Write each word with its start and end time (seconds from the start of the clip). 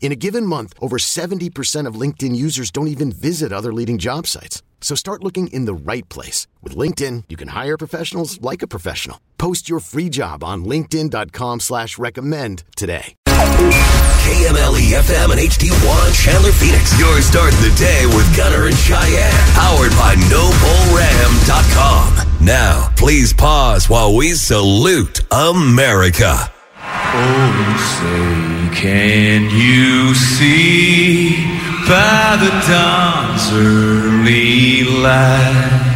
In 0.00 0.12
a 0.12 0.16
given 0.16 0.46
month, 0.46 0.72
over 0.80 0.96
70% 0.96 1.86
of 1.86 1.94
LinkedIn 1.94 2.34
users 2.34 2.72
don't 2.72 2.88
even 2.88 3.12
visit 3.12 3.52
other 3.52 3.72
leading 3.72 3.98
job 3.98 4.26
sites. 4.26 4.62
So 4.80 4.96
start 4.96 5.22
looking 5.22 5.48
in 5.48 5.66
the 5.66 5.74
right 5.74 6.08
place. 6.08 6.48
With 6.62 6.74
LinkedIn, 6.74 7.24
you 7.28 7.36
can 7.36 7.48
hire 7.48 7.76
professionals 7.78 8.40
like 8.40 8.62
a 8.62 8.66
professional. 8.66 9.20
Post 9.38 9.68
your 9.68 9.78
free 9.78 10.08
job 10.08 10.42
on 10.42 10.64
linkedin.com 10.64 11.60
slash 11.60 11.96
recommend 11.98 12.64
today. 12.76 13.14
KMLE 13.26 14.92
FM 14.94 15.32
and 15.32 15.40
HD1 15.40 16.24
Chandler 16.24 16.52
Phoenix. 16.52 16.98
You're 16.98 17.20
starting 17.20 17.60
the 17.60 17.74
day 17.78 18.06
with 18.06 18.36
Gunner 18.36 18.66
and 18.66 18.76
Cheyenne. 18.76 19.32
Powered 19.54 19.92
by 19.92 20.14
NoBullRam.com. 20.30 21.66
Now, 22.44 22.90
please 22.96 23.32
pause 23.32 23.88
while 23.88 24.14
we 24.14 24.32
salute 24.32 25.20
America. 25.30 26.52
Oh, 26.92 28.00
say, 28.00 28.80
can 28.80 29.50
you 29.50 30.14
see 30.14 31.34
by 31.88 32.36
the 32.38 32.52
dawn's 32.70 33.50
early 33.52 34.84
light 34.84 35.88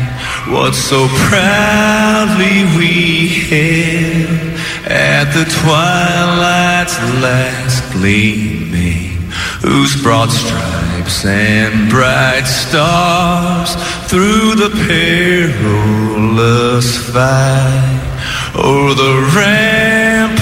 what 0.49 0.75
so 0.75 1.07
proudly 1.29 2.65
we 2.77 3.29
hailed 3.29 4.59
at 4.87 5.33
the 5.33 5.45
twilight's 5.61 6.99
last 7.23 7.93
gleaming, 7.93 9.31
whose 9.63 10.01
broad 10.03 10.31
stripes 10.31 11.25
and 11.25 11.89
bright 11.91 12.47
stars 12.47 13.75
through 14.11 14.55
the 14.55 14.71
perilous 14.87 16.99
fight 17.11 18.01
o'er 18.55 18.95
the 18.95 19.31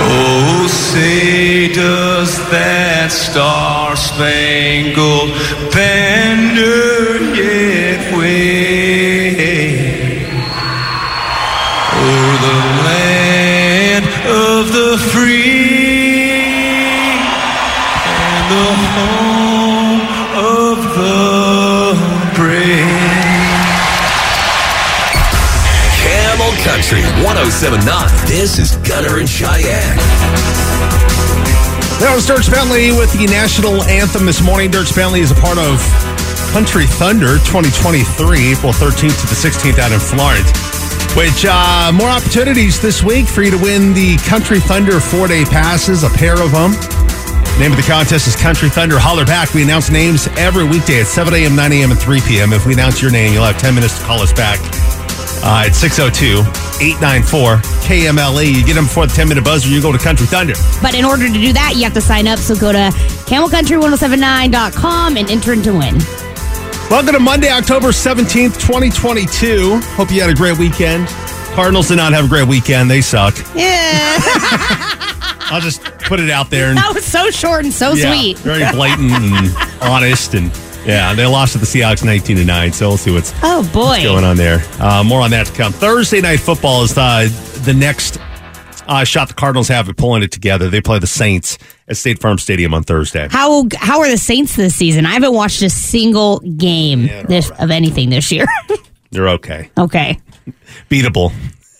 Oh, 0.00 0.66
say 0.68 1.72
does 1.72 2.38
that 2.50 3.10
star-spangled 3.10 5.30
banner 5.74 7.18
yet 7.34 8.16
wave 8.16 10.22
o'er 11.98 12.36
the 12.46 12.58
land 12.86 14.06
of 14.26 14.70
the 14.72 14.96
free 15.10 15.66
and 18.06 18.46
the 18.54 18.70
home 18.94 20.00
of 20.38 20.78
the 20.94 21.98
brave? 22.38 23.66
Camel 25.98 26.54
Country 26.62 27.02
1079. 27.24 28.17
This 28.28 28.58
is 28.58 28.76
Gunner 28.86 29.18
and 29.20 29.26
Cheyenne. 29.26 29.96
That 31.96 32.12
was 32.12 32.28
Dierks 32.28 32.52
Bentley 32.52 32.92
with 32.92 33.08
the 33.16 33.24
national 33.24 33.80
anthem 33.88 34.28
this 34.28 34.44
morning. 34.44 34.68
Dierks 34.68 34.92
Bentley 34.92 35.24
is 35.24 35.32
a 35.32 35.40
part 35.40 35.56
of 35.56 35.80
Country 36.52 36.84
Thunder 36.84 37.40
2023, 37.48 38.52
April 38.52 38.76
13th 38.76 39.16
to 39.16 39.26
the 39.32 39.32
16th 39.32 39.80
out 39.80 39.96
in 39.96 39.98
Florence. 39.98 40.44
Which, 41.16 41.48
uh, 41.48 41.88
more 41.96 42.12
opportunities 42.12 42.76
this 42.76 43.00
week 43.00 43.24
for 43.24 43.40
you 43.40 43.50
to 43.50 43.56
win 43.56 43.96
the 43.96 44.20
Country 44.28 44.60
Thunder 44.60 45.00
four 45.00 45.24
day 45.24 45.48
passes, 45.48 46.04
a 46.04 46.12
pair 46.12 46.36
of 46.36 46.52
them. 46.52 46.76
Name 47.56 47.72
of 47.72 47.80
the 47.80 47.88
contest 47.88 48.28
is 48.28 48.36
Country 48.36 48.68
Thunder 48.68 49.00
Holler 49.00 49.24
Back. 49.24 49.56
We 49.56 49.64
announce 49.64 49.88
names 49.88 50.28
every 50.36 50.68
weekday 50.68 51.00
at 51.00 51.08
7 51.08 51.32
a.m., 51.32 51.56
9 51.56 51.72
a.m., 51.80 51.96
and 51.96 51.98
3 51.98 52.20
p.m. 52.28 52.52
If 52.52 52.68
we 52.68 52.76
announce 52.76 53.00
your 53.00 53.10
name, 53.10 53.32
you'll 53.32 53.48
have 53.48 53.56
10 53.56 53.72
minutes 53.72 53.96
to 53.96 54.04
call 54.04 54.20
us 54.20 54.36
back 54.36 54.60
uh, 55.40 55.64
at 55.64 55.72
602 55.72 56.67
894 56.80 57.56
KMLE. 57.86 58.46
You 58.54 58.64
get 58.64 58.74
them 58.74 58.84
before 58.84 59.06
the 59.06 59.12
10 59.14 59.28
minute 59.28 59.44
buzzer, 59.44 59.68
you 59.68 59.82
go 59.82 59.92
to 59.92 59.98
Country 59.98 60.26
Thunder. 60.26 60.54
But 60.80 60.94
in 60.94 61.04
order 61.04 61.26
to 61.26 61.32
do 61.32 61.52
that, 61.52 61.74
you 61.76 61.84
have 61.84 61.94
to 61.94 62.00
sign 62.00 62.26
up. 62.26 62.38
So 62.38 62.54
go 62.54 62.72
to 62.72 62.90
camelcountry1079.com 63.26 65.16
and 65.16 65.30
enter 65.30 65.52
in 65.52 65.62
to 65.62 65.72
win. 65.72 65.98
Welcome 66.90 67.12
to 67.14 67.20
Monday, 67.20 67.50
October 67.50 67.88
17th, 67.88 68.54
2022. 68.60 69.78
Hope 69.92 70.10
you 70.10 70.20
had 70.22 70.30
a 70.30 70.34
great 70.34 70.58
weekend. 70.58 71.06
Cardinals 71.54 71.88
did 71.88 71.96
not 71.96 72.12
have 72.12 72.24
a 72.24 72.28
great 72.28 72.48
weekend. 72.48 72.90
They 72.90 73.00
suck. 73.00 73.36
Yeah. 73.54 74.18
I'll 75.50 75.60
just 75.60 75.82
put 75.82 76.20
it 76.20 76.30
out 76.30 76.50
there. 76.50 76.68
And, 76.68 76.78
that 76.78 76.92
was 76.94 77.04
so 77.04 77.30
short 77.30 77.64
and 77.64 77.72
so 77.72 77.92
yeah, 77.92 78.14
sweet. 78.14 78.38
Very 78.38 78.70
blatant 78.72 79.10
and 79.12 79.54
honest. 79.82 80.34
And 80.34 80.52
yeah, 80.88 81.14
they 81.14 81.26
lost 81.26 81.52
to 81.52 81.58
the 81.58 81.66
Seahawks 81.66 82.02
19 82.04 82.36
to 82.38 82.44
9. 82.44 82.72
So 82.72 82.88
we'll 82.88 82.96
see 82.96 83.12
what's 83.12 83.32
Oh 83.44 83.62
boy. 83.72 84.02
going 84.02 84.24
on 84.24 84.36
there. 84.36 84.62
Uh, 84.80 85.04
more 85.04 85.20
on 85.20 85.30
that 85.30 85.46
to 85.46 85.52
come. 85.52 85.72
Thursday 85.72 86.20
night 86.20 86.40
football 86.40 86.82
is 86.82 86.96
uh, 86.98 87.28
the 87.64 87.74
next 87.74 88.18
uh, 88.88 89.04
shot 89.04 89.28
the 89.28 89.34
Cardinals 89.34 89.68
have 89.68 89.88
at 89.88 89.96
pulling 89.98 90.22
it 90.22 90.32
together. 90.32 90.70
They 90.70 90.80
play 90.80 90.98
the 90.98 91.06
Saints 91.06 91.58
at 91.88 91.96
State 91.98 92.20
Farm 92.20 92.38
Stadium 92.38 92.72
on 92.72 92.82
Thursday. 92.84 93.28
How 93.30 93.66
how 93.78 94.00
are 94.00 94.08
the 94.10 94.16
Saints 94.16 94.56
this 94.56 94.74
season? 94.74 95.04
I 95.04 95.10
haven't 95.12 95.34
watched 95.34 95.60
a 95.62 95.68
single 95.70 96.38
game 96.40 97.06
they're 97.06 97.22
this, 97.24 97.50
of 97.50 97.70
anything 97.70 98.08
this 98.10 98.32
year. 98.32 98.46
They're 99.10 99.28
okay. 99.30 99.70
okay. 99.78 100.18
Beatable. 100.90 101.32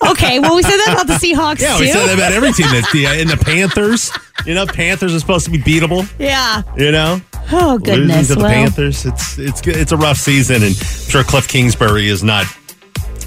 Okay. 0.06 0.38
Well, 0.38 0.56
we 0.56 0.62
said 0.62 0.78
that 0.78 0.92
about 0.94 1.06
the 1.06 1.12
Seahawks 1.26 1.60
Yeah, 1.60 1.74
too. 1.76 1.80
we 1.84 1.90
said 1.90 2.06
that 2.06 2.14
about 2.14 2.32
every 2.32 2.52
team 2.52 2.66
that's 2.72 2.90
the 2.90 3.06
uh, 3.06 3.12
in 3.14 3.28
the 3.28 3.36
Panthers. 3.36 4.10
You 4.46 4.54
know, 4.54 4.64
Panthers 4.66 5.14
are 5.14 5.20
supposed 5.20 5.44
to 5.44 5.50
be 5.50 5.58
beatable. 5.58 6.10
yeah. 6.18 6.62
You 6.76 6.90
know, 6.92 7.20
Oh 7.50 7.78
goodness! 7.78 8.16
losing 8.16 8.24
to 8.26 8.34
the 8.34 8.40
Well, 8.44 8.52
Panthers. 8.52 9.06
It's 9.06 9.38
it's 9.38 9.66
it's 9.66 9.92
a 9.92 9.96
rough 9.96 10.18
season, 10.18 10.56
and 10.56 10.64
I'm 10.66 10.72
sure 10.74 11.24
Cliff 11.24 11.48
Kingsbury 11.48 12.08
is 12.08 12.22
not 12.22 12.46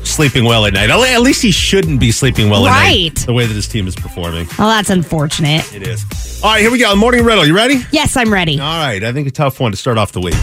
sleeping 0.04 0.46
well 0.46 0.66
at 0.66 0.74
night. 0.74 0.90
At 0.90 1.22
least 1.22 1.42
he 1.42 1.52
shouldn't 1.52 2.00
be 2.00 2.12
sleeping 2.12 2.50
well 2.50 2.68
at 2.68 2.72
Right. 2.72 3.14
night. 3.16 3.26
The 3.26 3.34
way 3.34 3.46
that 3.46 3.54
his 3.54 3.68
team 3.68 3.88
is 3.88 3.96
performing, 3.96 4.48
well, 4.60 4.68
that's 4.70 4.90
unfortunate. 4.90 5.72
it 5.74 5.88
is. 5.88 6.04
All 6.44 6.52
right, 6.52 6.62
here 6.62 6.72
we 6.72 6.80
go. 6.80 6.96
Morning 6.96 7.24
riddle. 7.24 7.46
You 7.46 7.56
ready? 7.56 7.82
Yes, 7.92 8.16
I'm 8.18 8.32
ready. 8.34 8.60
All 8.60 8.80
right. 8.86 9.04
I 9.04 9.12
think 9.14 9.28
a 9.28 9.32
tough 9.32 9.60
one 9.60 9.72
to 9.72 9.78
start 9.78 9.98
off 9.98 10.12
the 10.12 10.22
week. 10.22 10.34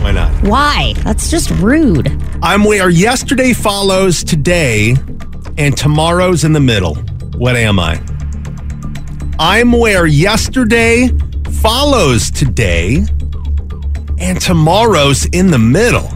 Why 0.00 0.10
not? 0.12 0.30
Why? 0.44 0.94
That's 1.04 1.30
just 1.30 1.50
rude. 1.52 2.12
I'm 2.42 2.64
where 2.64 2.88
yesterday 2.90 3.52
follows 3.52 4.22
today, 4.24 4.96
and 5.58 5.76
tomorrow's 5.76 6.44
in 6.44 6.52
the 6.52 6.60
middle. 6.60 6.96
What 7.36 7.56
am 7.56 7.78
I? 7.80 8.00
I'm 9.38 9.72
where 9.72 10.06
yesterday 10.06 11.08
follows 11.64 12.30
today, 12.30 13.02
and 14.18 14.38
tomorrow's 14.38 15.24
in 15.32 15.50
the 15.50 15.58
middle. 15.58 16.06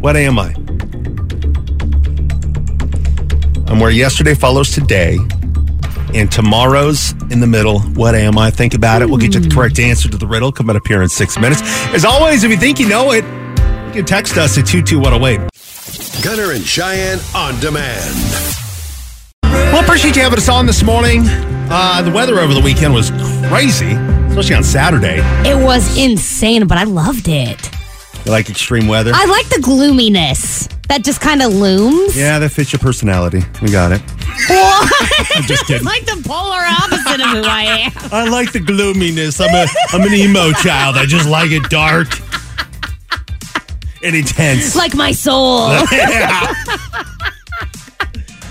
What 0.00 0.16
am 0.16 0.38
I? 0.38 0.52
I'm 3.72 3.80
where 3.80 3.90
yesterday 3.90 4.34
follows 4.34 4.70
today, 4.70 5.16
and 6.12 6.30
tomorrow's 6.30 7.12
in 7.30 7.40
the 7.40 7.46
middle. 7.46 7.80
What 7.80 8.14
am 8.14 8.36
I? 8.36 8.50
Think 8.50 8.74
about 8.74 9.00
it. 9.00 9.06
We'll 9.08 9.16
get 9.16 9.32
you 9.32 9.40
the 9.40 9.48
correct 9.48 9.78
answer 9.78 10.10
to 10.10 10.18
the 10.18 10.26
riddle 10.26 10.52
coming 10.52 10.76
up 10.76 10.86
here 10.86 11.00
in 11.00 11.08
six 11.08 11.38
minutes. 11.38 11.62
As 11.94 12.04
always, 12.04 12.44
if 12.44 12.50
you 12.50 12.58
think 12.58 12.78
you 12.78 12.90
know 12.90 13.12
it, 13.12 13.24
you 13.24 13.92
can 13.92 14.04
text 14.04 14.36
us 14.36 14.58
at 14.58 14.66
22108. 14.66 15.40
Gunner 16.22 16.52
and 16.52 16.62
Cheyenne 16.62 17.18
on 17.34 17.58
demand. 17.60 18.14
Well, 19.42 19.82
appreciate 19.82 20.16
you 20.16 20.22
having 20.22 20.36
us 20.36 20.50
on 20.50 20.66
this 20.66 20.82
morning. 20.82 21.24
Uh, 21.68 22.02
the 22.02 22.10
weather 22.10 22.38
over 22.38 22.54
the 22.54 22.60
weekend 22.60 22.94
was 22.94 23.10
crazy, 23.48 23.92
especially 24.28 24.54
on 24.54 24.62
Saturday. 24.64 25.18
It 25.48 25.62
was 25.62 25.96
insane, 25.98 26.66
but 26.66 26.78
I 26.78 26.84
loved 26.84 27.28
it. 27.28 27.70
You 28.24 28.30
like 28.32 28.48
extreme 28.48 28.86
weather? 28.88 29.10
I 29.14 29.24
like 29.26 29.48
the 29.48 29.60
gloominess 29.60 30.68
that 30.88 31.02
just 31.02 31.20
kind 31.20 31.42
of 31.42 31.52
looms. 31.52 32.16
yeah, 32.16 32.38
that 32.38 32.50
fits 32.50 32.72
your 32.72 32.78
personality. 32.78 33.42
We 33.62 33.70
got 33.70 33.92
it. 33.92 34.00
I'm 34.48 35.42
just 35.44 35.64
kidding. 35.66 35.84
like 35.84 36.04
the 36.06 36.22
polar 36.26 36.60
opposite 36.64 37.20
of 37.20 37.30
who 37.30 37.42
I 37.44 37.64
am. 37.86 37.92
I 38.12 38.28
like 38.28 38.52
the 38.52 38.60
gloominess. 38.60 39.40
I'm 39.40 39.54
a 39.54 39.66
I'm 39.92 40.02
an 40.02 40.14
emo 40.14 40.52
child. 40.52 40.96
I 40.96 41.04
just 41.06 41.28
like 41.28 41.50
it 41.50 41.68
dark 41.68 42.08
and 44.04 44.14
intense. 44.14 44.76
Like 44.76 44.94
my 44.94 45.10
soul. 45.12 45.68
yeah. 45.92 46.54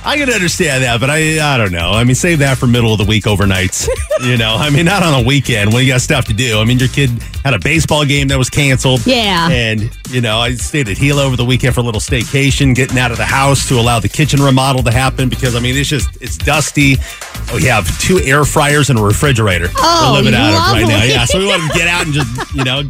I 0.06 0.18
can 0.18 0.30
understand 0.30 0.84
that, 0.84 1.00
but 1.00 1.10
I 1.10 1.54
I 1.54 1.57
don't 1.57 1.72
know. 1.72 1.92
I 1.92 2.04
mean, 2.04 2.16
save 2.16 2.40
that 2.40 2.57
for 2.57 2.68
middle 2.68 2.92
of 2.92 3.00
the 3.00 3.06
week 3.06 3.25
overnights. 3.25 3.90
You 4.22 4.38
know, 4.38 4.56
I 4.56 4.69
mean, 4.69 4.86
not 4.86 5.04
on 5.04 5.24
a 5.24 5.28
weekend 5.28 5.74
when 5.74 5.84
you 5.84 5.92
got 5.92 6.00
stuff 6.00 6.25
to 6.25 6.34
do. 6.34 6.60
I 6.60 6.63
mean, 6.63 6.80
your 6.80 6.88
kid 6.88 7.10
had 7.44 7.54
a 7.54 7.60
baseball 7.60 8.06
game 8.06 8.30
that 8.30 8.38
was 8.38 8.50
canceled. 8.50 9.06
Yeah. 9.06 9.50
And, 9.52 9.92
you 10.10 10.22
know, 10.22 10.40
I 10.40 10.56
stayed 10.56 10.88
at 10.88 10.98
Gila 10.98 11.22
over 11.22 11.36
the 11.36 11.44
weekend 11.44 11.75
for 11.75 11.81
a 11.81 11.84
little 11.84 12.00
staycation, 12.00 12.74
getting 12.74 12.98
out 12.98 13.12
of 13.12 13.18
the 13.18 13.25
house 13.25 13.68
to 13.68 13.75
allow 13.75 14.00
the 14.00 14.07
kitchen 14.07 14.42
remodel 14.42 14.81
to 14.84 14.92
happen 14.92 15.28
because, 15.28 15.54
I 15.54 15.60
mean, 15.60 15.75
it's 15.75 15.90
just, 15.90 16.10
it's 16.22 16.38
dusty. 16.38 16.96
We 17.54 17.66
have 17.66 17.86
two 18.00 18.19
air 18.22 18.46
fryers 18.46 18.90
and 18.90 18.98
a 18.98 19.04
refrigerator. 19.04 19.68
Oh, 19.78 20.13
we're 20.13 20.19
living 20.24 20.34
out 20.34 20.54
of 20.54 20.74
right 20.74 20.88
now. 20.88 21.04
Yeah. 21.04 21.25
So 21.25 21.38
we 21.38 21.46
wanted 21.46 21.72
to 21.74 21.78
get 21.78 21.88
out 21.90 22.06
and 22.06 22.13
just, 22.13 22.54
you 22.56 22.63
know, 22.63 22.84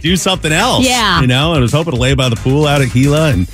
do 0.00 0.16
something 0.16 0.50
else. 0.50 0.84
Yeah. 0.88 1.20
You 1.20 1.26
know, 1.26 1.50
and 1.50 1.58
I 1.58 1.60
was 1.60 1.72
hoping 1.72 1.92
to 1.92 2.00
lay 2.00 2.14
by 2.14 2.30
the 2.30 2.36
pool 2.36 2.66
out 2.66 2.80
at 2.80 2.90
Gila 2.90 3.32
and, 3.32 3.48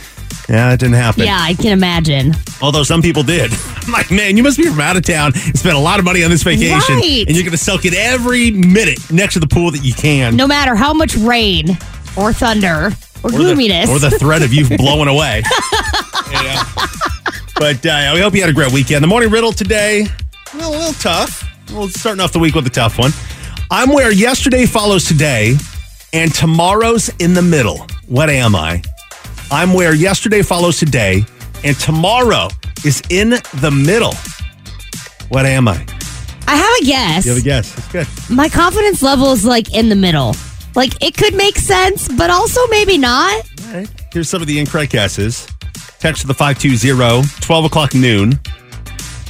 yeah, 0.48 0.72
it 0.72 0.80
didn't 0.80 0.94
happen. 0.96 1.24
yeah, 1.24 1.38
I 1.40 1.54
can 1.54 1.72
imagine. 1.72 2.34
Although 2.62 2.82
some 2.82 3.02
people 3.02 3.22
did. 3.22 3.50
I'm 3.86 3.92
like, 3.92 4.10
man, 4.10 4.36
you 4.36 4.42
must 4.42 4.56
be 4.56 4.64
from 4.68 4.80
out 4.80 4.96
of 4.96 5.02
town 5.04 5.32
and 5.34 5.58
spend 5.58 5.76
a 5.76 5.80
lot 5.80 5.98
of 5.98 6.04
money 6.04 6.22
on 6.24 6.30
this 6.30 6.42
vacation. 6.42 6.96
Right. 6.96 7.24
And 7.26 7.34
you're 7.36 7.44
going 7.44 7.52
to 7.52 7.56
soak 7.56 7.84
it 7.84 7.94
every 7.94 8.50
minute 8.50 8.98
next 9.10 9.34
to 9.34 9.40
the 9.40 9.46
pool 9.46 9.70
that 9.70 9.82
you 9.84 9.94
can. 9.94 10.36
No 10.36 10.46
matter 10.46 10.74
how 10.74 10.92
much 10.92 11.14
rain 11.16 11.78
or 12.16 12.32
thunder 12.32 12.90
or, 13.22 13.28
or 13.28 13.30
gloominess. 13.30 13.88
The, 13.88 13.96
or 13.96 13.98
the 13.98 14.10
threat 14.10 14.42
of 14.42 14.52
you 14.52 14.66
blowing 14.76 15.08
away. 15.08 15.42
Yeah. 16.32 16.62
But 17.56 17.84
uh, 17.84 18.12
we 18.14 18.20
hope 18.20 18.34
you 18.34 18.40
had 18.40 18.48
a 18.50 18.52
great 18.52 18.72
weekend. 18.72 19.02
The 19.02 19.08
morning 19.08 19.30
riddle 19.30 19.52
today, 19.52 20.06
a 20.52 20.56
little, 20.56 20.72
a 20.72 20.78
little 20.78 20.92
tough. 20.94 21.44
Well, 21.72 21.88
starting 21.88 22.20
off 22.20 22.32
the 22.32 22.38
week 22.38 22.54
with 22.54 22.66
a 22.68 22.70
tough 22.70 22.98
one. 22.98 23.10
I'm 23.70 23.90
where 23.92 24.12
yesterday 24.12 24.64
follows 24.64 25.04
today, 25.04 25.56
and 26.12 26.32
tomorrow's 26.32 27.08
in 27.18 27.34
the 27.34 27.42
middle. 27.42 27.86
What 28.06 28.30
am 28.30 28.54
I? 28.54 28.80
I'm 29.50 29.72
where 29.72 29.94
yesterday 29.94 30.42
follows 30.42 30.78
today, 30.78 31.24
and 31.64 31.76
tomorrow 31.78 32.48
is 32.84 33.02
in 33.10 33.30
the 33.30 33.70
middle. 33.70 34.14
What 35.28 35.44
am 35.44 35.66
I? 35.66 35.84
I 36.46 36.56
have 36.56 36.72
a 36.80 36.84
guess. 36.84 37.24
You 37.24 37.32
have 37.32 37.40
a 37.40 37.44
guess. 37.44 37.74
That's 37.74 37.92
good. 37.92 38.06
My 38.34 38.48
confidence 38.48 39.02
level 39.02 39.32
is 39.32 39.44
like 39.44 39.74
in 39.74 39.88
the 39.88 39.96
middle. 39.96 40.34
Like 40.76 41.02
it 41.04 41.16
could 41.16 41.34
make 41.34 41.56
sense, 41.56 42.08
but 42.08 42.30
also 42.30 42.64
maybe 42.68 42.96
not. 42.96 43.42
All 43.66 43.74
right. 43.74 43.88
Here's 44.12 44.28
some 44.28 44.40
of 44.40 44.48
the 44.48 44.58
incorrect 44.58 44.92
guesses. 44.92 45.48
Text 45.98 46.22
to 46.22 46.28
the 46.28 46.34
520, 46.34 47.28
12 47.40 47.64
o'clock 47.64 47.94
noon. 47.94 48.34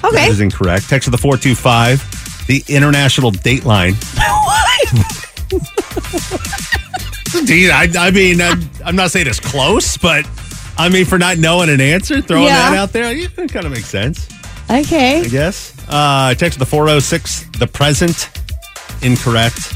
Okay. 0.05 0.17
That 0.17 0.29
is 0.31 0.41
incorrect. 0.41 0.89
Text 0.89 1.07
to 1.07 1.11
the 1.11 1.19
425, 1.19 2.47
the 2.47 2.63
international 2.69 3.31
date 3.31 3.65
line. 7.35 7.41
Indeed, 7.43 7.71
I, 7.71 7.89
I 7.99 8.11
mean, 8.11 8.41
I'm, 8.41 8.61
I'm 8.85 8.97
not 8.97 9.11
saying 9.11 9.27
it's 9.27 9.41
close, 9.41 9.97
but 9.97 10.29
I 10.79 10.89
mean, 10.89 11.05
for 11.05 11.19
not 11.19 11.39
knowing 11.39 11.69
an 11.69 11.81
answer, 11.81 12.21
throwing 12.21 12.45
Yeah. 12.47 12.71
that 12.71 12.79
out 12.79 12.93
there, 12.93 13.13
yeah, 13.13 13.29
it 13.37 13.53
kind 13.53 13.67
of 13.67 13.73
makes 13.73 13.87
sense, 13.89 14.29
Okay. 14.71 15.21
I 15.23 15.29
guess. 15.29 15.75
Uh, 15.89 16.35
text 16.35 16.59
the 16.59 16.67
406, 16.67 17.45
the 17.59 17.67
present, 17.67 18.31
incorrect. 19.03 19.75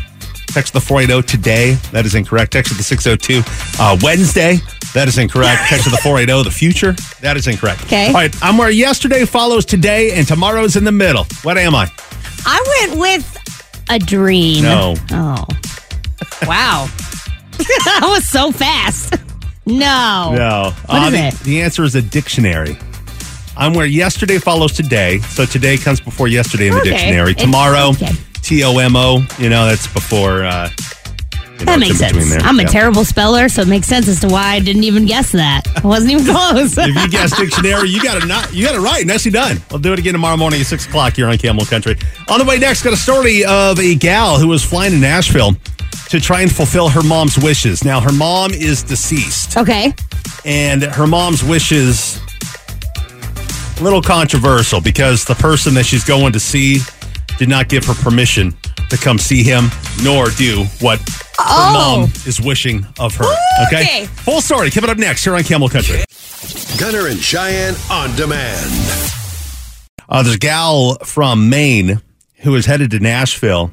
Text 0.49 0.73
the 0.73 0.81
480 0.81 1.27
today, 1.27 1.73
that 1.91 2.07
is 2.07 2.15
incorrect. 2.15 2.53
Text 2.53 2.77
the 2.77 2.83
602, 2.83 3.43
uh, 3.83 3.99
Wednesday, 4.03 4.59
that 4.95 5.09
is 5.09 5.19
incorrect. 5.19 5.63
Text 5.69 5.85
to 5.85 5.91
the 5.91 5.97
480, 5.97 6.45
the 6.45 6.51
future, 6.55 6.93
that 7.23 7.37
is 7.37 7.49
incorrect. 7.49 7.83
Okay. 7.85 8.07
All 8.09 8.13
right, 8.15 8.35
I'm 8.43 8.57
where 8.57 8.71
yesterday 8.71 9.25
follows 9.25 9.65
today 9.65 10.13
and 10.13 10.27
tomorrow's 10.29 10.77
in 10.77 10.85
the 10.85 10.93
middle. 10.93 11.27
What 11.43 11.59
am 11.59 11.75
I? 11.75 11.91
I 12.47 12.87
went 12.87 13.01
with 13.01 13.85
a 13.91 13.99
dream. 13.99 14.63
No. 14.63 14.95
Oh. 15.11 15.45
Wow. 16.47 16.89
that 17.85 18.01
was 18.03 18.27
so 18.27 18.51
fast. 18.53 19.15
No. 19.67 20.33
No. 20.37 20.73
What 20.87 21.13
is 21.13 21.21
the, 21.21 21.27
it? 21.29 21.35
The 21.45 21.63
answer 21.63 21.85
is 21.85 21.95
a 21.95 22.03
dictionary. 22.03 22.77
I'm 23.57 23.73
where 23.73 23.87
yesterday 23.87 24.39
follows 24.39 24.73
today. 24.73 25.19
So 25.21 25.47
today 25.47 25.77
comes 25.77 26.01
before 26.01 26.29
yesterday 26.29 26.67
in 26.69 26.75
the 26.75 26.81
Okay. 26.81 26.91
dictionary. 26.91 27.31
It's- 27.33 27.45
Tomorrow, 27.45 27.91
okay. 27.91 28.11
T 28.43 28.63
O 28.65 28.77
M 28.79 28.95
O, 28.97 29.25
you 29.39 29.49
know, 29.49 29.67
that's 29.67 29.87
before. 29.87 30.45
Uh, 30.45 30.69
you 31.59 31.67
know, 31.67 31.67
That 31.67 31.81
it's 31.83 31.89
makes 31.89 32.01
in 32.01 32.07
between 32.09 32.23
sense. 32.25 32.43
there. 32.43 32.51
I'm 32.51 32.59
a 32.59 32.63
Yeah. 32.65 32.69
terrible 32.69 33.05
speller, 33.05 33.49
so 33.49 33.63
it 33.63 33.69
makes 33.69 33.87
sense 33.87 34.09
as 34.09 34.19
to 34.21 34.27
why 34.29 34.55
I 34.55 34.59
didn't 34.59 34.83
even 34.85 35.07
guess 35.07 35.31
that. 35.33 35.63
I 35.83 35.87
wasn't 35.87 36.11
even 36.13 36.27
close. 36.27 36.77
If 36.79 36.89
you 36.97 37.09
guess 37.09 37.35
dictionary, 37.37 37.89
you 37.89 38.03
got 38.03 38.17
it 38.23 38.27
not. 38.27 38.53
You 38.53 38.67
got 38.67 38.75
it 38.75 38.81
right. 38.81 39.07
Nicely 39.07 39.31
done. 39.31 39.63
We'll 39.71 39.79
do 39.79 39.93
it 39.93 39.99
again 40.01 40.13
tomorrow 40.15 40.37
morning 40.37 40.61
at 40.61 40.67
six 40.67 40.85
o'clock 40.85 41.15
here 41.15 41.29
on 41.29 41.39
Camel 41.39 41.65
Country. 41.65 41.97
On 42.29 42.39
the 42.41 42.45
way 42.45 42.59
next, 42.59 42.83
got 42.83 42.93
a 42.93 42.97
story 42.97 43.45
of 43.45 43.79
a 43.79 43.95
gal 43.95 44.37
who 44.39 44.49
was 44.49 44.63
flying 44.65 44.91
to 44.93 44.99
Nashville 44.99 45.57
to 46.09 46.21
try 46.21 46.43
and 46.43 46.51
fulfill 46.55 46.89
her 46.89 47.03
mom's 47.03 47.39
wishes. 47.39 47.85
Now, 47.85 48.01
her 48.01 48.13
mom 48.13 48.53
is 48.53 48.83
deceased. 48.83 49.57
okay. 49.57 49.93
and 50.45 50.83
her 50.83 51.07
mom's 51.07 51.43
wishes 51.43 52.21
a 53.79 53.83
little 53.83 54.03
controversial 54.03 54.81
because 54.81 55.25
the 55.25 55.35
person 55.35 55.75
that 55.75 55.85
she's 55.87 56.05
going 56.05 56.33
to 56.33 56.41
see 56.41 56.79
did 57.39 57.49
not 57.49 57.69
give 57.69 57.85
her 57.87 57.95
permission 57.95 58.55
to 58.91 58.97
come 58.97 59.19
see 59.19 59.43
him 59.43 59.67
nor 60.03 60.27
do 60.31 60.65
what 60.81 60.99
her 61.01 61.05
Oh. 61.47 62.01
mom 62.07 62.11
is 62.27 62.41
wishing 62.41 62.87
of 63.01 63.17
her 63.17 63.25
okay? 63.67 63.83
Okay. 63.83 64.07
full 64.07 64.41
story 64.41 64.71
coming 64.71 64.89
up 64.91 64.99
next 64.99 65.25
here 65.25 65.35
on 65.35 65.43
camel 65.43 65.69
country 65.69 66.05
Gunner 66.79 67.09
and 67.09 67.19
Cheyenne 67.21 67.75
on 67.91 68.15
demand. 68.17 68.71
uh, 70.09 70.23
there's 70.23 70.37
a 70.37 70.39
gal 70.39 70.97
from 71.05 71.49
maine 71.49 72.01
who 72.41 72.55
is 72.55 72.67
headed 72.67 72.91
to 72.93 73.01
nashville 73.01 73.73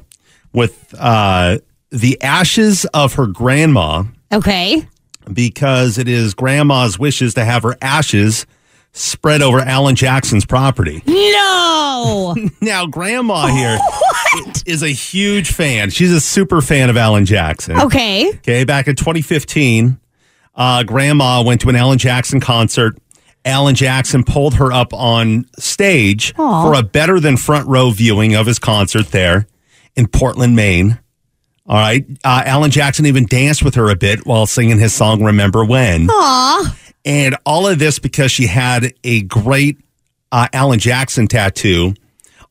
with 0.52 0.94
uh, 0.98 1.58
the 1.92 2.20
ashes 2.22 2.84
of 2.94 3.14
her 3.14 3.26
grandma 3.26 4.04
Okay. 4.32 4.86
because 5.32 5.98
it 5.98 6.08
is 6.08 6.34
grandma's 6.34 6.98
wishes 6.98 7.34
to 7.34 7.44
have 7.44 7.62
her 7.64 7.76
ashes 7.82 8.46
spread 8.92 9.40
over 9.42 9.60
Alan 9.60 9.94
Jackson's 9.94 10.44
property. 10.46 11.02
No. 11.06 12.34
Now, 12.60 12.86
Grandma 12.86 13.46
here 13.48 13.78
is 14.66 14.82
a 14.82 14.88
huge 14.88 15.50
fan. 15.52 15.90
She's 15.90 16.12
a 16.12 16.20
super 16.20 16.60
fan 16.60 16.90
of 16.90 16.96
Alan 16.96 17.24
Jackson. 17.26 17.78
okay. 17.78 18.28
Okay, 18.36 18.64
back 18.64 18.88
in 18.88 18.96
2015, 18.96 19.98
uh, 20.54 20.82
Grandma 20.84 21.42
went 21.42 21.60
to 21.62 21.68
an 21.68 21.76
Alan 21.76 21.98
Jackson 21.98 22.40
concert. 22.40 22.96
Alan 23.44 23.74
Jackson 23.74 24.24
pulled 24.24 24.54
her 24.54 24.72
up 24.72 24.92
on 24.94 25.46
stage 25.58 26.32
Aw. 26.38 26.64
for 26.64 26.78
a 26.78 26.82
better 26.82 27.18
than 27.20 27.36
front 27.36 27.66
row 27.68 27.90
viewing 27.90 28.34
of 28.34 28.46
his 28.46 28.58
concert 28.58 29.08
there 29.08 29.46
in 29.96 30.06
Portland, 30.06 30.54
Maine. 30.56 30.98
All 31.66 31.76
right. 31.76 32.04
Uh, 32.24 32.42
Alan 32.44 32.70
Jackson 32.70 33.06
even 33.06 33.26
danced 33.26 33.62
with 33.62 33.74
her 33.76 33.88
a 33.90 33.96
bit 33.96 34.26
while 34.26 34.46
singing 34.46 34.78
his 34.78 34.92
song, 34.92 35.22
Remember 35.22 35.64
When. 35.64 36.08
Aw. 36.10 36.76
And 37.04 37.36
all 37.46 37.66
of 37.66 37.78
this 37.78 37.98
because 37.98 38.30
she 38.32 38.46
had 38.46 38.94
a 39.04 39.22
great 39.22 39.78
uh, 40.30 40.48
Alan 40.52 40.78
Jackson 40.78 41.26
tattoo 41.28 41.94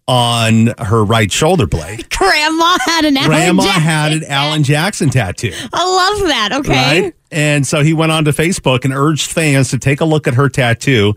on 0.08 0.74
her 0.78 1.04
right 1.04 1.32
shoulder 1.32 1.68
blade. 1.68 2.10
Grandma 2.10 2.78
had 2.86 3.06
an 3.06 3.18
Alan 3.18 3.30
Grandma 3.30 3.64
Jackson. 3.64 3.82
had 3.84 4.12
an 4.14 4.24
Alan 4.26 4.64
Jackson 4.64 5.10
tattoo. 5.10 5.54
I 5.74 5.86
love 6.20 6.28
that. 6.28 6.50
Okay. 6.54 7.02
Right. 7.04 7.14
And 7.32 7.66
so 7.66 7.82
he 7.84 7.94
went 7.94 8.12
on 8.12 8.26
to 8.26 8.32
Facebook 8.32 8.84
and 8.84 8.94
urged 8.94 9.32
fans 9.32 9.70
to 9.70 9.78
take 9.78 10.02
a 10.02 10.06
look 10.06 10.28
at 10.28 10.34
her 10.34 10.50
tattoo 10.50 11.14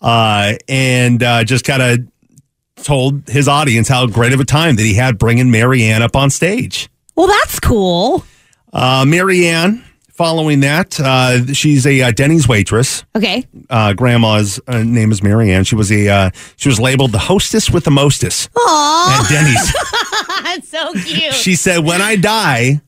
uh, 0.00 0.54
and 0.68 1.22
uh, 1.22 1.42
just 1.44 1.64
kind 1.64 1.82
of 1.82 2.84
told 2.84 3.28
his 3.28 3.48
audience 3.48 3.88
how 3.88 4.06
great 4.06 4.32
of 4.32 4.38
a 4.40 4.44
time 4.44 4.76
that 4.76 4.82
he 4.84 4.94
had 4.94 5.18
bringing 5.18 5.50
Marianne 5.50 6.02
up 6.02 6.14
on 6.14 6.30
stage. 6.30 6.88
Well, 7.18 7.26
that's 7.26 7.58
cool. 7.58 8.24
Uh, 8.72 9.04
Marianne, 9.04 9.84
following 10.12 10.60
that, 10.60 11.00
uh, 11.00 11.52
she's 11.52 11.84
a 11.84 12.00
uh, 12.00 12.10
Denny's 12.12 12.46
waitress. 12.46 13.04
Okay. 13.16 13.44
Uh, 13.68 13.92
grandma's 13.92 14.60
uh, 14.68 14.84
name 14.84 15.10
is 15.10 15.20
Marianne. 15.20 15.64
She 15.64 15.74
was 15.74 15.90
a 15.90 16.08
uh, 16.08 16.30
she 16.54 16.68
was 16.68 16.78
labeled 16.78 17.10
the 17.10 17.18
hostess 17.18 17.70
with 17.70 17.82
the 17.82 17.90
mostest 17.90 18.50
Aw. 18.56 19.20
at 19.20 19.28
Denny's. 19.28 19.72
That's 20.44 20.68
so 20.68 20.92
cute. 20.92 21.34
She 21.34 21.56
said, 21.56 21.84
When 21.84 22.00
I 22.00 22.14
die, 22.14 22.82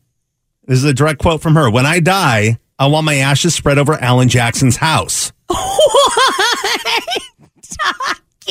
this 0.65 0.79
is 0.79 0.85
a 0.85 0.95
direct 0.95 1.19
quote 1.19 1.43
from 1.43 1.57
her 1.57 1.69
When 1.69 1.85
I 1.85 1.99
die, 1.99 2.61
I 2.79 2.87
want 2.87 3.07
my 3.07 3.17
ashes 3.17 3.57
spread 3.57 3.79
over 3.79 3.95
Alan 3.95 4.29
Jackson's 4.29 4.77
house. 4.77 5.33
What? 5.51 7.11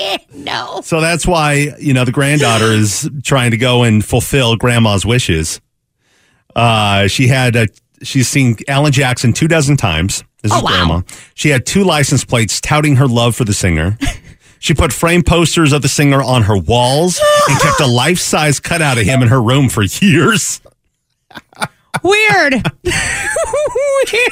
no. 0.33 0.81
So 0.83 1.01
that's 1.01 1.25
why, 1.25 1.74
you 1.79 1.93
know, 1.93 2.05
the 2.05 2.12
granddaughter 2.12 2.71
is 2.71 3.09
trying 3.24 3.51
to 3.51 3.57
go 3.57 3.83
and 3.83 4.03
fulfill 4.03 4.55
grandma's 4.55 5.05
wishes. 5.05 5.62
Uh, 6.56 7.08
she 7.08 7.27
had, 7.27 7.56
a, 7.56 7.68
she's 8.03 8.27
seen 8.27 8.58
Alan 8.68 8.91
Jackson 8.91 9.34
two 9.34 9.48
dozen 9.48 9.77
times. 9.77 10.24
This 10.41 10.51
Oh, 10.53 10.58
is 10.58 10.63
wow. 10.63 10.70
grandma. 10.70 11.01
She 11.36 11.50
had 11.50 11.65
two 11.65 11.84
license 11.84 12.24
plates 12.25 12.60
touting 12.62 12.96
her 12.98 13.08
love 13.08 13.36
for 13.36 13.46
the 13.46 13.53
singer. 13.53 13.98
She 14.62 14.74
put 14.74 14.91
frame 14.91 15.24
posters 15.24 15.72
of 15.72 15.84
the 15.84 15.88
singer 15.88 16.22
on 16.22 16.41
her 16.44 16.58
walls 16.58 17.18
and 17.48 17.60
kept 17.62 17.79
a 17.79 17.88
life 17.88 18.20
size 18.20 18.60
cutout 18.60 18.98
of 18.98 19.06
him 19.06 19.22
in 19.22 19.29
her 19.29 19.41
room 19.41 19.70
for 19.70 19.84
years. 19.84 20.60
Weird. 22.03 22.56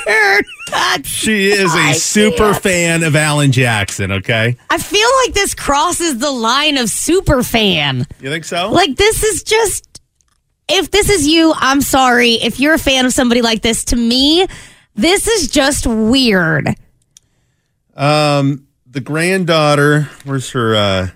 Weird. 0.05 0.45
That's, 0.69 1.07
She 1.07 1.47
is 1.47 1.73
a 1.73 1.93
super 1.93 2.53
fan 2.53 3.03
of 3.03 3.15
Alan 3.15 3.53
Jackson, 3.53 4.11
okay? 4.11 4.57
I 4.69 4.77
feel 4.77 5.07
like 5.23 5.33
this 5.33 5.55
crosses 5.55 6.17
the 6.17 6.31
line 6.31 6.77
of 6.77 6.89
super 6.89 7.41
fan. 7.41 8.05
You 8.19 8.29
think 8.29 8.43
so? 8.43 8.69
Like 8.71 8.97
this 8.97 9.23
is 9.23 9.43
just 9.43 9.96
if 10.69 10.91
this 10.91 11.09
is 11.09 11.27
you, 11.27 11.53
I'm 11.55 11.81
sorry. 11.81 12.33
If 12.33 12.59
you're 12.59 12.73
a 12.73 12.79
fan 12.79 13.05
of 13.05 13.13
somebody 13.13 13.41
like 13.41 13.61
this, 13.61 13.85
to 13.85 13.95
me, 13.95 14.47
this 14.95 15.27
is 15.27 15.49
just 15.49 15.87
weird. 15.87 16.75
Um, 17.95 18.67
the 18.85 19.01
granddaughter, 19.01 20.09
where's 20.23 20.51
her? 20.51 20.75
Uh, 20.75 21.07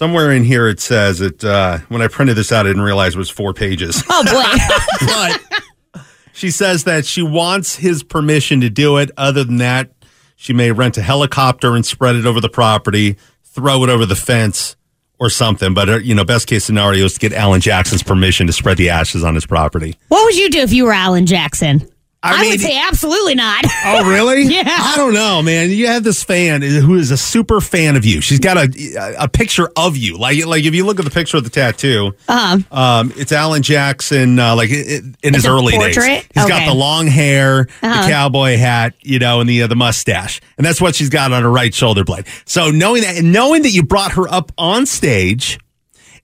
somewhere 0.00 0.32
in 0.32 0.44
here 0.44 0.66
it 0.66 0.80
says 0.80 1.20
it. 1.20 1.44
Uh, 1.44 1.78
when 1.88 2.02
I 2.02 2.08
printed 2.08 2.36
this 2.36 2.52
out, 2.52 2.66
I 2.66 2.70
didn't 2.70 2.82
realize 2.82 3.14
it 3.14 3.18
was 3.18 3.30
four 3.30 3.52
pages. 3.52 4.02
Oh 4.10 4.24
boy. 4.24 5.06
but 5.94 6.04
she 6.32 6.50
says 6.50 6.84
that 6.84 7.04
she 7.04 7.22
wants 7.22 7.76
his 7.76 8.02
permission 8.02 8.62
to 8.62 8.70
do 8.70 8.96
it. 8.96 9.10
Other 9.16 9.44
than 9.44 9.58
that, 9.58 9.92
she 10.36 10.52
may 10.52 10.72
rent 10.72 10.96
a 10.96 11.02
helicopter 11.02 11.76
and 11.76 11.84
spread 11.84 12.16
it 12.16 12.24
over 12.24 12.40
the 12.40 12.48
property, 12.48 13.16
throw 13.44 13.84
it 13.84 13.90
over 13.90 14.06
the 14.06 14.16
fence, 14.16 14.74
or 15.20 15.30
something. 15.30 15.74
But 15.74 15.88
uh, 15.88 15.96
you 15.98 16.14
know, 16.14 16.24
best 16.24 16.48
case 16.48 16.64
scenario 16.64 17.04
is 17.04 17.14
to 17.14 17.20
get 17.20 17.32
Alan 17.32 17.60
Jackson's 17.60 18.02
permission 18.02 18.46
to 18.48 18.52
spread 18.52 18.78
the 18.78 18.90
ashes 18.90 19.22
on 19.22 19.34
his 19.34 19.46
property. 19.46 19.96
what 20.08 20.24
would 20.24 20.36
you 20.36 20.50
do 20.50 20.60
if 20.60 20.72
you 20.72 20.86
were 20.86 20.92
Alan 20.92 21.26
Jackson? 21.26 21.89
I 22.22 22.34
I, 22.34 22.40
mean- 22.42 22.50
would 22.50 22.60
say 22.60 22.78
absolutely 22.78 23.34
not. 23.34 23.64
Oh, 23.86 24.08
really? 24.10 24.42
Yeah. 24.50 24.64
I 24.66 24.94
don't 24.96 25.14
know, 25.14 25.40
man. 25.42 25.70
You 25.70 25.86
have 25.86 26.04
this 26.04 26.22
fan 26.22 26.60
who 26.60 26.96
is 26.96 27.10
a 27.10 27.16
super 27.16 27.60
fan 27.60 27.96
of 27.96 28.04
you. 28.04 28.20
She's 28.20 28.38
got 28.40 28.56
a 28.58 29.14
a 29.18 29.28
picture 29.28 29.70
of 29.76 29.96
you. 29.96 30.18
Like 30.18 30.44
like 30.44 30.64
if 30.64 30.74
you 30.74 30.84
look 30.84 30.98
at 30.98 31.04
the 31.04 31.10
picture 31.10 31.36
of 31.38 31.44
the 31.44 31.50
tattoo, 31.50 32.14
Um, 32.28 32.66
um, 32.70 33.12
it's 33.16 33.32
Alan 33.32 33.62
Jackson, 33.62 34.38
uh, 34.38 34.54
like 34.56 34.68
in 34.70 35.14
his 35.34 35.44
a 35.46 35.48
early 35.50 35.72
portrait? 35.74 35.94
days. 36.04 36.24
He's 36.34 36.46
got 36.46 36.66
the 36.66 36.74
long 36.74 37.06
hair, 37.06 37.68
Uh-huh. 37.82 38.02
the 38.02 38.08
cowboy 38.12 38.56
hat, 38.58 38.94
you 39.00 39.18
know, 39.18 39.40
and 39.40 39.48
the 39.48 39.62
uh, 39.62 39.66
the 39.66 39.76
mustache, 39.76 40.40
and 40.58 40.66
that's 40.66 40.80
what 40.80 40.94
she's 40.94 41.08
got 41.10 41.32
on 41.32 41.42
her 41.42 41.50
right 41.50 41.72
shoulder 41.72 42.04
blade. 42.04 42.26
So 42.44 42.70
knowing 42.70 43.02
that, 43.02 43.16
and 43.18 43.32
knowing 43.32 43.62
that 43.62 43.70
you 43.70 43.82
brought 43.82 44.12
her 44.12 44.28
up 44.28 44.52
on 44.58 44.84
stage. 44.86 45.58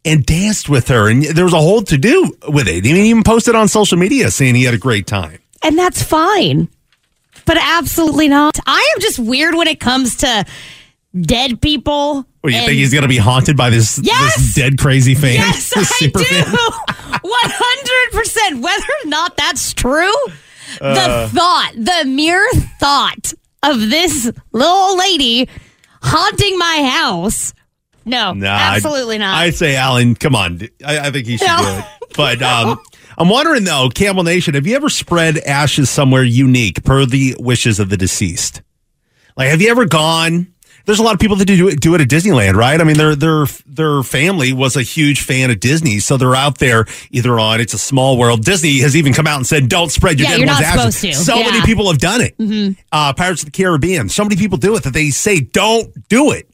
And 0.05 0.25
danced 0.25 0.69
with 0.69 0.87
her, 0.87 1.09
and 1.11 1.25
there 1.25 1.43
was 1.47 1.53
a 1.53 1.59
whole 1.59 1.83
to 1.83 1.99
do 1.99 2.33
with 2.47 2.69
it. 2.69 2.85
He 2.85 3.11
even 3.11 3.25
posted 3.25 3.57
on 3.57 3.67
social 3.67 3.99
media 3.99 4.31
saying 4.31 4.55
he 4.55 4.63
had 4.63 4.73
a 4.73 4.79
great 4.79 5.05
time. 5.09 5.39
And 5.63 5.79
that's 5.79 6.03
fine. 6.03 6.69
But 7.45 7.59
absolutely 7.61 8.29
not. 8.29 8.59
I 8.67 8.93
am 8.95 9.01
just 9.01 9.19
weird 9.19 9.55
when 9.55 9.69
it 9.69 9.79
comes 9.79 10.17
to 10.19 10.45
dead 11.21 11.61
people. 11.61 12.27
What 12.41 12.51
do 12.51 12.51
you 12.51 12.57
and- 12.57 12.67
think 12.67 12.79
he's 12.79 12.93
going 12.93 13.03
to 13.03 13.09
be 13.09 13.19
haunted 13.19 13.57
by 13.57 13.71
this, 13.71 14.01
Yes! 14.03 14.37
this 14.37 14.55
dead 14.55 14.79
crazy 14.79 15.15
fan? 15.23 15.35
Yes, 15.35 15.73
I 15.77 16.07
do. 16.07 16.13
One 17.23 17.33
hundred 17.45 18.19
percent. 18.19 18.61
Whether 18.63 18.85
or 19.05 19.09
not 19.09 19.37
that's 19.37 19.73
true, 19.75 20.13
Uh. 20.81 21.27
the 21.27 21.29
thought, 21.35 21.73
the 21.77 22.05
mere 22.09 22.49
thought 22.81 23.33
of 23.63 23.81
this 23.91 24.31
little 24.53 24.97
lady 24.97 25.49
haunting 26.03 26.59
my 26.59 26.89
house. 26.91 27.53
No, 28.05 28.33
Nah, 28.35 28.55
I'd- 28.55 28.77
absolutely 28.77 29.19
not. 29.19 29.35
I'd 29.37 29.55
say, 29.57 29.75
Alan, 29.77 30.15
come 30.15 30.35
on. 30.37 30.61
I, 30.85 31.01
I 31.01 31.11
think 31.11 31.27
he 31.27 31.37
should 31.37 31.49
No. 31.49 31.59
do 31.59 31.69
it. 31.69 31.85
But 32.17 32.43
um, 32.43 32.81
I'm 33.19 33.29
wondering, 33.29 33.65
though, 33.65 33.89
Camel 33.95 34.25
Nation, 34.25 34.55
have 34.55 34.67
you 34.67 34.77
ever 34.77 34.89
spread 34.89 35.39
ashes 35.39 35.89
somewhere 35.89 36.23
unique 36.23 36.85
per 36.85 37.07
the 37.07 37.35
wishes 37.39 37.81
of 37.81 37.89
the 37.89 37.97
deceased? 37.97 38.63
Like, 39.37 39.49
have 39.51 39.61
you 39.63 39.71
ever 39.71 39.87
gone? 39.87 40.53
There's 40.85 41.01
a 41.01 41.03
lot 41.03 41.15
of 41.15 41.21
people 41.21 41.35
that 41.37 41.47
do 41.47 41.67
it, 41.67 41.81
do 41.81 41.95
it 41.97 42.01
at 42.01 42.09
Disneyland, 42.09 42.55
right? 42.55 42.81
I 42.81 42.85
mean, 42.85 42.97
their 42.97 43.17
their 43.17 43.47
their 43.67 44.03
family 44.05 44.53
was 44.53 44.77
a 44.77 44.83
huge 44.83 45.21
fan 45.23 45.51
of 45.51 45.59
Disney, 45.59 45.99
so 45.99 46.17
they're 46.17 46.37
out 46.37 46.59
there 46.59 46.87
either 47.11 47.41
on 47.41 47.61
It's 47.61 47.75
a 47.75 47.79
Small 47.79 48.17
World. 48.19 48.45
Disney 48.45 48.79
has 48.81 48.95
even 48.95 49.13
come 49.13 49.27
out 49.27 49.37
and 49.37 49.45
said, 49.47 49.69
"Don't 49.69 49.91
spread 49.91 50.21
your 50.21 50.27
Yeah, 50.29 50.37
dead 50.37 50.41
you're 50.43 50.47
one's 50.47 50.61
not 50.61 50.79
ashes." 50.79 50.97
supposed 50.97 51.19
to. 51.19 51.25
So 51.25 51.37
many 51.43 51.61
people 51.63 51.89
have 51.89 51.99
done 51.99 52.21
it. 52.21 52.77
Uh, 52.93 53.13
Pirates 53.15 53.43
of 53.43 53.47
the 53.47 53.51
Caribbean. 53.51 54.09
So 54.09 54.23
many 54.23 54.37
people 54.37 54.59
do 54.59 54.77
it 54.77 54.85
that 54.85 54.93
they 54.95 55.11
say, 55.11 55.41
"Don't 55.41 55.93
do 56.09 56.31
it." 56.31 56.49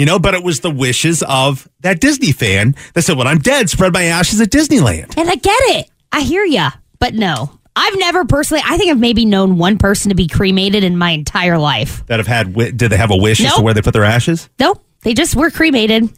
You 0.00 0.06
know, 0.06 0.18
but 0.18 0.32
it 0.32 0.42
was 0.42 0.60
the 0.60 0.70
wishes 0.70 1.22
of 1.24 1.68
that 1.80 2.00
Disney 2.00 2.32
fan 2.32 2.74
that 2.94 3.02
said, 3.02 3.18
"When 3.18 3.26
I'm 3.26 3.36
dead, 3.36 3.68
spread 3.68 3.92
my 3.92 4.04
ashes 4.04 4.40
at 4.40 4.48
Disneyland." 4.48 5.12
and 5.18 5.28
I 5.28 5.34
get 5.34 5.60
it. 5.76 5.90
I 6.10 6.22
hear 6.22 6.42
ya, 6.42 6.70
but 6.98 7.12
no. 7.12 7.58
I've 7.76 7.98
never 7.98 8.24
personally. 8.24 8.62
I 8.64 8.78
think 8.78 8.90
I've 8.90 8.98
maybe 8.98 9.26
known 9.26 9.58
one 9.58 9.76
person 9.76 10.08
to 10.08 10.14
be 10.14 10.26
cremated 10.26 10.84
in 10.84 10.96
my 10.96 11.10
entire 11.10 11.58
life. 11.58 12.02
That 12.06 12.18
have 12.18 12.26
had, 12.26 12.54
did 12.54 12.78
they 12.78 12.96
have 12.96 13.10
a 13.10 13.16
wish 13.16 13.44
as 13.44 13.54
to 13.56 13.60
where 13.60 13.74
they 13.74 13.82
put 13.82 13.92
their 13.92 14.04
ashes? 14.04 14.48
Nope, 14.58 14.82
they 15.02 15.12
just 15.12 15.36
were 15.36 15.50
cremated. 15.50 16.08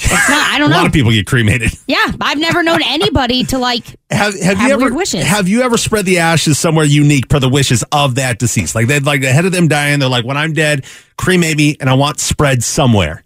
It's 0.00 0.28
not. 0.28 0.52
I 0.52 0.58
don't 0.58 0.68
a 0.68 0.70
know. 0.70 0.76
A 0.76 0.78
lot 0.78 0.86
of 0.86 0.92
people 0.92 1.10
get 1.10 1.26
cremated. 1.26 1.72
Yeah, 1.86 2.12
I've 2.20 2.38
never 2.38 2.62
known 2.62 2.80
anybody 2.84 3.44
to 3.44 3.58
like. 3.58 3.84
Have, 4.10 4.38
have, 4.40 4.56
Have 4.56 4.68
you 4.68 4.74
ever 4.86 4.94
wishes. 4.94 5.24
have 5.24 5.48
you 5.48 5.62
ever 5.62 5.76
spread 5.76 6.06
the 6.06 6.18
ashes 6.18 6.58
somewhere 6.58 6.84
unique 6.84 7.28
per 7.28 7.38
the 7.40 7.48
wishes 7.48 7.84
of 7.92 8.14
that 8.14 8.38
deceased? 8.38 8.74
Like 8.74 8.86
they'd 8.86 9.04
like 9.04 9.24
ahead 9.24 9.44
of 9.44 9.52
them 9.52 9.66
dying, 9.68 9.98
they're 9.98 10.08
like, 10.08 10.24
"When 10.24 10.36
I'm 10.36 10.52
dead, 10.52 10.84
cremate 11.16 11.56
me, 11.56 11.76
and 11.80 11.90
I 11.90 11.94
want 11.94 12.20
spread 12.20 12.62
somewhere." 12.62 13.24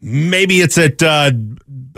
Maybe 0.00 0.60
it's 0.60 0.78
at 0.78 1.02
uh, 1.02 1.30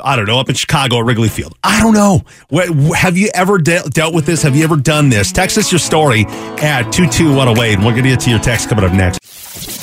I 0.02 0.16
don't 0.16 0.26
know 0.26 0.38
up 0.40 0.48
in 0.48 0.54
Chicago 0.54 0.98
at 0.98 1.04
Wrigley 1.04 1.28
Field. 1.28 1.56
I 1.62 1.80
don't 1.80 1.94
know. 1.94 2.22
What, 2.48 2.68
have 2.96 3.16
you 3.16 3.30
ever 3.34 3.58
de- 3.58 3.88
dealt 3.90 4.14
with 4.14 4.26
this? 4.26 4.42
Have 4.42 4.56
you 4.56 4.64
ever 4.64 4.76
done 4.76 5.08
this? 5.08 5.32
Text 5.32 5.56
us 5.58 5.70
your 5.72 5.78
story 5.78 6.24
at 6.28 6.90
two 6.90 7.08
two 7.08 7.34
one 7.34 7.48
away, 7.48 7.74
and 7.74 7.84
we'll 7.84 7.94
get 7.94 8.20
to 8.20 8.30
your 8.30 8.40
text 8.40 8.68
coming 8.68 8.84
up 8.84 8.92
next. 8.92 9.20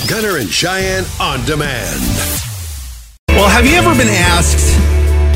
Gunner 0.10 0.38
and 0.38 0.50
Cheyenne 0.50 1.06
on 1.20 1.44
demand. 1.46 2.51
Well, 3.36 3.50
have 3.50 3.66
you 3.66 3.76
ever 3.76 3.96
been 3.96 4.08
asked 4.10 4.78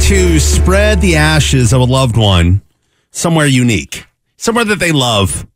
to 0.07 0.39
spread 0.39 1.01
the 1.01 1.15
ashes 1.15 1.73
of 1.73 1.81
a 1.81 1.85
loved 1.85 2.17
one 2.17 2.61
somewhere 3.11 3.47
unique, 3.47 4.05
somewhere 4.37 4.65
that 4.65 4.79
they 4.79 4.91
love? 4.91 5.47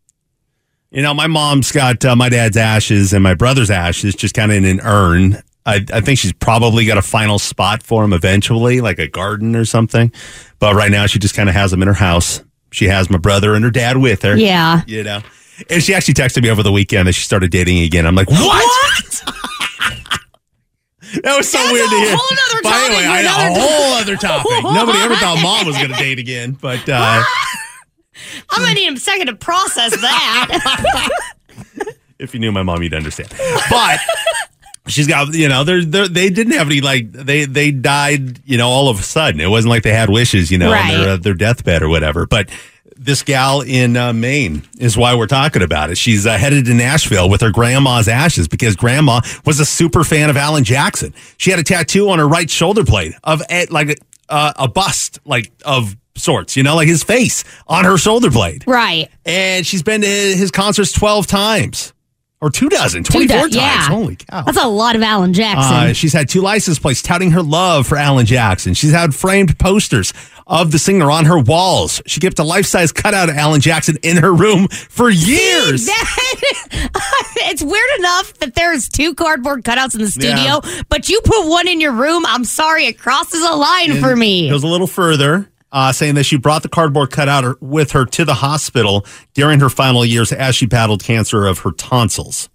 You 0.89 1.03
know, 1.03 1.13
my 1.13 1.27
mom's 1.27 1.72
got 1.72 2.03
uh, 2.03 2.15
my 2.15 2.29
dad's 2.29 2.58
ashes 2.58 3.13
and 3.13 3.22
my 3.22 3.36
brother's 3.36 3.69
ashes 3.69 4.15
just 4.15 4.34
kind 4.34 4.51
of 4.51 4.58
in 4.58 4.65
an 4.65 4.79
urn. 4.81 5.38
I, 5.65 5.86
I 5.93 6.01
think 6.01 6.17
she's 6.17 6.34
probably 6.34 6.86
got 6.86 6.98
a 6.98 7.01
final 7.03 7.38
spot 7.38 7.84
for 7.84 8.01
them 8.01 8.13
eventually, 8.13 8.81
like 8.81 8.98
a 8.98 9.08
garden 9.08 9.55
or 9.55 9.65
something. 9.65 10.12
But 10.58 10.74
right 10.75 10.89
now, 10.91 11.05
she 11.05 11.19
just 11.19 11.36
kind 11.36 11.50
of 11.50 11.55
has 11.55 11.69
them 11.72 11.81
in 11.84 11.88
her 11.88 11.93
house. 11.93 12.41
She 12.72 12.86
has 12.86 13.10
my 13.10 13.17
brother 13.19 13.53
and 13.53 13.63
her 13.63 13.72
dad 13.72 13.98
with 13.98 14.24
her. 14.24 14.36
Yeah. 14.36 14.81
You 14.88 15.03
know, 15.03 15.22
And 15.69 15.84
she 15.84 15.93
actually 15.93 16.15
texted 16.15 16.41
me 16.41 16.50
over 16.50 16.63
the 16.63 16.72
weekend 16.72 17.08
that 17.08 17.13
she 17.13 17.24
started 17.24 17.51
dating 17.51 17.79
again. 17.84 18.08
I'm 18.08 18.15
like, 18.15 18.29
what? 18.31 19.24
that 21.23 21.37
was 21.37 21.49
so 21.49 21.57
That's 21.57 21.71
weird 21.71 21.89
to 21.89 21.95
hear. 21.95 22.15
whole 22.15 22.61
But 22.63 22.73
anyway, 22.73 23.05
I 23.05 23.19
another 23.21 23.59
a 23.59 23.61
whole 23.61 23.93
other 23.93 24.15
topic. 24.15 24.51
Nobody 24.63 24.99
ever 24.99 25.15
thought 25.15 25.39
mom 25.41 25.65
was 25.65 25.75
going 25.75 25.89
to 25.89 25.95
date 25.95 26.19
again, 26.19 26.57
but 26.59 26.87
uh, 26.87 27.23
I'm 28.49 28.61
gonna 28.61 28.73
need 28.73 28.93
a 28.93 28.99
second 28.99 29.27
to 29.27 29.35
process 29.35 29.99
that. 29.99 31.09
if 32.19 32.33
you 32.33 32.39
knew 32.39 32.51
my 32.51 32.63
mom, 32.63 32.83
you'd 32.83 32.93
understand. 32.93 33.33
But 33.69 33.99
she's 34.87 35.07
got, 35.07 35.33
you 35.33 35.47
know, 35.47 35.63
they're, 35.63 35.83
they're, 35.83 36.07
they 36.07 36.29
didn't 36.29 36.53
have 36.53 36.67
any 36.67 36.81
like 36.81 37.11
they 37.11 37.45
they 37.45 37.71
died, 37.71 38.39
you 38.45 38.57
know, 38.57 38.67
all 38.67 38.89
of 38.89 38.99
a 38.99 39.03
sudden. 39.03 39.41
It 39.41 39.49
wasn't 39.49 39.69
like 39.69 39.83
they 39.83 39.93
had 39.93 40.09
wishes, 40.09 40.51
you 40.51 40.57
know, 40.57 40.71
on 40.71 40.87
their, 40.87 41.09
uh, 41.09 41.17
their 41.17 41.33
deathbed 41.33 41.81
or 41.81 41.89
whatever. 41.89 42.25
But 42.25 42.49
this 43.00 43.24
gal 43.24 43.62
in 43.62 43.96
uh, 43.96 44.13
Maine 44.13 44.63
is 44.77 44.98
why 44.98 45.15
we're 45.15 45.25
talking 45.25 45.62
about 45.62 45.89
it. 45.89 45.98
She's 45.98 46.27
uh, 46.27 46.38
headed 46.38 46.65
to 46.65 46.74
Nashville 46.74 47.29
with 47.29 47.41
her 47.41 47.51
grandma's 47.51 48.08
ashes 48.08 48.48
because 48.48 48.75
grandma 48.75 49.22
was 49.46 49.60
a 49.60 49.65
super 49.65 50.03
fan 50.03 50.29
of 50.29 50.38
Alan 50.38 50.63
Jackson. 50.65 51.13
She 51.38 51.50
had 51.50 51.60
a 51.60 51.63
tattoo 51.63 52.10
on 52.10 52.20
her 52.20 52.27
right 52.27 52.50
shoulder 52.50 52.84
blade 52.84 53.13
of 53.24 53.41
a, 53.50 53.65
like 53.68 54.00
a, 54.27 54.53
a 54.58 54.68
bust, 54.68 55.20
like 55.25 55.51
of 55.65 55.96
sorts, 56.15 56.58
you 56.58 56.63
know, 56.63 56.75
like 56.75 56.89
his 56.89 57.03
face 57.03 57.46
on 57.68 57.86
her 57.86 57.98
shoulder 57.98 58.29
blade 58.29 58.65
right. 58.68 59.10
and 59.25 59.65
she's 59.65 59.84
been 59.84 60.01
to 60.01 60.08
his 60.08 60.51
concerts 60.51 60.91
12 60.91 61.25
times 61.27 61.94
or 62.41 62.50
two 62.50 62.69
dozen, 62.69 63.03
Two 63.03 63.13
24 63.27 63.38
do- 63.38 63.41
times. 63.43 63.55
yeah. 63.55 63.88
Holy 63.88 64.15
cow. 64.15 64.43
That's 64.43 64.58
a 64.63 64.67
lot 64.67 64.96
of 64.96 65.01
Alan 65.01 65.34
Jackson. 65.34 65.74
Uh, 65.89 65.93
she's 65.93 66.13
had 66.13 66.29
two 66.29 66.41
license 66.41 66.79
plates 66.79 67.01
touting 67.01 67.31
her 67.31 67.41
love 67.43 67.86
for 67.88 67.98
Alan 67.98 68.25
Jackson. 68.25 68.74
She's 68.74 68.91
had 68.93 69.13
framed 69.13 69.60
posters 69.60 70.13
of 70.48 70.72
the 70.72 70.79
singer 70.79 71.12
on 71.12 71.25
her 71.25 71.38
walls. 71.38 72.01
She 72.08 72.19
kept 72.19 72.39
a 72.39 72.43
life 72.43 72.65
size 72.65 72.91
cutout 72.91 73.29
of 73.29 73.36
Alan 73.36 73.62
Jackson 73.62 73.98
in 74.03 74.17
her 74.17 74.34
room 74.34 74.67
for 74.69 75.10
years. 75.10 75.86
That- 75.86 76.39
it's 77.51 77.62
weird 77.62 78.00
enough 78.00 78.34
that 78.39 78.55
there's 78.55 78.88
two 78.89 79.13
cardboard 79.15 79.63
cutouts 79.63 79.93
in 79.96 80.01
the 80.01 80.17
Yeah. 80.25 80.62
studio, 80.62 80.84
but 80.89 81.10
you 81.10 81.22
put 81.24 81.48
one 81.48 81.67
in 81.67 81.79
your 81.81 81.91
room. 81.91 82.25
I'm 82.25 82.46
sorry, 82.46 82.86
it 82.86 82.98
crosses 82.98 83.41
a 83.43 83.53
line 83.55 84.00
for 84.00 84.15
me. 84.15 84.48
It 84.48 84.51
Goes 84.51 84.63
a 84.63 84.67
little 84.67 84.88
further, 84.88 85.50
uh, 85.71 85.91
saying 85.91 86.15
that 86.15 86.23
she 86.23 86.38
brought 86.38 86.63
the 86.63 86.69
cardboard 86.69 87.11
cutout 87.11 87.61
with 87.61 87.91
her 87.91 88.05
to 88.05 88.25
the 88.25 88.35
hospital 88.35 89.05
during 89.33 89.59
her 89.59 89.69
final 89.69 90.03
years 90.03 90.31
as 90.31 90.55
she 90.55 90.65
battled 90.65 91.03
cancer 91.03 91.45
of 91.45 91.59
her 91.59 91.71
tonsils. 91.71 92.49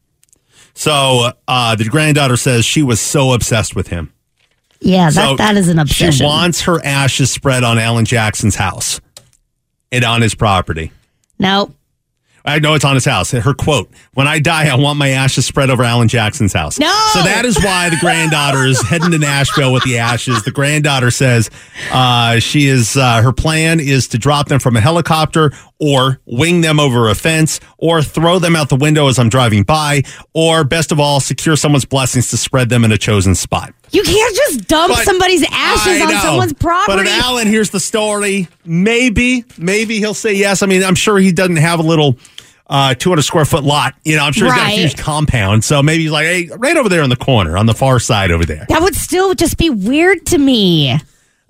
So 0.75 1.31
uh, 1.47 1.77
the 1.77 1.85
granddaughter 1.85 2.37
says 2.37 2.65
she 2.65 2.83
was 2.83 3.01
so 3.01 3.33
obsessed 3.33 3.77
with 3.77 3.89
him. 3.89 4.13
yeah, 4.81 5.11
that, 5.11 5.29
So 5.31 5.37
that 5.37 5.57
is 5.57 5.69
an 5.69 5.79
obsession. 5.79 6.13
She 6.13 6.25
wants 6.25 6.63
her 6.63 6.85
ashes 6.85 7.31
spread 7.31 7.63
on 7.63 7.79
Alan 7.79 8.05
Jackson's 8.05 8.57
house 8.57 9.01
and 9.93 10.05
on 10.05 10.21
his 10.21 10.35
property. 10.35 10.91
no, 11.39 11.73
I 12.47 12.59
know 12.59 12.75
it's 12.75 12.85
on 12.85 12.95
his 12.95 13.07
house. 13.07 13.31
Her 13.31 13.55
quote, 13.55 13.91
when 14.13 14.29
I 14.29 14.39
die, 14.39 14.69
I 14.71 14.75
want 14.75 14.99
my 14.99 15.09
ashes 15.11 15.47
spread 15.47 15.71
over 15.71 15.83
Alan 15.83 16.09
Jackson's 16.09 16.53
house. 16.53 16.79
No! 16.79 16.93
So 17.15 17.23
that 17.23 17.45
is 17.47 17.57
why 17.65 17.89
the 17.89 17.97
granddaughter 18.01 18.67
is 18.67 18.83
heading 18.83 19.11
to 19.13 19.19
Nashville 19.19 19.73
with 19.73 19.83
the 19.85 19.97
ashes. 19.97 20.43
The 20.43 20.51
granddaughter 20.51 21.11
says 21.11 21.49
uh, 21.91 22.41
she 22.41 22.67
is, 22.67 22.99
uh, 22.99 23.23
her 23.23 23.33
plan 23.33 23.81
is 23.81 24.09
to 24.09 24.19
drop 24.19 24.49
them 24.49 24.61
from 24.61 24.77
a 24.77 24.81
helicopter 24.83 25.53
or 25.81 26.21
wing 26.27 26.61
them 26.61 26.79
over 26.79 27.09
a 27.09 27.15
fence 27.15 27.61
or 27.79 28.03
throw 28.03 28.39
them 28.39 28.55
out 28.57 28.69
the 28.69 28.77
window 28.77 29.09
as 29.09 29.19
I'm 29.19 29.31
driving 29.31 29.63
by 29.63 30.03
or 30.35 30.65
best 30.65 30.93
of 30.93 31.01
all, 31.01 31.21
secure 31.21 31.57
someone's 31.57 31.87
blessings 31.87 32.29
to 32.31 32.37
spread 32.37 32.69
them 32.69 32.85
in 32.85 32.93
a 32.93 32.99
chosen 32.99 33.35
spot. 33.35 33.73
you 33.91 34.03
can't 34.03 34.37
just 34.37 34.69
dump 34.69 34.93
But- 34.95 35.05
somebody's 35.05 35.45
ashes 35.51 36.03
on 36.03 36.11
someone's 36.21 36.53
property. 36.53 36.93
But 36.99 37.07
if 37.07 37.23
Alan 37.25 37.47
hears 37.49 37.71
the 37.71 37.81
story, 37.81 38.49
maybe, 38.67 39.45
maybe 39.57 39.99
he'll 39.99 40.13
say 40.15 40.35
yes. 40.35 40.63
I 40.63 40.67
mean, 40.67 40.85
I'm 40.85 40.95
sure 40.95 41.19
he 41.19 41.33
doesn't 41.33 41.57
have 41.57 41.81
a 41.81 41.83
little 41.83 42.17
uh, 42.67 42.95
200 42.95 43.23
square 43.23 43.45
foot 43.45 43.65
lot. 43.65 43.95
You 44.05 44.17
know, 44.17 44.25
I'm 44.25 44.33
sure 44.33 44.47
he's 44.47 44.55
got 44.55 44.67
a 44.69 44.77
huge 44.77 44.97
compound. 44.97 45.65
So 45.65 45.83
maybe 45.83 46.05
he's 46.05 46.13
like, 46.13 46.25
hey, 46.25 46.49
right 46.57 46.77
over 46.77 46.89
there 46.89 47.03
in 47.03 47.11
the 47.11 47.17
corner, 47.17 47.57
on 47.57 47.67
the 47.67 47.75
far 47.75 47.99
side 47.99 48.31
over 48.31 48.45
there. 48.45 48.67
that 48.69 48.83
would 48.83 48.95
still 48.95 49.35
just 49.35 49.59
be 49.59 49.71
weird 49.71 50.27
to 50.27 50.39
me. 50.39 50.99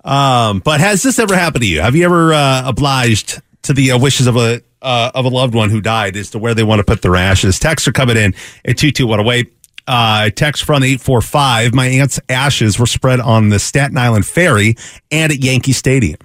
Um, 0.03 0.59
but 0.59 0.79
has 0.81 1.01
this 1.03 1.17
ever 1.17 1.35
happened 1.35 1.63
to 1.63 1.67
you? 1.69 1.81
Have 1.81 1.95
you 1.95 2.05
ever 2.05 2.33
uh, 2.33 2.63
obliged 2.65 3.41
to 3.63 3.73
the 3.73 3.91
uh, 3.93 3.99
wishes 3.99 4.27
of 4.27 4.35
a 4.37 4.61
uh, 4.81 5.11
of 5.15 5.25
a 5.25 5.29
loved 5.29 5.55
one 5.55 5.71
who 5.71 5.81
died 5.81 6.15
as 6.15 6.29
to 6.31 6.37
where 6.39 6.53
they 6.53 6.63
want 6.63 6.79
to 6.79 6.83
put 6.83 7.01
their 7.01 7.15
ashes? 7.15 7.57
Texts 7.57 7.87
are 7.87 7.91
coming 7.91 8.17
in 8.17 8.35
at 8.65 8.77
two 8.77 8.91
two 8.91 9.07
one 9.07 9.19
away. 9.19 9.45
Uh, 9.87 10.29
text 10.31 10.63
from 10.63 10.83
eight 10.83 11.01
four 11.01 11.21
five. 11.21 11.73
My 11.73 11.87
aunt's 11.87 12.19
ashes 12.29 12.77
were 12.77 12.85
spread 12.85 13.19
on 13.19 13.49
the 13.49 13.57
Staten 13.57 13.97
Island 13.97 14.25
ferry 14.27 14.75
and 15.11 15.31
at 15.31 15.39
Yankee 15.39 15.73
Stadium. 15.73 16.19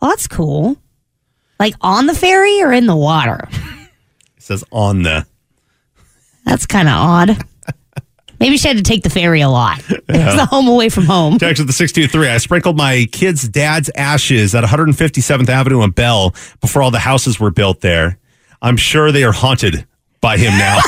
Well, 0.00 0.10
that's 0.10 0.28
cool. 0.28 0.76
Like 1.58 1.74
on 1.80 2.06
the 2.06 2.14
ferry 2.14 2.62
or 2.62 2.72
in 2.72 2.86
the 2.86 2.96
water? 2.96 3.48
Says 4.46 4.62
on 4.70 5.02
the. 5.02 5.26
That's 6.44 6.66
kind 6.66 6.86
of 6.86 6.94
odd. 6.94 7.44
Maybe 8.38 8.56
she 8.58 8.68
had 8.68 8.76
to 8.76 8.84
take 8.84 9.02
the 9.02 9.10
ferry 9.10 9.40
a 9.40 9.48
lot. 9.48 9.80
It's 9.88 10.36
the 10.36 10.46
home 10.48 10.68
away 10.68 10.88
from 10.88 11.04
home. 11.06 11.38
Text 11.38 11.58
with 11.58 11.66
the 11.66 11.72
623. 11.72 12.28
I 12.28 12.38
sprinkled 12.38 12.76
my 12.76 13.08
kid's 13.10 13.48
dad's 13.48 13.90
ashes 13.96 14.54
at 14.54 14.62
157th 14.62 15.48
Avenue 15.48 15.82
in 15.82 15.90
Bell 15.90 16.32
before 16.60 16.82
all 16.82 16.92
the 16.92 17.00
houses 17.00 17.40
were 17.40 17.50
built 17.50 17.80
there. 17.80 18.20
I'm 18.62 18.76
sure 18.76 19.10
they 19.10 19.24
are 19.24 19.32
haunted 19.32 19.84
by 20.20 20.36
him 20.36 20.56
now. 20.56 20.78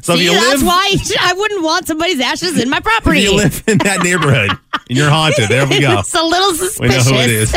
so 0.00 0.14
if 0.14 0.18
See, 0.18 0.24
you 0.24 0.30
that's 0.32 0.62
live 0.62 0.66
why 0.66 0.96
I 1.20 1.34
wouldn't 1.34 1.62
want 1.62 1.86
somebody's 1.88 2.20
ashes 2.20 2.58
in 2.58 2.70
my 2.70 2.80
property. 2.80 3.18
if 3.18 3.24
you 3.24 3.36
live 3.36 3.64
in 3.66 3.76
that 3.78 4.02
neighborhood 4.02 4.50
and 4.88 4.96
you're 4.96 5.10
haunted, 5.10 5.50
there 5.50 5.66
we 5.66 5.82
go. 5.82 5.98
it's 5.98 6.14
a 6.14 6.22
little 6.22 6.54
suspicious. 6.54 7.06
We 7.06 7.12
know 7.12 7.18
who 7.18 7.24
it 7.24 7.30
is. 7.30 7.54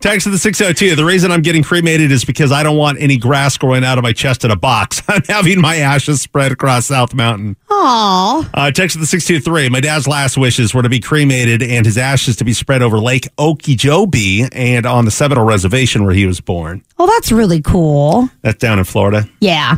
Text 0.00 0.24
to 0.24 0.30
the 0.30 0.38
602. 0.38 0.96
The 0.96 1.04
reason 1.04 1.30
I'm 1.30 1.42
getting 1.42 1.62
cremated 1.62 2.10
is 2.10 2.24
because 2.24 2.52
I 2.52 2.62
don't 2.62 2.76
want 2.76 3.00
any 3.00 3.16
grass 3.16 3.56
growing 3.56 3.84
out 3.84 3.98
of 3.98 4.02
my 4.02 4.12
chest 4.12 4.44
in 4.44 4.50
a 4.50 4.56
box. 4.56 5.02
I'm 5.08 5.22
having 5.28 5.60
my 5.60 5.76
ashes 5.76 6.20
spread 6.22 6.52
across 6.52 6.86
South 6.86 7.14
Mountain. 7.14 7.56
Aw. 7.70 8.50
Uh, 8.54 8.70
text 8.70 8.94
to 8.94 9.00
the 9.00 9.06
623. 9.06 9.68
My 9.68 9.80
dad's 9.80 10.06
last 10.08 10.36
wishes 10.36 10.74
were 10.74 10.82
to 10.82 10.88
be 10.88 11.00
cremated 11.00 11.62
and 11.62 11.84
his 11.86 11.98
ashes 11.98 12.36
to 12.36 12.44
be 12.44 12.52
spread 12.52 12.82
over 12.82 12.98
Lake 12.98 13.28
Okeechobee 13.38 14.44
and 14.52 14.86
on 14.86 15.04
the 15.04 15.10
Seminole 15.10 15.44
Reservation 15.44 16.04
where 16.04 16.14
he 16.14 16.26
was 16.26 16.40
born. 16.40 16.82
Well, 16.98 17.08
that's 17.08 17.32
really 17.32 17.60
cool. 17.62 18.28
That's 18.42 18.58
down 18.58 18.78
in 18.78 18.84
Florida. 18.84 19.28
Yeah. 19.40 19.76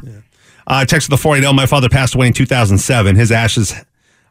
Uh, 0.66 0.84
text 0.84 1.06
to 1.06 1.10
the 1.10 1.16
480. 1.16 1.54
My 1.54 1.66
father 1.66 1.88
passed 1.88 2.14
away 2.14 2.26
in 2.26 2.32
2007. 2.32 3.16
His 3.16 3.30
ashes, 3.30 3.72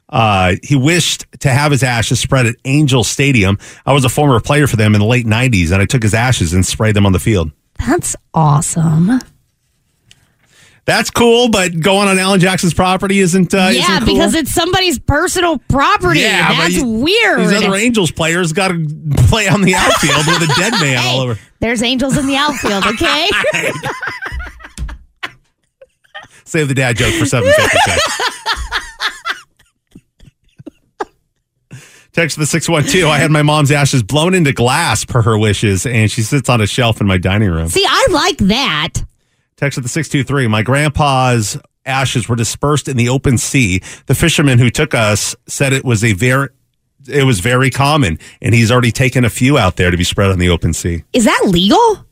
uh, 0.10 0.56
he 0.64 0.76
wished 0.76 1.26
to 1.40 1.50
have 1.50 1.72
his 1.72 1.84
ashes 1.84 2.20
spread 2.20 2.46
at 2.46 2.56
Angel 2.66 3.04
Stadium. 3.04 3.58
I 3.86 3.94
was 3.94 4.06
a 4.06 4.10
former 4.10 4.40
player 4.40 4.68
for 4.68 4.76
them 4.76 4.94
in 4.96 5.00
the 5.02 5.08
late 5.08 5.26
90s, 5.26 5.72
and 5.72 5.82
I 5.82 5.86
took 5.86 6.04
his 6.04 6.14
ashes 6.14 6.54
and 6.54 6.66
sprayed 6.66 6.96
them 6.96 7.06
on 7.06 7.12
the 7.12 7.20
field. 7.20 7.52
That's 7.86 8.16
awesome. 8.34 9.20
That's 10.86 11.10
cool, 11.10 11.50
but 11.50 11.80
going 11.80 12.08
on 12.08 12.20
Alan 12.20 12.40
Jackson's 12.40 12.76
property 12.76 13.18
isn't. 13.18 13.52
Uh, 13.56 13.70
yeah, 13.74 13.82
isn't 13.96 14.06
cool. 14.06 14.14
because 14.14 14.36
it's 14.36 14.52
somebody's 14.54 15.00
personal 15.00 15.58
property. 15.68 16.20
Yeah, 16.20 16.54
That's 16.56 16.76
you- 16.76 16.86
weird. 16.86 17.40
These 17.40 17.54
other 17.54 17.74
Angels 17.76 18.12
players 18.12 18.54
got 18.54 18.68
to 18.68 18.86
play 19.28 19.48
on 19.48 19.62
the 19.64 19.74
outfield 19.74 20.28
with 20.28 20.48
a 20.48 20.54
dead 20.60 20.74
man 20.74 20.98
all 21.04 21.22
over. 21.22 21.40
There's 21.60 21.82
angels 21.82 22.16
in 22.18 22.28
the 22.28 22.36
outfield, 22.36 22.86
okay? 22.94 23.28
Save 26.46 26.68
the 26.68 26.76
dad 26.76 26.96
joke 26.98 27.14
for 27.16 27.26
756. 27.26 28.32
Text 32.16 32.38
the 32.38 32.46
612. 32.46 33.12
I 33.12 33.18
had 33.18 33.30
my 33.30 33.42
mom's 33.42 33.74
ashes 33.74 34.02
blown 34.02 34.34
into 34.34 34.54
glass 34.54 35.04
per 35.04 35.22
her 35.22 35.38
wishes, 35.38 35.86
and 35.86 36.10
she 36.10 36.22
sits 36.22 36.48
on 36.48 36.62
a 36.62 36.66
shelf 36.66 37.02
in 37.02 37.08
my 37.08 37.18
dining 37.18 37.50
room. 37.50 37.68
See, 37.68 37.86
I 37.86 38.08
like 38.10 38.38
that. 38.38 38.92
Text 39.58 39.84
the 39.84 39.90
623. 39.90 40.48
My 40.48 40.64
grandpa's 40.64 41.60
ashes 41.86 42.30
were 42.30 42.38
dispersed 42.38 42.88
in 42.88 42.96
the 42.96 43.10
open 43.10 43.38
sea. 43.38 43.82
The 44.06 44.16
fisherman 44.16 44.60
who 44.60 44.70
took 44.70 44.94
us 44.94 45.36
said 45.48 45.74
it 45.74 45.84
was 45.84 46.06
a 46.06 46.14
very 46.14 46.48
it 47.06 47.26
was 47.26 47.42
very 47.42 47.70
common, 47.70 48.18
and 48.42 48.56
he's 48.56 48.72
already 48.72 48.94
taken 48.94 49.26
a 49.26 49.30
few 49.30 49.58
out 49.58 49.76
there 49.76 49.92
to 49.92 49.98
be 49.98 50.06
spread 50.06 50.32
on 50.32 50.40
the 50.40 50.48
open 50.48 50.72
sea. 50.72 51.04
Is 51.12 51.26
that 51.26 51.42
legal? 51.48 52.06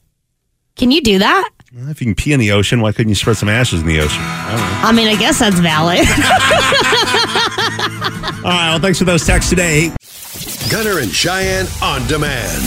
Can 0.76 0.92
you 0.92 1.00
do 1.02 1.20
that? 1.20 1.50
Well, 1.76 1.90
If 1.90 2.02
you 2.02 2.06
can 2.06 2.14
pee 2.16 2.34
in 2.34 2.40
the 2.40 2.52
ocean, 2.52 2.82
why 2.82 2.92
couldn't 2.92 3.10
you 3.10 3.16
spread 3.16 3.38
some 3.38 3.50
ashes 3.50 3.82
in 3.82 3.88
the 3.88 4.00
ocean? 4.00 4.22
I 4.22 4.52
don't 4.52 4.60
know. 4.60 4.90
I 4.90 4.92
mean, 4.92 5.08
I 5.08 5.16
guess 5.20 5.40
that's 5.40 5.58
valid. 5.60 6.00
All 8.46 8.52
right, 8.52 8.70
well, 8.72 8.80
thanks 8.80 9.00
for 9.00 9.06
those 9.06 9.26
texts 9.26 9.50
today. 9.50 9.92
Gunner 10.70 11.00
and 11.00 11.12
Cheyenne 11.12 11.66
on 11.82 12.06
demand. 12.08 12.62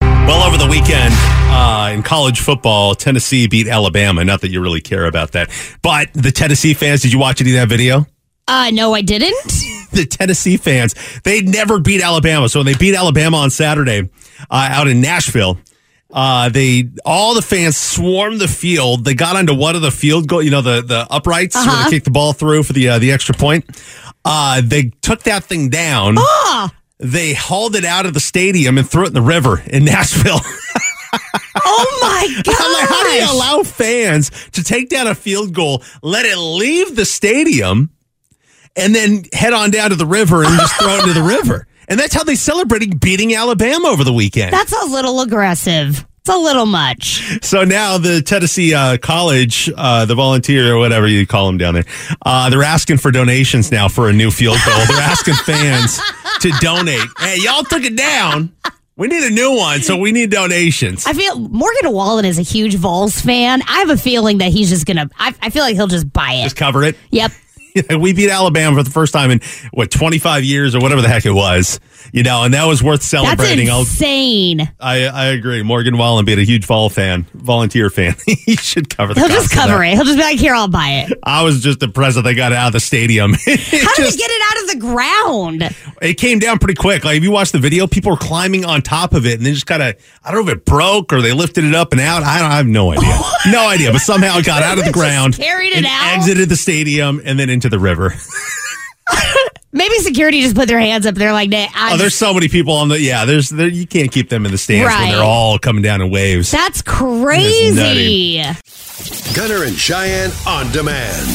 Well, 0.00 0.42
over 0.44 0.56
the 0.56 0.66
weekend 0.70 1.12
uh, 1.52 1.90
in 1.92 2.02
college 2.02 2.40
football, 2.40 2.94
Tennessee 2.94 3.46
beat 3.48 3.68
Alabama. 3.68 4.24
Not 4.24 4.40
that 4.40 4.50
you 4.50 4.62
really 4.62 4.80
care 4.80 5.04
about 5.04 5.32
that, 5.32 5.50
but 5.82 6.08
the 6.14 6.30
Tennessee 6.30 6.72
fans, 6.72 7.02
did 7.02 7.12
you 7.12 7.18
watch 7.18 7.42
any 7.42 7.50
of 7.50 7.56
that 7.56 7.68
video? 7.68 8.06
uh, 8.48 8.70
no, 8.72 8.94
I 8.94 9.02
didn't. 9.02 9.34
The 9.92 10.06
Tennessee 10.06 10.56
fans, 10.56 10.94
they 11.22 11.40
never 11.42 11.78
beat 11.78 12.02
Alabama. 12.02 12.48
So 12.48 12.58
when 12.60 12.66
they 12.66 12.74
beat 12.74 12.94
Alabama 12.96 13.36
on 13.38 13.50
Saturday 13.50 14.08
uh, 14.50 14.68
out 14.70 14.88
in 14.88 15.00
Nashville, 15.00 15.58
uh, 16.14 16.48
they 16.48 16.88
all 17.04 17.34
the 17.34 17.42
fans 17.42 17.76
swarmed 17.76 18.40
the 18.40 18.48
field. 18.48 19.04
They 19.04 19.14
got 19.14 19.34
onto 19.36 19.52
one 19.54 19.74
of 19.76 19.82
the 19.82 19.90
field 19.90 20.28
goal, 20.28 20.42
you 20.42 20.50
know, 20.50 20.62
the 20.62 20.80
the 20.80 21.06
uprights 21.10 21.56
where 21.56 21.64
Uh-huh. 21.66 21.84
they 21.84 21.90
kicked 21.90 22.04
the 22.06 22.10
ball 22.12 22.32
through 22.32 22.62
for 22.62 22.72
the 22.72 22.88
uh, 22.88 22.98
the 23.00 23.10
extra 23.12 23.34
point. 23.34 23.64
Uh, 24.24 24.62
they 24.64 24.92
took 25.02 25.24
that 25.24 25.44
thing 25.44 25.68
down. 25.68 26.14
Ah, 26.18 26.72
They 26.98 27.34
hauled 27.34 27.74
it 27.76 27.84
out 27.84 28.06
of 28.06 28.14
the 28.14 28.20
stadium 28.20 28.78
and 28.78 28.88
threw 28.88 29.02
it 29.04 29.08
in 29.08 29.12
the 29.14 29.20
river 29.22 29.60
in 29.66 29.84
Nashville. 29.92 30.40
Oh 31.66 31.98
my 32.02 32.42
god! 32.44 32.72
Like, 32.72 32.88
how 32.88 33.02
do 33.04 33.10
you 33.10 33.32
allow 33.32 33.62
fans 33.62 34.30
to 34.52 34.62
take 34.62 34.88
down 34.88 35.06
a 35.06 35.14
field 35.14 35.52
goal, 35.54 35.82
let 36.02 36.24
it 36.26 36.36
leave 36.38 36.96
the 36.96 37.04
stadium, 37.04 37.90
and 38.76 38.94
then 38.94 39.24
head 39.32 39.52
on 39.52 39.70
down 39.70 39.90
to 39.90 39.96
the 39.96 40.06
river 40.06 40.42
and 40.44 40.56
just 40.58 40.74
throw 40.76 40.96
it 40.96 41.00
into 41.00 41.12
the 41.12 41.22
river? 41.22 41.66
And 41.88 41.98
that's 41.98 42.14
how 42.14 42.24
they 42.24 42.34
celebrated 42.34 43.00
beating 43.00 43.34
Alabama 43.34 43.88
over 43.88 44.04
the 44.04 44.12
weekend. 44.12 44.52
That's 44.52 44.72
a 44.72 44.86
little 44.86 45.20
aggressive. 45.20 46.06
It's 46.26 46.34
a 46.34 46.38
little 46.38 46.64
much. 46.64 47.44
So 47.44 47.64
now 47.64 47.98
the 47.98 48.22
Tennessee 48.22 48.72
uh, 48.72 48.96
College, 48.96 49.70
uh, 49.76 50.06
the 50.06 50.14
volunteer 50.14 50.74
or 50.74 50.78
whatever 50.78 51.06
you 51.06 51.26
call 51.26 51.46
them 51.46 51.58
down 51.58 51.74
there, 51.74 51.84
uh, 52.24 52.48
they're 52.48 52.62
asking 52.62 52.96
for 52.96 53.10
donations 53.10 53.70
now 53.70 53.88
for 53.88 54.08
a 54.08 54.12
new 54.12 54.30
field 54.30 54.56
goal. 54.64 54.78
they're 54.88 55.02
asking 55.02 55.34
fans 55.34 56.00
to 56.40 56.50
donate. 56.60 57.06
Hey, 57.18 57.36
y'all 57.40 57.62
took 57.64 57.84
it 57.84 57.94
down. 57.96 58.54
We 58.96 59.08
need 59.08 59.24
a 59.24 59.30
new 59.30 59.54
one, 59.56 59.82
so 59.82 59.96
we 59.98 60.12
need 60.12 60.30
donations. 60.30 61.04
I 61.06 61.12
feel 61.14 61.36
Morgan 61.38 61.92
Wallen 61.92 62.24
is 62.24 62.38
a 62.38 62.42
huge 62.42 62.76
Vols 62.76 63.20
fan. 63.20 63.60
I 63.68 63.80
have 63.80 63.90
a 63.90 63.96
feeling 63.96 64.38
that 64.38 64.52
he's 64.52 64.70
just 64.70 64.86
gonna. 64.86 65.10
I, 65.18 65.34
I 65.42 65.50
feel 65.50 65.62
like 65.64 65.74
he'll 65.74 65.88
just 65.88 66.10
buy 66.12 66.34
it. 66.34 66.44
Just 66.44 66.56
cover 66.56 66.84
it. 66.84 66.96
Yep. 67.10 67.32
we 67.98 68.12
beat 68.12 68.30
Alabama 68.30 68.76
for 68.76 68.82
the 68.84 68.90
first 68.90 69.12
time 69.12 69.30
in 69.32 69.40
what 69.72 69.90
25 69.90 70.44
years 70.44 70.74
or 70.74 70.80
whatever 70.80 71.02
the 71.02 71.08
heck 71.08 71.26
it 71.26 71.32
was, 71.32 71.80
you 72.12 72.22
know, 72.22 72.44
and 72.44 72.54
that 72.54 72.66
was 72.66 72.82
worth 72.82 73.00
That's 73.00 73.08
celebrating. 73.08 73.68
I'll- 73.68 73.80
insane. 73.80 74.70
I 74.78 75.06
I 75.06 75.24
agree. 75.26 75.62
Morgan 75.64 75.98
Wallen 75.98 76.24
being 76.24 76.38
a 76.38 76.44
huge 76.44 76.66
Vol 76.66 76.88
fan, 76.88 77.26
volunteer 77.34 77.90
fan. 77.90 78.14
he 78.26 78.54
should 78.56 78.88
cover 78.96 79.12
the 79.14 79.20
He'll 79.20 79.28
just 79.28 79.50
cover 79.50 79.78
that. 79.78 79.86
it. 79.88 79.94
He'll 79.94 80.04
just 80.04 80.16
be 80.18 80.22
like, 80.22 80.38
"Here, 80.38 80.54
I'll 80.54 80.68
buy 80.68 81.04
it." 81.08 81.18
I 81.24 81.42
was 81.42 81.60
just 81.62 81.82
impressed 81.82 82.14
that 82.16 82.22
they 82.22 82.34
got 82.34 82.52
it 82.52 82.58
out 82.58 82.68
of 82.68 82.72
the 82.74 82.80
stadium. 82.80 83.32
How 83.34 83.38
did 83.46 83.58
just- 83.60 84.12
he 84.12 84.16
get 84.18 84.30
it 84.30 84.42
out 84.58 84.62
of 84.64 84.70
the 84.70 84.78
ground? 84.80 85.74
it 86.02 86.14
came 86.14 86.38
down 86.38 86.58
pretty 86.58 86.74
quick. 86.74 87.04
Like 87.04 87.16
if 87.16 87.22
you 87.24 87.30
watch 87.32 87.50
the 87.50 87.58
video, 87.58 87.86
people 87.88 88.12
were 88.12 88.16
climbing 88.18 88.64
on 88.64 88.82
top 88.82 89.14
of 89.14 89.26
it, 89.26 89.34
and 89.38 89.44
they 89.46 89.52
just 89.52 89.66
kind 89.66 89.82
of 89.82 89.96
I 90.22 90.30
don't 90.32 90.44
know 90.46 90.52
if 90.52 90.58
it 90.58 90.64
broke 90.64 91.12
or 91.12 91.20
they 91.22 91.32
lifted 91.32 91.64
it 91.64 91.74
up 91.74 91.90
and 91.92 92.00
out. 92.00 92.22
I 92.22 92.38
don't 92.38 92.50
I 92.52 92.56
have 92.58 92.66
no 92.66 92.92
idea, 92.92 93.18
no 93.50 93.68
idea. 93.68 93.90
But 93.90 94.00
somehow 94.02 94.38
it 94.38 94.46
got 94.46 94.62
out 94.62 94.78
of 94.78 94.84
the 94.84 94.90
They 94.90 94.92
ground, 94.92 95.36
carried 95.36 95.72
it 95.72 95.84
out? 95.84 96.16
exited 96.16 96.48
the 96.48 96.56
stadium, 96.56 97.20
and 97.24 97.36
then 97.38 97.48
into 97.64 97.76
the 97.76 97.80
river. 97.82 98.12
Maybe 99.72 99.98
security 99.98 100.40
just 100.40 100.54
put 100.54 100.68
their 100.68 100.78
hands 100.78 101.04
up. 101.04 101.16
They're 101.16 101.32
like, 101.32 101.50
nah, 101.50 101.66
I 101.74 101.94
Oh, 101.94 101.96
there's 101.96 102.14
so 102.14 102.32
many 102.32 102.46
people 102.48 102.74
on 102.74 102.88
the 102.88 103.00
yeah. 103.00 103.24
There's 103.24 103.48
there, 103.48 103.66
you 103.66 103.86
can't 103.88 104.12
keep 104.12 104.28
them 104.28 104.46
in 104.46 104.52
the 104.52 104.58
stands 104.58 104.94
when 104.94 105.10
they're 105.10 105.20
all 105.24 105.58
coming 105.58 105.82
down 105.82 106.00
in 106.00 106.10
waves. 106.10 106.50
That's 106.52 106.80
crazy. 106.80 107.74
nutty. 107.74 109.34
Gunner 109.34 109.64
and 109.64 109.74
Cheyenne 109.76 110.30
on 110.46 110.70
demand. 110.70 111.26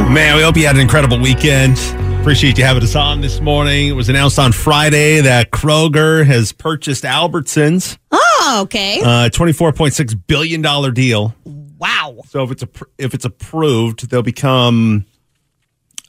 Man, 0.00 0.36
we 0.36 0.42
hope 0.42 0.56
you 0.56 0.64
had 0.66 0.76
an 0.76 0.80
incredible 0.80 1.18
weekend. 1.20 1.76
Appreciate 2.20 2.56
you 2.56 2.62
having 2.64 2.84
us 2.84 2.94
on 2.94 3.20
this 3.20 3.40
morning. 3.40 3.88
It 3.88 3.92
was 3.92 4.08
announced 4.08 4.38
on 4.38 4.52
Friday 4.52 5.20
that 5.20 5.50
Kroger 5.50 6.24
has 6.24 6.52
purchased 6.52 7.02
Albertsons, 7.04 7.98
Oh, 8.12 8.60
okay. 8.62 9.00
a 9.04 9.28
twenty-four 9.28 9.72
point 9.72 9.92
six 9.94 10.14
billion 10.14 10.62
dollar 10.62 10.92
deal. 10.92 11.34
Wow. 11.78 12.16
So 12.28 12.42
if 12.42 12.50
it's 12.50 12.62
a, 12.62 12.68
if 12.98 13.14
it's 13.14 13.24
approved, 13.24 14.10
they'll 14.10 14.22
become 14.22 15.06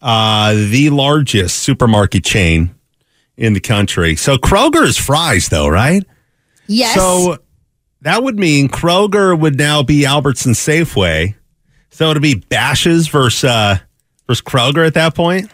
uh, 0.01 0.53
the 0.53 0.89
largest 0.89 1.60
supermarket 1.60 2.23
chain 2.23 2.75
in 3.38 3.53
the 3.53 3.60
country. 3.60 4.15
So 4.15 4.38
Kroger 4.38 4.84
is 4.84 4.97
Fry's, 4.97 5.49
though, 5.49 5.67
right? 5.67 6.03
Yes. 6.67 6.95
So 6.95 7.38
that 8.01 8.23
would 8.23 8.38
mean 8.38 8.67
Kroger 8.67 9.39
would 9.39 9.58
now 9.58 9.84
be 9.84 10.05
Albertson 10.05 10.53
Safeway. 10.53 11.36
So 11.89 12.12
it'd 12.12 12.21
be 12.21 12.36
Bashas' 12.36 13.10
versus 13.10 13.43
uh, 13.43 13.77
versus 14.27 14.41
Kroger 14.41 14.86
at 14.86 14.93
that 14.95 15.15
point. 15.15 15.51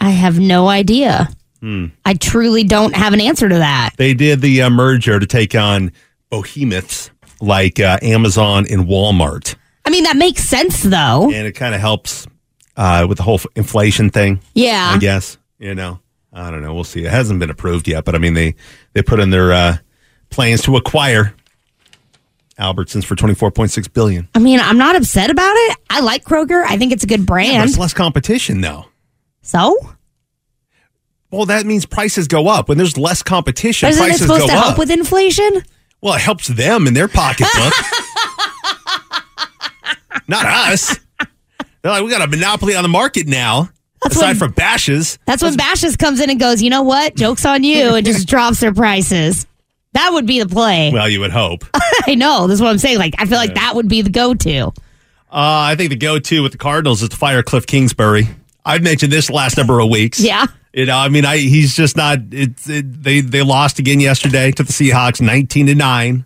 I 0.00 0.10
have 0.10 0.38
no 0.38 0.68
idea. 0.68 1.28
Hmm. 1.60 1.86
I 2.04 2.14
truly 2.14 2.64
don't 2.64 2.94
have 2.94 3.12
an 3.12 3.20
answer 3.20 3.48
to 3.48 3.54
that. 3.56 3.90
They 3.96 4.14
did 4.14 4.40
the 4.40 4.62
uh, 4.62 4.70
merger 4.70 5.20
to 5.20 5.26
take 5.26 5.54
on 5.54 5.92
behemoths 6.28 7.11
like 7.42 7.80
uh, 7.80 7.98
Amazon 8.00 8.64
and 8.70 8.86
Walmart, 8.86 9.56
I 9.84 9.90
mean, 9.90 10.04
that 10.04 10.16
makes 10.16 10.42
sense 10.44 10.82
though. 10.82 11.24
and 11.30 11.46
it 11.46 11.52
kind 11.52 11.74
of 11.74 11.80
helps 11.80 12.26
uh, 12.76 13.04
with 13.08 13.18
the 13.18 13.24
whole 13.24 13.40
inflation 13.56 14.08
thing. 14.10 14.40
Yeah. 14.54 14.92
I 14.94 14.98
guess 14.98 15.36
you 15.58 15.74
know. 15.74 15.98
I 16.32 16.50
don't 16.50 16.62
know. 16.62 16.72
We'll 16.72 16.84
see. 16.84 17.04
It 17.04 17.10
hasn't 17.10 17.40
been 17.40 17.50
approved 17.50 17.86
yet, 17.86 18.06
but 18.06 18.14
I 18.14 18.18
mean 18.18 18.32
they 18.32 18.54
they 18.94 19.02
put 19.02 19.20
in 19.20 19.28
their 19.30 19.52
uh, 19.52 19.76
plans 20.30 20.62
to 20.62 20.76
acquire 20.76 21.34
Albertsons 22.58 23.04
for 23.04 23.16
twenty 23.16 23.34
four 23.34 23.50
point 23.50 23.70
six 23.70 23.86
billion. 23.88 24.28
I 24.34 24.38
mean, 24.38 24.58
I'm 24.60 24.78
not 24.78 24.96
upset 24.96 25.30
about 25.30 25.52
it. 25.54 25.76
I 25.90 26.00
like 26.00 26.24
Kroger. 26.24 26.64
I 26.66 26.78
think 26.78 26.92
it's 26.92 27.04
a 27.04 27.06
good 27.06 27.26
brand. 27.26 27.68
it's 27.68 27.78
less 27.78 27.92
competition, 27.92 28.60
though. 28.62 28.86
so, 29.42 29.76
Well, 31.30 31.44
that 31.46 31.66
means 31.66 31.84
prices 31.86 32.28
go 32.28 32.48
up. 32.48 32.68
When 32.68 32.78
there's 32.78 32.96
less 32.96 33.22
competition, 33.22 33.88
isn't 33.90 34.10
it 34.10 34.18
supposed 34.18 34.46
to 34.46 34.52
up. 34.54 34.64
help 34.64 34.78
with 34.78 34.90
inflation? 34.90 35.62
Well, 36.02 36.14
it 36.14 36.20
helps 36.20 36.48
them 36.48 36.86
in 36.86 36.94
their 36.94 37.08
pocketbook, 37.08 37.72
not 40.28 40.44
us. 40.46 40.98
They're 41.82 41.90
like, 41.92 42.02
we 42.04 42.10
got 42.10 42.22
a 42.22 42.26
monopoly 42.26 42.74
on 42.74 42.82
the 42.82 42.88
market 42.88 43.26
now. 43.26 43.70
That's 44.02 44.16
aside 44.16 44.28
when- 44.30 44.36
from 44.36 44.52
Bashas', 44.54 45.18
That's 45.26 45.42
when 45.42 45.54
Bashas' 45.54 45.96
comes 45.98 46.20
in 46.20 46.28
and 46.30 46.38
goes, 46.40 46.60
you 46.62 46.70
know 46.70 46.82
what? 46.82 47.14
Joke's 47.16 47.44
on 47.46 47.62
you, 47.64 47.94
and 47.94 48.04
just 48.04 48.26
drops 48.28 48.60
their 48.60 48.72
prices. 48.74 49.46
That 49.94 50.10
would 50.12 50.26
be 50.26 50.40
the 50.42 50.48
play. 50.48 50.90
well, 50.92 51.08
you 51.08 51.20
would 51.20 51.30
hope. 51.32 51.64
uh, 51.74 51.80
I 52.06 52.14
know. 52.14 52.46
That's 52.46 52.60
what 52.60 52.70
I'm 52.70 52.78
saying. 52.78 52.98
Like, 52.98 53.14
I 53.18 53.26
feel 53.26 53.38
like 53.38 53.54
that 53.54 53.74
would 53.76 53.88
be 53.88 54.02
the 54.02 54.10
go-to. 54.10 54.72
I 55.30 55.74
think 55.76 55.90
the 55.90 55.96
go-to 55.96 56.42
with 56.42 56.52
the 56.52 56.58
Cardinals 56.58 57.02
is 57.02 57.10
to 57.10 57.16
fire 57.16 57.42
Cliff 57.42 57.66
Kingsbury. 57.66 58.28
I've 58.64 58.82
mentioned 58.82 59.12
this 59.12 59.26
the 59.26 59.32
last 59.34 59.56
number 59.56 59.80
of 59.80 59.88
weeks. 59.90 60.20
Yeah. 60.20 60.46
You 60.72 60.86
know, 60.86 60.96
I 60.96 61.08
mean, 61.08 61.24
I 61.24 61.36
he's 61.38 61.74
just 61.76 61.96
not. 61.96 62.18
It's 62.30 62.68
it, 62.68 63.02
they 63.02 63.20
they 63.20 63.42
lost 63.42 63.78
again 63.78 64.00
yesterday 64.00 64.50
to 64.52 64.62
the 64.62 64.72
Seahawks, 64.72 65.20
nineteen 65.20 65.66
to 65.66 65.74
nine. 65.74 66.24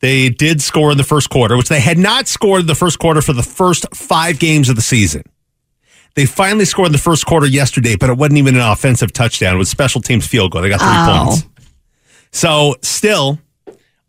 They 0.00 0.28
did 0.28 0.60
score 0.62 0.92
in 0.92 0.98
the 0.98 1.04
first 1.04 1.30
quarter, 1.30 1.56
which 1.56 1.68
they 1.68 1.80
had 1.80 1.98
not 1.98 2.28
scored 2.28 2.60
in 2.62 2.66
the 2.66 2.74
first 2.74 2.98
quarter 2.98 3.22
for 3.22 3.32
the 3.32 3.42
first 3.42 3.86
five 3.94 4.38
games 4.38 4.68
of 4.68 4.76
the 4.76 4.82
season. 4.82 5.22
They 6.14 6.26
finally 6.26 6.66
scored 6.66 6.86
in 6.86 6.92
the 6.92 6.98
first 6.98 7.26
quarter 7.26 7.46
yesterday, 7.46 7.96
but 7.96 8.10
it 8.10 8.16
wasn't 8.16 8.38
even 8.38 8.54
an 8.54 8.60
offensive 8.60 9.12
touchdown. 9.12 9.54
It 9.56 9.58
was 9.58 9.68
special 9.70 10.00
teams 10.00 10.26
field 10.26 10.52
goal. 10.52 10.62
They 10.62 10.68
got 10.68 10.80
three 10.80 10.88
Oh. 10.90 11.26
points. 11.30 11.46
So 12.32 12.76
still, 12.82 13.38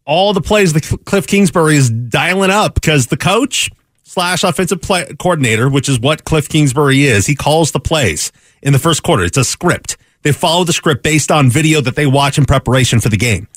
all 0.05 0.33
the 0.33 0.41
plays 0.41 0.73
that 0.73 0.83
Cliff 1.05 1.25
Kingsbury 1.25 1.77
is 1.77 1.89
dialing 1.89 2.51
up 2.51 2.75
because 2.75 3.07
the 3.07 3.17
coach 3.17 3.69
slash 4.15 4.45
offensive 4.45 4.81
play 4.81 5.05
coordinator, 5.19 5.67
which 5.67 5.89
is 5.89 5.99
what 5.99 6.23
Cliff 6.23 6.47
Kingsbury 6.47 7.03
is, 7.03 7.25
he 7.25 7.35
calls 7.35 7.73
the 7.73 7.81
plays 7.81 8.31
in 8.61 8.71
the 8.71 8.79
first 8.79 9.03
quarter. 9.03 9.25
It's 9.25 9.35
a 9.35 9.43
script. 9.43 9.97
They 10.21 10.31
follow 10.31 10.63
the 10.63 10.71
script 10.71 11.03
based 11.03 11.31
on 11.31 11.49
video 11.49 11.81
that 11.81 11.97
they 11.97 12.07
watch 12.07 12.37
in 12.37 12.45
preparation 12.45 13.01
for 13.01 13.09
the 13.09 13.17
game. 13.17 13.49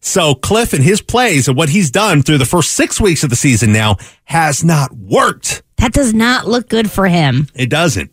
So 0.00 0.34
Cliff 0.34 0.74
and 0.74 0.84
his 0.84 1.00
plays 1.00 1.48
and 1.48 1.56
what 1.56 1.70
he's 1.70 1.90
done 1.90 2.20
through 2.22 2.36
the 2.36 2.44
first 2.44 2.72
six 2.72 3.00
weeks 3.00 3.24
of 3.24 3.30
the 3.30 3.36
season 3.36 3.72
now 3.72 3.96
has 4.24 4.62
not 4.62 4.92
worked. 4.92 5.62
That 5.78 5.94
does 5.94 6.12
not 6.12 6.46
look 6.46 6.68
good 6.68 6.90
for 6.90 7.08
him. 7.08 7.48
It 7.54 7.70
doesn't. 7.70 8.10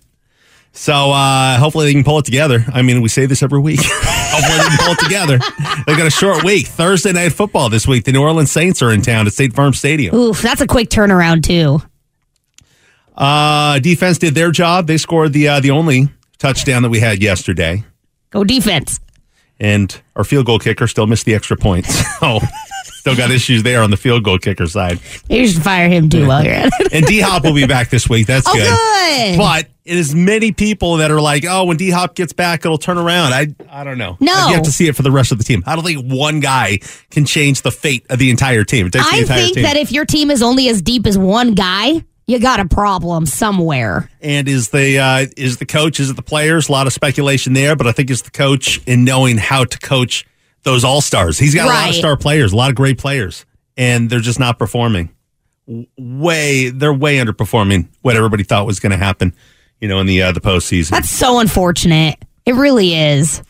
So 0.71 1.11
uh, 1.11 1.57
hopefully 1.57 1.87
they 1.87 1.93
can 1.93 2.05
pull 2.05 2.19
it 2.19 2.25
together. 2.25 2.63
I 2.71 2.81
mean, 2.81 3.01
we 3.01 3.09
say 3.09 3.25
this 3.25 3.43
every 3.43 3.59
week. 3.59 3.81
hopefully 3.83 4.57
they 4.57 4.69
can 4.69 4.77
pull 4.77 4.93
it 4.93 4.99
together. 4.99 5.39
They 5.85 5.97
got 5.97 6.07
a 6.07 6.11
short 6.11 6.45
week. 6.45 6.67
Thursday 6.67 7.11
night 7.11 7.33
football 7.33 7.69
this 7.69 7.85
week. 7.85 8.05
The 8.05 8.13
New 8.13 8.21
Orleans 8.21 8.51
Saints 8.51 8.81
are 8.81 8.91
in 8.91 9.01
town 9.01 9.27
at 9.27 9.33
State 9.33 9.53
Farm 9.53 9.73
Stadium. 9.73 10.15
Oof, 10.15 10.41
that's 10.41 10.61
a 10.61 10.67
quick 10.67 10.89
turnaround 10.89 11.43
too. 11.43 11.81
Uh, 13.19 13.79
defense 13.79 14.17
did 14.17 14.33
their 14.33 14.51
job. 14.51 14.87
They 14.87 14.97
scored 14.97 15.33
the 15.33 15.47
uh, 15.49 15.59
the 15.59 15.71
only 15.71 16.07
touchdown 16.37 16.83
that 16.83 16.89
we 16.89 16.99
had 17.01 17.21
yesterday, 17.21 17.83
Go 18.31 18.43
defense. 18.45 18.99
and 19.59 19.99
our 20.15 20.23
field 20.23 20.45
goal 20.45 20.57
kicker 20.59 20.87
still 20.87 21.05
missed 21.07 21.25
the 21.25 21.35
extra 21.35 21.57
point. 21.57 21.85
So 22.19 22.39
still 23.01 23.15
got 23.15 23.31
issues 23.31 23.63
there 23.63 23.81
on 23.81 23.91
the 23.91 23.97
field 23.97 24.25
goal 24.25 24.37
kicker 24.39 24.65
side. 24.67 24.99
You 25.29 25.47
should 25.47 25.63
fire 25.63 25.87
him 25.87 26.09
too 26.09 26.27
while 26.27 26.43
you're 26.43 26.53
at 26.53 26.69
it. 26.81 26.91
And 26.91 27.05
D 27.05 27.21
Hop 27.21 27.45
will 27.45 27.53
be 27.53 27.65
back 27.65 27.89
this 27.89 28.09
week. 28.09 28.27
That's 28.27 28.45
Oh, 28.45 28.53
good. 28.53 28.67
good. 28.67 29.37
But 29.37 29.67
it 29.85 29.97
is 29.97 30.13
many 30.13 30.51
people 30.51 30.97
that 30.97 31.09
are 31.09 31.21
like, 31.21 31.45
oh, 31.47 31.63
when 31.63 31.77
D 31.77 31.91
Hop 31.91 32.15
gets 32.15 32.33
back, 32.33 32.65
it'll 32.65 32.77
turn 32.77 32.97
around. 32.97 33.33
I 33.33 33.47
I 33.69 33.85
don't 33.85 33.97
know. 33.97 34.17
No. 34.19 34.47
you 34.49 34.53
have 34.53 34.63
to 34.63 34.71
see 34.71 34.89
it 34.89 34.97
for 34.97 35.01
the 35.03 35.11
rest 35.11 35.31
of 35.31 35.37
the 35.37 35.45
team. 35.45 35.63
I 35.65 35.75
don't 35.75 35.85
think 35.85 36.11
one 36.11 36.41
guy 36.41 36.79
can 37.09 37.23
change 37.23 37.61
the 37.61 37.71
fate 37.71 38.05
of 38.09 38.19
the 38.19 38.29
entire 38.31 38.65
team. 38.65 38.87
It 38.87 38.91
takes 38.91 39.09
the 39.09 39.15
I 39.15 39.19
entire 39.21 39.37
think 39.43 39.53
team. 39.55 39.63
that 39.63 39.77
if 39.77 39.93
your 39.93 40.03
team 40.03 40.29
is 40.29 40.41
only 40.43 40.67
as 40.67 40.81
deep 40.81 41.07
as 41.07 41.17
one 41.17 41.53
guy, 41.53 42.03
you 42.29 42.37
got 42.37 42.59
a 42.59 42.65
problem 42.65 43.25
somewhere. 43.25 44.07
and 44.21 44.47
is 44.47 44.69
the 44.69 44.99
uh, 44.99 45.25
is 45.35 45.57
the 45.57 45.65
coach? 45.65 45.99
Is 45.99 46.11
it 46.11 46.15
the 46.15 46.21
players? 46.21 46.69
A 46.69 46.71
lot 46.71 46.85
of 46.85 46.93
speculation 46.93 47.53
there, 47.53 47.75
but 47.75 47.87
I 47.87 47.91
think 47.91 48.11
it's 48.11 48.21
the 48.21 48.29
coach 48.29 48.79
in 48.85 49.03
knowing 49.03 49.37
how 49.37 49.63
to 49.63 49.79
coach 49.79 50.25
those 50.61 50.83
all 50.83 51.01
stars. 51.01 51.39
He's 51.39 51.55
got 51.55 51.65
a 51.65 51.69
lot 51.69 51.89
of 51.89 51.95
star 51.95 52.15
players, 52.17 52.53
a 52.53 52.55
lot 52.55 52.69
of 52.69 52.75
great 52.75 52.99
players, 52.99 53.45
and 53.75 54.09
they're 54.11 54.19
just 54.19 54.39
not 54.39 54.59
performing. 54.59 55.09
Way 55.97 56.69
they're 56.69 56.93
way 56.93 57.17
underperforming 57.17 57.87
what 58.01 58.15
everybody 58.15 58.43
thought 58.43 58.67
was 58.67 58.79
going 58.79 58.91
to 58.91 58.97
happen. 58.97 59.33
You 59.79 59.87
know, 59.87 59.99
in 59.99 60.05
the 60.05 60.21
uh, 60.21 60.31
the 60.31 60.41
postseason. 60.41 60.91
That's 60.91 61.09
so 61.09 61.39
unfortunate. 61.39 62.23
It 62.45 62.53
really 62.53 62.93
is. 62.93 63.41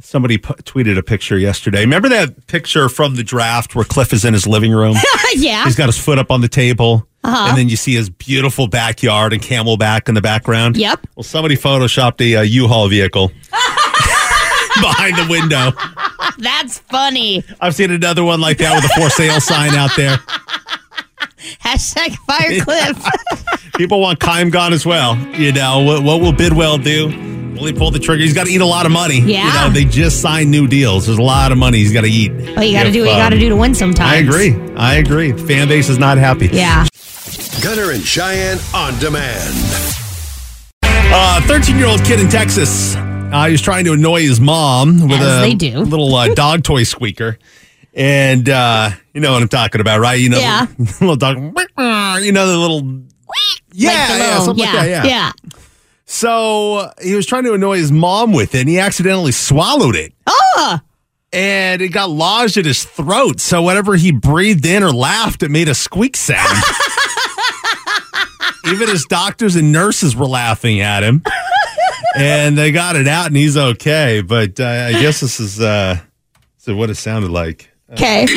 Somebody 0.00 0.38
pu- 0.38 0.54
tweeted 0.54 0.98
a 0.98 1.02
picture 1.04 1.38
yesterday. 1.38 1.80
Remember 1.80 2.08
that 2.08 2.48
picture 2.48 2.88
from 2.88 3.14
the 3.14 3.22
draft 3.22 3.76
where 3.76 3.84
Cliff 3.84 4.12
is 4.12 4.24
in 4.24 4.34
his 4.34 4.44
living 4.44 4.72
room? 4.72 4.96
yeah. 5.34 5.64
He's 5.64 5.76
got 5.76 5.86
his 5.86 5.98
foot 5.98 6.18
up 6.18 6.32
on 6.32 6.40
the 6.40 6.48
table. 6.48 7.06
Uh-huh. 7.24 7.46
And 7.48 7.56
then 7.56 7.70
you 7.70 7.76
see 7.76 7.94
his 7.94 8.10
beautiful 8.10 8.66
backyard 8.66 9.32
and 9.32 9.40
camelback 9.40 10.08
in 10.08 10.14
the 10.14 10.20
background. 10.20 10.76
Yep. 10.76 11.06
Well, 11.16 11.24
somebody 11.24 11.56
photoshopped 11.56 12.20
a 12.20 12.36
uh, 12.36 12.42
U-Haul 12.42 12.88
vehicle 12.88 13.28
behind 14.80 15.16
the 15.16 15.26
window. 15.30 15.72
That's 16.36 16.80
funny. 16.80 17.42
I've 17.60 17.74
seen 17.74 17.90
another 17.90 18.24
one 18.24 18.42
like 18.42 18.58
that 18.58 18.74
with 18.74 18.84
a 18.84 19.00
for 19.00 19.08
sale 19.08 19.40
sign 19.40 19.74
out 19.74 19.90
there. 19.96 20.18
Hashtag 21.64 22.14
fire 22.26 22.60
Cliff. 22.60 23.72
People 23.76 24.00
want 24.00 24.20
Keim 24.20 24.50
gone 24.50 24.74
as 24.74 24.84
well. 24.84 25.16
You 25.16 25.52
know, 25.52 25.80
what, 25.80 26.02
what 26.02 26.20
will 26.20 26.32
Bidwill 26.32 26.82
do? 26.84 27.08
Will 27.54 27.66
he 27.66 27.72
pull 27.72 27.90
the 27.90 27.98
trigger? 27.98 28.22
He's 28.22 28.34
got 28.34 28.46
to 28.46 28.52
eat 28.52 28.60
a 28.60 28.66
lot 28.66 28.84
of 28.84 28.92
money. 28.92 29.20
Yeah. 29.20 29.46
You 29.46 29.54
know, 29.54 29.74
they 29.74 29.84
just 29.84 30.20
signed 30.20 30.50
new 30.50 30.66
deals. 30.66 31.06
There's 31.06 31.18
a 31.18 31.22
lot 31.22 31.52
of 31.52 31.58
money 31.58 31.78
he's 31.78 31.92
got 31.92 32.02
to 32.02 32.10
eat. 32.10 32.32
well, 32.32 32.64
you 32.64 32.72
got 32.72 32.84
to 32.84 32.92
do 32.92 33.00
what 33.00 33.08
you 33.08 33.14
um, 33.14 33.18
got 33.18 33.30
to 33.30 33.38
do 33.38 33.48
to 33.48 33.56
win 33.56 33.74
sometimes. 33.74 34.10
I 34.10 34.16
agree. 34.16 34.54
I 34.74 34.96
agree. 34.96 35.32
Fan 35.32 35.68
base 35.68 35.88
is 35.88 35.98
not 35.98 36.18
happy. 36.18 36.48
Yeah. 36.48 36.86
Gunner 37.62 37.92
and 37.92 38.02
Cheyenne 38.04 38.58
on 38.74 38.98
demand. 38.98 39.54
A 40.82 41.40
13 41.42 41.76
year 41.78 41.86
old 41.86 42.04
kid 42.04 42.20
in 42.20 42.28
Texas. 42.28 42.94
Uh, 42.96 43.44
he 43.46 43.52
was 43.52 43.62
trying 43.62 43.84
to 43.86 43.92
annoy 43.92 44.20
his 44.22 44.40
mom 44.40 45.00
with 45.08 45.20
As 45.20 45.38
a 45.38 45.40
they 45.40 45.54
do. 45.54 45.78
little 45.80 46.14
uh, 46.14 46.28
dog 46.34 46.62
toy 46.62 46.82
squeaker. 46.82 47.38
And 47.94 48.48
uh, 48.48 48.90
you 49.12 49.20
know 49.20 49.32
what 49.32 49.42
I'm 49.42 49.48
talking 49.48 49.80
about, 49.80 50.00
right? 50.00 50.20
You 50.20 50.28
know, 50.28 50.38
Yeah. 50.38 50.66
little 51.00 51.16
dog, 51.16 51.36
you 51.38 52.32
know, 52.32 52.46
the 52.46 52.58
little, 52.58 52.82
yeah, 53.72 53.90
Like 53.90 54.08
the 54.08 54.14
yeah, 54.18 54.28
little- 54.30 54.44
something 54.44 54.64
like 54.64 54.74
that, 54.74 54.88
yeah. 54.88 55.04
yeah. 55.04 55.32
So 56.06 56.74
uh, 56.74 56.92
he 57.02 57.14
was 57.14 57.24
trying 57.26 57.44
to 57.44 57.54
annoy 57.54 57.78
his 57.78 57.90
mom 57.90 58.32
with 58.32 58.54
it, 58.54 58.60
and 58.60 58.68
he 58.68 58.78
accidentally 58.78 59.32
swallowed 59.32 59.96
it. 59.96 60.12
Oh, 60.26 60.78
and 61.32 61.80
it 61.82 61.88
got 61.88 62.10
lodged 62.10 62.56
in 62.58 62.64
his 62.66 62.84
throat. 62.84 63.40
So 63.40 63.62
whenever 63.62 63.96
he 63.96 64.12
breathed 64.12 64.66
in 64.66 64.82
or 64.82 64.92
laughed, 64.92 65.42
it 65.42 65.50
made 65.50 65.68
a 65.68 65.74
squeak 65.74 66.16
sound. 66.16 66.58
Even 68.66 68.88
his 68.88 69.04
doctors 69.04 69.56
and 69.56 69.72
nurses 69.72 70.16
were 70.16 70.26
laughing 70.26 70.80
at 70.80 71.02
him, 71.02 71.22
and 72.16 72.56
they 72.56 72.72
got 72.72 72.96
it 72.96 73.06
out, 73.06 73.26
and 73.26 73.36
he's 73.36 73.56
okay. 73.56 74.22
But 74.26 74.58
uh, 74.58 74.64
I 74.64 74.92
guess 74.92 75.20
this 75.20 75.38
is 75.40 75.60
uh, 75.60 75.98
so 76.58 76.74
what 76.74 76.90
it 76.90 76.96
sounded 76.96 77.30
like. 77.30 77.70
okay. 77.92 78.26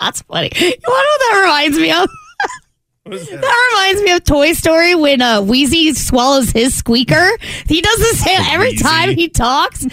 That's 0.00 0.22
funny. 0.22 0.50
You 0.56 0.70
know 0.70 0.74
what 0.88 1.20
that 1.20 1.40
reminds 1.44 1.78
me 1.78 1.92
of? 1.92 2.08
That 3.10 3.70
reminds 3.72 4.02
me 4.02 4.12
of 4.12 4.24
Toy 4.24 4.52
Story 4.52 4.94
when 4.94 5.20
uh, 5.20 5.42
Wheezy 5.42 5.92
swallows 5.94 6.50
his 6.50 6.74
squeaker. 6.76 7.30
He 7.66 7.80
does 7.80 7.98
the 7.98 8.16
same 8.16 8.40
every 8.48 8.70
Wheezy. 8.70 8.82
time 8.84 9.10
he 9.16 9.28
talks. 9.28 9.84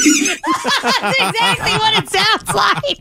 That's 0.00 1.20
exactly 1.20 1.72
what 1.72 2.02
it 2.02 2.08
sounds 2.08 2.54
like. 2.54 3.00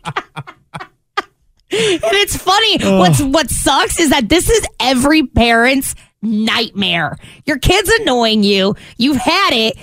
and 1.71 2.13
it's 2.15 2.35
funny. 2.37 2.77
What's 2.99 3.21
what 3.21 3.49
sucks 3.49 3.99
is 3.99 4.09
that 4.11 4.29
this 4.29 4.49
is 4.49 4.65
every 4.79 5.25
parent's 5.25 5.95
nightmare. 6.21 7.17
Your 7.45 7.57
kid's 7.59 7.89
annoying 8.01 8.43
you. 8.43 8.75
You've 8.97 9.17
had 9.17 9.51
it. 9.53 9.77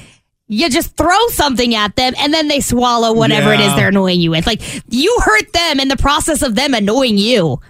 You 0.49 0.71
just 0.71 0.97
throw 0.97 1.27
something 1.29 1.75
at 1.75 1.97
them 1.97 2.15
and 2.19 2.33
then 2.33 2.47
they 2.49 2.61
swallow 2.61 3.13
whatever 3.13 3.53
it 3.53 3.61
is 3.61 3.75
they're 3.75 3.89
annoying 3.89 4.21
you 4.21 4.31
with. 4.31 4.47
Like 4.47 4.61
you 4.89 5.17
hurt 5.25 5.53
them 5.53 5.81
in 5.81 5.89
the 5.89 5.97
process 5.97 6.43
of 6.43 6.55
them 6.55 6.73
annoying 6.75 7.19
you. 7.19 7.61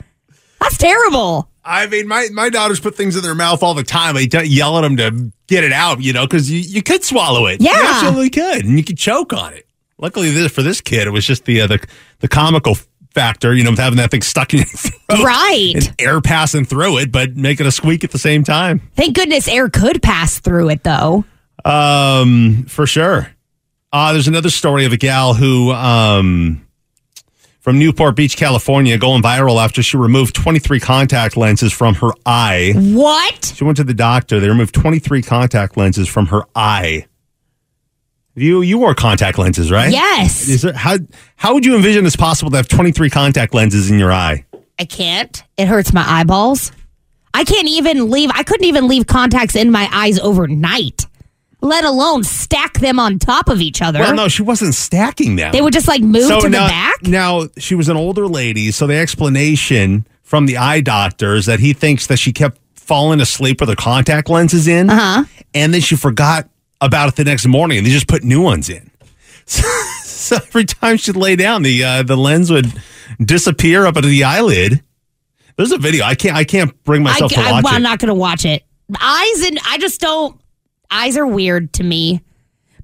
That's 0.60 0.76
terrible. 0.76 1.48
I 1.64 1.86
mean, 1.86 2.06
my, 2.06 2.28
my 2.32 2.48
daughters 2.50 2.78
put 2.78 2.94
things 2.94 3.16
in 3.16 3.22
their 3.22 3.34
mouth 3.34 3.62
all 3.62 3.74
the 3.74 3.82
time. 3.82 4.16
I 4.16 4.20
yell 4.44 4.76
at 4.78 4.82
them 4.82 4.96
to 4.98 5.32
get 5.46 5.64
it 5.64 5.72
out, 5.72 6.00
you 6.02 6.12
know, 6.12 6.26
because 6.26 6.50
you, 6.50 6.60
you 6.60 6.82
could 6.82 7.02
swallow 7.02 7.46
it. 7.46 7.60
Yeah. 7.60 7.72
You 7.72 7.82
Yeah. 7.82 7.90
absolutely 7.94 8.30
could, 8.30 8.64
and 8.64 8.78
you 8.78 8.84
could 8.84 8.98
choke 8.98 9.32
on 9.32 9.52
it. 9.54 9.66
Luckily, 9.98 10.30
this, 10.30 10.52
for 10.52 10.62
this 10.62 10.80
kid, 10.82 11.06
it 11.06 11.10
was 11.10 11.26
just 11.26 11.44
the 11.46 11.62
uh, 11.62 11.66
the 11.66 11.84
the 12.20 12.28
comical 12.28 12.76
factor, 13.14 13.54
you 13.54 13.64
know, 13.64 13.74
having 13.74 13.96
that 13.96 14.10
thing 14.10 14.20
stuck 14.22 14.52
in 14.52 14.58
your 14.58 14.66
throat, 14.66 15.24
Right. 15.24 15.72
and 15.74 15.94
air 15.98 16.20
passing 16.20 16.66
through 16.66 16.98
it, 16.98 17.10
but 17.10 17.34
making 17.34 17.66
a 17.66 17.72
squeak 17.72 18.04
at 18.04 18.10
the 18.10 18.18
same 18.18 18.44
time. 18.44 18.82
Thank 18.94 19.16
goodness 19.16 19.48
air 19.48 19.70
could 19.70 20.02
pass 20.02 20.38
through 20.38 20.68
it 20.68 20.84
though. 20.84 21.24
Um, 21.66 22.64
for 22.68 22.86
sure. 22.86 23.30
Uh, 23.92 24.12
there's 24.12 24.28
another 24.28 24.50
story 24.50 24.84
of 24.84 24.92
a 24.92 24.96
gal 24.96 25.34
who, 25.34 25.72
um, 25.72 26.66
from 27.60 27.78
Newport 27.78 28.14
Beach, 28.14 28.36
California, 28.36 28.96
going 28.98 29.22
viral 29.22 29.62
after 29.62 29.82
she 29.82 29.96
removed 29.96 30.34
23 30.34 30.78
contact 30.78 31.36
lenses 31.36 31.72
from 31.72 31.94
her 31.96 32.10
eye. 32.24 32.72
What? 32.76 33.52
She 33.56 33.64
went 33.64 33.76
to 33.78 33.84
the 33.84 33.94
doctor. 33.94 34.38
They 34.38 34.48
removed 34.48 34.74
23 34.74 35.22
contact 35.22 35.76
lenses 35.76 36.08
from 36.08 36.26
her 36.26 36.42
eye. 36.54 37.06
You 38.38 38.60
you 38.60 38.76
wore 38.76 38.94
contact 38.94 39.38
lenses, 39.38 39.72
right? 39.72 39.90
Yes. 39.90 40.46
Is 40.46 40.62
there, 40.62 40.74
how 40.74 40.98
how 41.36 41.54
would 41.54 41.64
you 41.64 41.74
envision 41.74 42.04
it's 42.04 42.16
possible 42.16 42.50
to 42.50 42.58
have 42.58 42.68
23 42.68 43.08
contact 43.08 43.54
lenses 43.54 43.90
in 43.90 43.98
your 43.98 44.12
eye? 44.12 44.44
I 44.78 44.84
can't. 44.84 45.42
It 45.56 45.66
hurts 45.66 45.94
my 45.94 46.04
eyeballs. 46.06 46.70
I 47.32 47.44
can't 47.44 47.66
even 47.66 48.10
leave. 48.10 48.30
I 48.34 48.42
couldn't 48.42 48.66
even 48.66 48.88
leave 48.88 49.06
contacts 49.06 49.56
in 49.56 49.70
my 49.70 49.88
eyes 49.90 50.18
overnight, 50.18 51.06
let 51.60 51.84
alone 51.84 52.22
stack 52.24 52.74
them 52.80 52.98
on 53.00 53.18
top 53.18 53.48
of 53.48 53.60
each 53.60 53.82
other. 53.82 54.00
Well, 54.00 54.14
no, 54.14 54.28
she 54.28 54.42
wasn't 54.42 54.74
stacking 54.74 55.36
them. 55.36 55.52
They 55.52 55.62
would 55.62 55.72
just 55.72 55.88
like 55.88 56.02
move 56.02 56.28
to 56.28 56.48
the 56.48 56.50
back. 56.50 57.02
Now 57.02 57.48
she 57.58 57.74
was 57.74 57.88
an 57.88 57.96
older 57.96 58.26
lady, 58.28 58.70
so 58.70 58.86
the 58.86 58.96
explanation 58.96 60.06
from 60.22 60.46
the 60.46 60.56
eye 60.58 60.80
doctor 60.80 61.34
is 61.34 61.46
that 61.46 61.60
he 61.60 61.72
thinks 61.72 62.06
that 62.08 62.18
she 62.18 62.32
kept 62.32 62.60
falling 62.74 63.20
asleep 63.20 63.60
with 63.60 63.68
her 63.68 63.74
contact 63.76 64.28
lenses 64.28 64.68
in, 64.68 64.90
Uh-huh. 64.90 65.24
and 65.54 65.74
then 65.74 65.80
she 65.80 65.96
forgot 65.96 66.48
about 66.80 67.08
it 67.08 67.16
the 67.16 67.24
next 67.24 67.46
morning, 67.46 67.78
and 67.78 67.86
they 67.86 67.90
just 67.90 68.06
put 68.08 68.22
new 68.22 68.40
ones 68.42 68.68
in. 68.68 68.90
So, 69.48 69.62
so 70.02 70.36
every 70.36 70.64
time 70.64 70.96
she'd 70.96 71.14
lay 71.14 71.36
down, 71.36 71.62
the 71.62 71.84
uh, 71.84 72.02
the 72.02 72.16
lens 72.16 72.50
would 72.50 72.66
disappear 73.24 73.86
up 73.86 73.94
into 73.96 74.08
the 74.08 74.24
eyelid. 74.24 74.82
There's 75.56 75.70
a 75.70 75.78
video. 75.78 76.04
I 76.04 76.16
can't. 76.16 76.36
I 76.36 76.42
can't 76.42 76.82
bring 76.82 77.02
I, 77.02 77.12
myself 77.12 77.30
to 77.32 77.40
I, 77.40 77.52
watch 77.52 77.64
well, 77.64 77.72
it. 77.72 77.76
I'm 77.76 77.82
not 77.84 78.00
going 78.00 78.08
to 78.08 78.14
watch 78.14 78.44
it. 78.44 78.64
Eyes 79.00 79.42
and 79.46 79.60
I 79.68 79.78
just 79.78 80.00
don't. 80.00 80.36
Eyes 80.90 81.16
are 81.16 81.26
weird 81.26 81.72
to 81.74 81.84
me. 81.84 82.22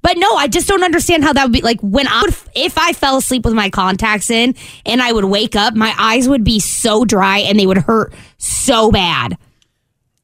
But 0.01 0.17
no, 0.17 0.35
I 0.35 0.47
just 0.49 0.67
don't 0.67 0.83
understand 0.83 1.23
how 1.23 1.31
that 1.33 1.43
would 1.43 1.53
be 1.53 1.61
like 1.61 1.79
when 1.79 2.07
I 2.07 2.23
would, 2.23 2.35
if 2.55 2.77
I 2.77 2.91
fell 2.91 3.15
asleep 3.17 3.45
with 3.45 3.53
my 3.53 3.69
contacts 3.69 4.29
in 4.29 4.53
and 4.85 5.01
I 5.01 5.13
would 5.13 5.23
wake 5.25 5.55
up, 5.55 5.75
my 5.75 5.95
eyes 5.97 6.27
would 6.27 6.43
be 6.43 6.59
so 6.59 7.05
dry 7.05 7.39
and 7.39 7.57
they 7.57 7.65
would 7.65 7.77
hurt 7.77 8.13
so 8.37 8.91
bad. 8.91 9.37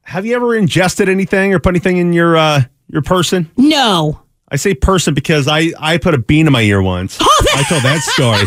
Have 0.02 0.26
you 0.26 0.36
ever 0.36 0.54
ingested 0.56 1.08
anything 1.08 1.54
or 1.54 1.60
put 1.60 1.70
anything 1.70 1.98
in 1.98 2.12
your 2.12 2.36
uh, 2.36 2.64
your 2.88 3.02
person? 3.02 3.50
No. 3.56 4.22
I 4.52 4.58
say 4.58 4.74
person 4.74 5.14
because 5.14 5.48
I 5.48 5.72
I 5.80 5.98
put 5.98 6.14
a 6.14 6.18
bean 6.18 6.48
in 6.48 6.52
my 6.52 6.62
ear 6.62 6.82
once. 6.82 7.18
I 7.22 7.64
told 7.70 7.84
that 7.84 8.02
story. 8.02 8.44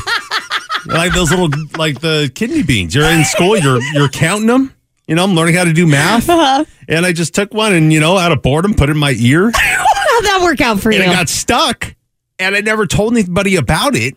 like 0.95 1.15
those 1.15 1.31
little 1.31 1.49
like 1.79 2.01
the 2.01 2.31
kidney 2.35 2.63
beans. 2.63 2.95
You're 2.95 3.07
in 3.07 3.25
school. 3.25 3.57
You're 3.57 3.81
you're 3.95 4.09
counting 4.09 4.49
them. 4.49 4.75
You 5.13 5.17
know, 5.17 5.25
I'm 5.25 5.35
learning 5.35 5.57
how 5.57 5.65
to 5.65 5.75
do 5.75 5.87
math, 5.87 6.27
and 6.89 7.05
I 7.05 7.13
just 7.13 7.35
took 7.35 7.53
one 7.53 7.75
and 7.75 7.93
you 7.93 8.01
know, 8.01 8.17
out 8.17 8.33
of 8.33 8.41
boredom, 8.41 8.73
put 8.73 8.89
it 8.89 8.93
in 8.93 8.99
my 8.99 9.15
ear, 9.19 9.53
How'd 9.55 10.25
that 10.25 10.41
work 10.43 10.63
out 10.63 10.81
for 10.81 10.91
and 10.91 11.05
you? 11.05 11.11
it 11.11 11.13
got 11.13 11.29
stuck. 11.29 11.95
And 12.39 12.57
I 12.57 12.61
never 12.61 12.87
told 12.87 13.13
anybody 13.13 13.57
about 13.57 13.95
it. 13.95 14.17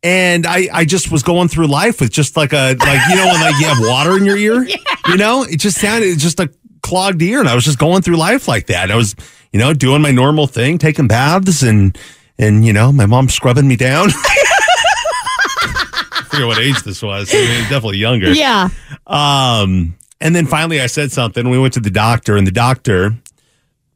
And 0.00 0.46
I, 0.46 0.68
I 0.72 0.84
just 0.84 1.10
was 1.10 1.24
going 1.24 1.48
through 1.48 1.66
life 1.66 2.00
with 2.00 2.12
just 2.12 2.36
like 2.36 2.52
a 2.52 2.76
like 2.78 3.00
you 3.10 3.16
know 3.16 3.26
when 3.26 3.40
like 3.40 3.58
you 3.58 3.66
have 3.66 3.78
water 3.80 4.16
in 4.16 4.24
your 4.24 4.36
ear, 4.36 4.64
you 5.08 5.16
know, 5.16 5.42
it 5.42 5.56
just 5.56 5.80
sounded 5.80 6.16
just 6.20 6.38
a 6.38 6.48
clogged 6.82 7.20
ear, 7.20 7.40
and 7.40 7.48
I 7.48 7.56
was 7.56 7.64
just 7.64 7.80
going 7.80 8.02
through 8.02 8.16
life 8.16 8.46
like 8.46 8.68
that. 8.68 8.92
I 8.92 8.94
was 8.94 9.16
you 9.52 9.58
know 9.58 9.74
doing 9.74 10.02
my 10.02 10.12
normal 10.12 10.46
thing, 10.46 10.78
taking 10.78 11.08
baths, 11.08 11.62
and 11.62 11.98
and 12.38 12.64
you 12.64 12.72
know 12.72 12.92
my 12.92 13.06
mom 13.06 13.28
scrubbing 13.28 13.66
me 13.66 13.74
down. 13.74 14.10
I 14.12 16.26
forget 16.30 16.46
what 16.46 16.58
age 16.58 16.80
this 16.84 17.02
was. 17.02 17.34
I 17.34 17.38
mean, 17.38 17.62
definitely 17.62 17.98
younger. 17.98 18.32
yeah. 18.32 18.68
Um, 19.04 19.96
and 20.22 20.34
then 20.34 20.46
finally, 20.46 20.80
I 20.80 20.86
said 20.86 21.12
something. 21.12 21.48
We 21.50 21.58
went 21.58 21.74
to 21.74 21.80
the 21.80 21.90
doctor, 21.90 22.36
and 22.36 22.46
the 22.46 22.50
doctor 22.52 23.14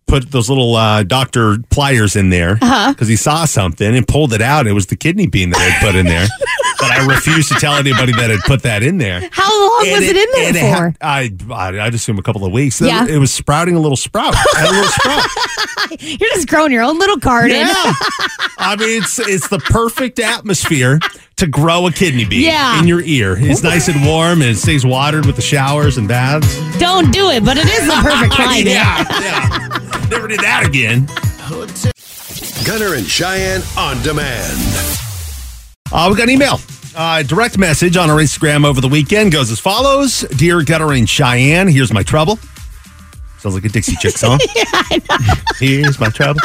put 0.06 0.30
those 0.30 0.48
little 0.48 0.76
uh, 0.76 1.02
doctor 1.02 1.56
pliers 1.70 2.14
in 2.14 2.30
there 2.30 2.54
because 2.54 2.70
Uh-huh. 2.94 3.04
he 3.06 3.16
saw 3.16 3.44
something 3.44 3.96
and 3.96 4.06
pulled 4.06 4.32
it 4.32 4.40
out. 4.40 4.66
It 4.68 4.72
was 4.72 4.86
the 4.86 4.94
kidney 4.96 5.26
bean 5.26 5.50
that 5.50 5.58
had 5.58 5.84
put 5.84 5.96
in 5.96 6.06
there. 6.06 6.28
but 6.80 6.92
I 6.92 7.04
refused 7.06 7.48
to 7.48 7.56
tell 7.56 7.72
anybody 7.74 8.12
that 8.12 8.30
had 8.30 8.38
put 8.46 8.62
that 8.62 8.84
in 8.84 8.98
there. 8.98 9.28
How 9.32 9.50
long 9.50 9.84
And 9.88 10.00
was 10.00 10.08
it, 10.08 10.16
in 10.16 10.52
there 10.54 10.92
for? 10.92 10.96
I, 11.00 11.32
I 11.50 11.80
I'd 11.86 11.94
assume 11.94 12.18
a 12.20 12.22
couple 12.22 12.44
of 12.44 12.52
weeks. 12.52 12.80
Yeah. 12.80 13.04
It 13.08 13.18
was 13.18 13.32
sprouting 13.32 13.74
a 13.74 13.80
little 13.80 13.96
sprout. 13.96 14.34
A 14.56 14.62
little 14.70 14.84
sprout. 14.84 15.24
You're 16.00 16.30
just 16.34 16.46
growing 16.48 16.70
your 16.70 16.84
own 16.84 16.98
little 17.00 17.16
garden. 17.16 17.56
Yeah. 17.56 17.92
I 18.58 18.76
mean, 18.78 19.02
it's 19.02 19.18
it's 19.18 19.48
the 19.48 19.58
perfect 19.58 20.20
atmosphere 20.20 21.00
to 21.36 21.46
grow 21.46 21.86
a 21.86 21.92
kidney 21.92 22.24
bean 22.24 22.40
Yeah. 22.44 22.78
in 22.80 22.86
your 22.88 23.02
ear. 23.02 23.36
It's 23.38 23.62
nice 23.62 23.88
and 23.88 24.04
warm 24.06 24.40
and 24.40 24.50
it 24.50 24.56
stays 24.56 24.86
watered 24.86 25.26
with 25.26 25.36
the 25.36 25.42
showers 25.42 25.98
and 25.98 26.08
baths. 26.08 26.48
Don't 26.78 27.12
do 27.12 27.28
it, 27.30 27.44
but 27.44 27.58
it 27.58 27.66
is 27.66 27.86
the 27.86 27.92
perfect 28.02 28.32
climate. 28.32 28.64
yeah, 28.72 29.04
yeah. 29.20 30.06
Never 30.10 30.28
did 30.28 30.40
that 30.40 30.64
again. 30.66 31.04
Gunner 32.64 32.94
and 32.94 33.06
Cheyenne 33.06 33.60
on 33.76 34.02
demand. 34.02 34.56
Uh, 35.92 36.08
we 36.10 36.16
got 36.16 36.24
an 36.24 36.30
email. 36.30 36.58
Uh, 36.96 37.22
direct 37.22 37.58
message 37.58 37.98
on 37.98 38.08
our 38.08 38.16
Instagram 38.16 38.64
over 38.64 38.80
the 38.80 38.88
weekend 38.88 39.30
goes 39.30 39.50
as 39.50 39.60
follows 39.60 40.20
Dear 40.38 40.62
Gunner 40.64 40.94
and 40.94 41.06
Cheyenne, 41.08 41.68
here's 41.68 41.92
my 41.92 42.02
trouble. 42.02 42.38
Sounds 43.40 43.54
like 43.54 43.64
a 43.66 43.68
Dixie 43.68 43.96
Chick 43.96 44.16
song. 44.16 44.38
here's 45.58 46.00
my 46.00 46.08
trouble. 46.08 46.40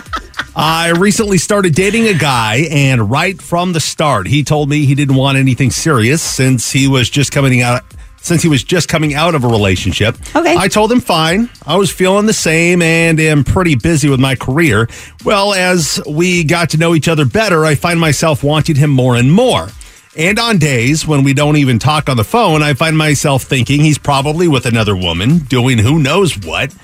I 0.56 0.90
recently 0.90 1.38
started 1.38 1.74
dating 1.74 2.08
a 2.08 2.14
guy, 2.14 2.68
and 2.70 3.10
right 3.10 3.42
from 3.42 3.72
the 3.72 3.80
start, 3.80 4.28
he 4.28 4.44
told 4.44 4.70
me 4.70 4.86
he 4.86 4.96
didn't 4.96 5.16
want 5.16 5.38
anything 5.38 5.72
serious 5.72 6.22
since 6.22 6.72
he 6.72 6.88
was 6.88 7.10
just 7.10 7.32
coming 7.32 7.62
out 7.62 7.84
since 8.24 8.44
he 8.44 8.50
was 8.50 8.64
just 8.64 8.88
coming 8.88 9.16
out 9.16 9.34
of 9.34 9.44
a 9.44 9.48
relationship. 9.48 10.16
Okay. 10.36 10.56
I 10.56 10.68
told 10.68 10.92
him 10.92 11.00
fine. 11.00 11.50
I 11.66 11.78
was 11.78 11.92
feeling 11.92 12.28
the 12.28 12.34
same 12.34 12.82
and 12.84 13.20
am 13.20 13.44
pretty 13.44 13.74
busy 13.74 14.10
with 14.10 14.20
my 14.20 14.36
career. 14.36 14.88
Well, 15.26 15.54
as 15.54 16.00
we 16.08 16.44
got 16.44 16.70
to 16.72 16.78
know 16.78 16.94
each 16.94 17.08
other 17.08 17.26
better, 17.26 17.66
I 17.66 17.74
find 17.74 18.00
myself 18.00 18.44
wanting 18.44 18.76
him 18.76 18.92
more 18.92 19.16
and 19.16 19.34
more. 19.34 19.70
And 20.16 20.38
on 20.38 20.60
days 20.60 21.08
when 21.08 21.24
we 21.24 21.34
don't 21.34 21.58
even 21.58 21.80
talk 21.80 22.10
on 22.10 22.18
the 22.18 22.24
phone, 22.24 22.62
I 22.62 22.74
find 22.76 22.98
myself 22.98 23.44
thinking 23.44 23.82
he's 23.82 23.98
probably 23.98 24.48
with 24.48 24.66
another 24.68 24.96
woman 24.96 25.40
doing 25.40 25.80
who 25.80 25.98
knows 25.98 26.38
what. 26.38 26.76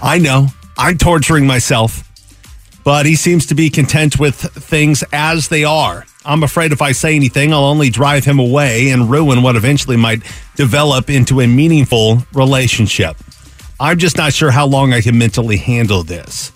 I 0.00 0.18
know. 0.18 0.48
I'm 0.78 0.98
torturing 0.98 1.46
myself. 1.48 2.04
But 2.86 3.04
he 3.04 3.16
seems 3.16 3.46
to 3.46 3.56
be 3.56 3.68
content 3.68 4.16
with 4.16 4.36
things 4.36 5.02
as 5.12 5.48
they 5.48 5.64
are. 5.64 6.06
I'm 6.24 6.44
afraid 6.44 6.70
if 6.70 6.80
I 6.80 6.92
say 6.92 7.16
anything, 7.16 7.52
I'll 7.52 7.64
only 7.64 7.90
drive 7.90 8.24
him 8.24 8.38
away 8.38 8.90
and 8.90 9.10
ruin 9.10 9.42
what 9.42 9.56
eventually 9.56 9.96
might 9.96 10.22
develop 10.54 11.10
into 11.10 11.40
a 11.40 11.48
meaningful 11.48 12.22
relationship. 12.32 13.16
I'm 13.80 13.98
just 13.98 14.16
not 14.16 14.32
sure 14.32 14.52
how 14.52 14.68
long 14.68 14.92
I 14.92 15.00
can 15.00 15.18
mentally 15.18 15.56
handle 15.56 16.04
this. 16.04 16.52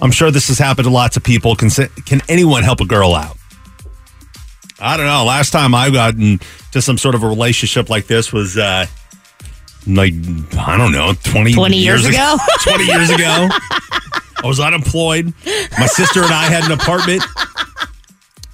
I'm 0.00 0.10
sure 0.12 0.30
this 0.30 0.48
has 0.48 0.58
happened 0.58 0.86
to 0.86 0.90
lots 0.90 1.18
of 1.18 1.22
people. 1.22 1.54
Can, 1.54 1.68
can 2.06 2.22
anyone 2.26 2.62
help 2.62 2.80
a 2.80 2.86
girl 2.86 3.14
out? 3.14 3.36
I 4.80 4.96
don't 4.96 5.04
know. 5.04 5.26
Last 5.26 5.50
time 5.50 5.74
I 5.74 5.90
got 5.90 6.14
into 6.14 6.80
some 6.80 6.96
sort 6.96 7.14
of 7.14 7.22
a 7.22 7.28
relationship 7.28 7.90
like 7.90 8.06
this 8.06 8.32
was 8.32 8.56
uh 8.56 8.86
like 9.86 10.14
I 10.56 10.78
don't 10.78 10.92
know, 10.92 11.12
20, 11.24 11.52
20 11.52 11.76
years 11.76 12.06
ago? 12.06 12.36
20 12.62 12.84
years 12.84 13.10
ago. 13.10 13.48
I 14.46 14.48
was 14.48 14.60
unemployed. 14.60 15.34
My 15.76 15.86
sister 15.86 16.22
and 16.22 16.32
I 16.32 16.44
had 16.44 16.64
an 16.64 16.70
apartment. 16.70 17.24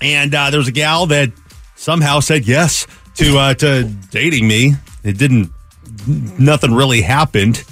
And 0.01 0.35
uh, 0.35 0.49
there 0.49 0.59
was 0.59 0.69
a 0.69 0.73
gal 0.73 1.07
that 1.09 1.31
somehow 1.77 2.21
said 2.21 2.47
yes 2.49 2.87
to 3.17 3.37
uh, 3.37 3.55
to 3.55 3.85
dating 4.11 4.49
me. 4.49 4.73
It 5.05 5.19
didn't 5.19 5.53
nothing 6.07 6.73
really 6.73 7.03
happened 7.03 7.63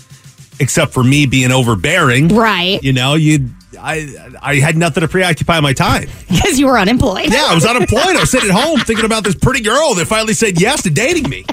except 0.61 0.93
for 0.93 1.03
me 1.03 1.25
being 1.25 1.51
overbearing. 1.51 2.29
Right. 2.29 2.83
You 2.83 2.93
know, 2.93 3.15
you 3.15 3.49
I 3.81 4.07
I 4.43 4.57
had 4.57 4.77
nothing 4.77 5.01
to 5.01 5.09
preoccupy 5.09 5.61
my 5.61 5.73
time. 5.73 6.09
Because 6.29 6.59
you 6.59 6.67
were 6.67 6.79
unemployed. 6.79 7.33
Yeah, 7.33 7.47
I 7.47 7.55
was 7.55 7.65
unemployed. 7.65 8.17
I 8.17 8.21
was 8.21 8.31
sitting 8.31 8.51
at 8.51 8.55
home 8.55 8.81
thinking 8.81 9.07
about 9.07 9.25
this 9.25 9.35
pretty 9.35 9.63
girl 9.63 9.95
that 9.95 10.07
finally 10.07 10.35
said 10.35 10.61
yes 10.61 10.83
to 10.83 10.91
dating 10.91 11.31
me. 11.31 11.47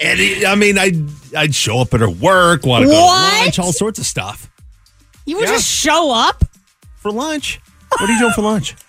And 0.00 0.18
it, 0.18 0.46
I 0.46 0.54
mean, 0.54 0.78
I'd, 0.78 0.96
I'd 1.36 1.54
show 1.54 1.80
up 1.80 1.92
at 1.92 2.00
her 2.00 2.08
work, 2.08 2.64
want 2.64 2.84
to 2.84 2.90
go 2.90 2.94
to 2.94 3.00
lunch, 3.00 3.58
all 3.58 3.70
sorts 3.74 3.98
of 3.98 4.06
stuff 4.06 4.49
You 5.26 5.36
would 5.36 5.48
Yeah. 5.48 5.54
just 5.54 5.68
show 5.68 6.12
up? 6.12 6.44
for 6.96 7.10
lunch. 7.10 7.58
What 7.98 8.10
are 8.10 8.12
you 8.12 8.18
doing 8.18 8.32
for 8.34 8.42
lunch? 8.42 8.74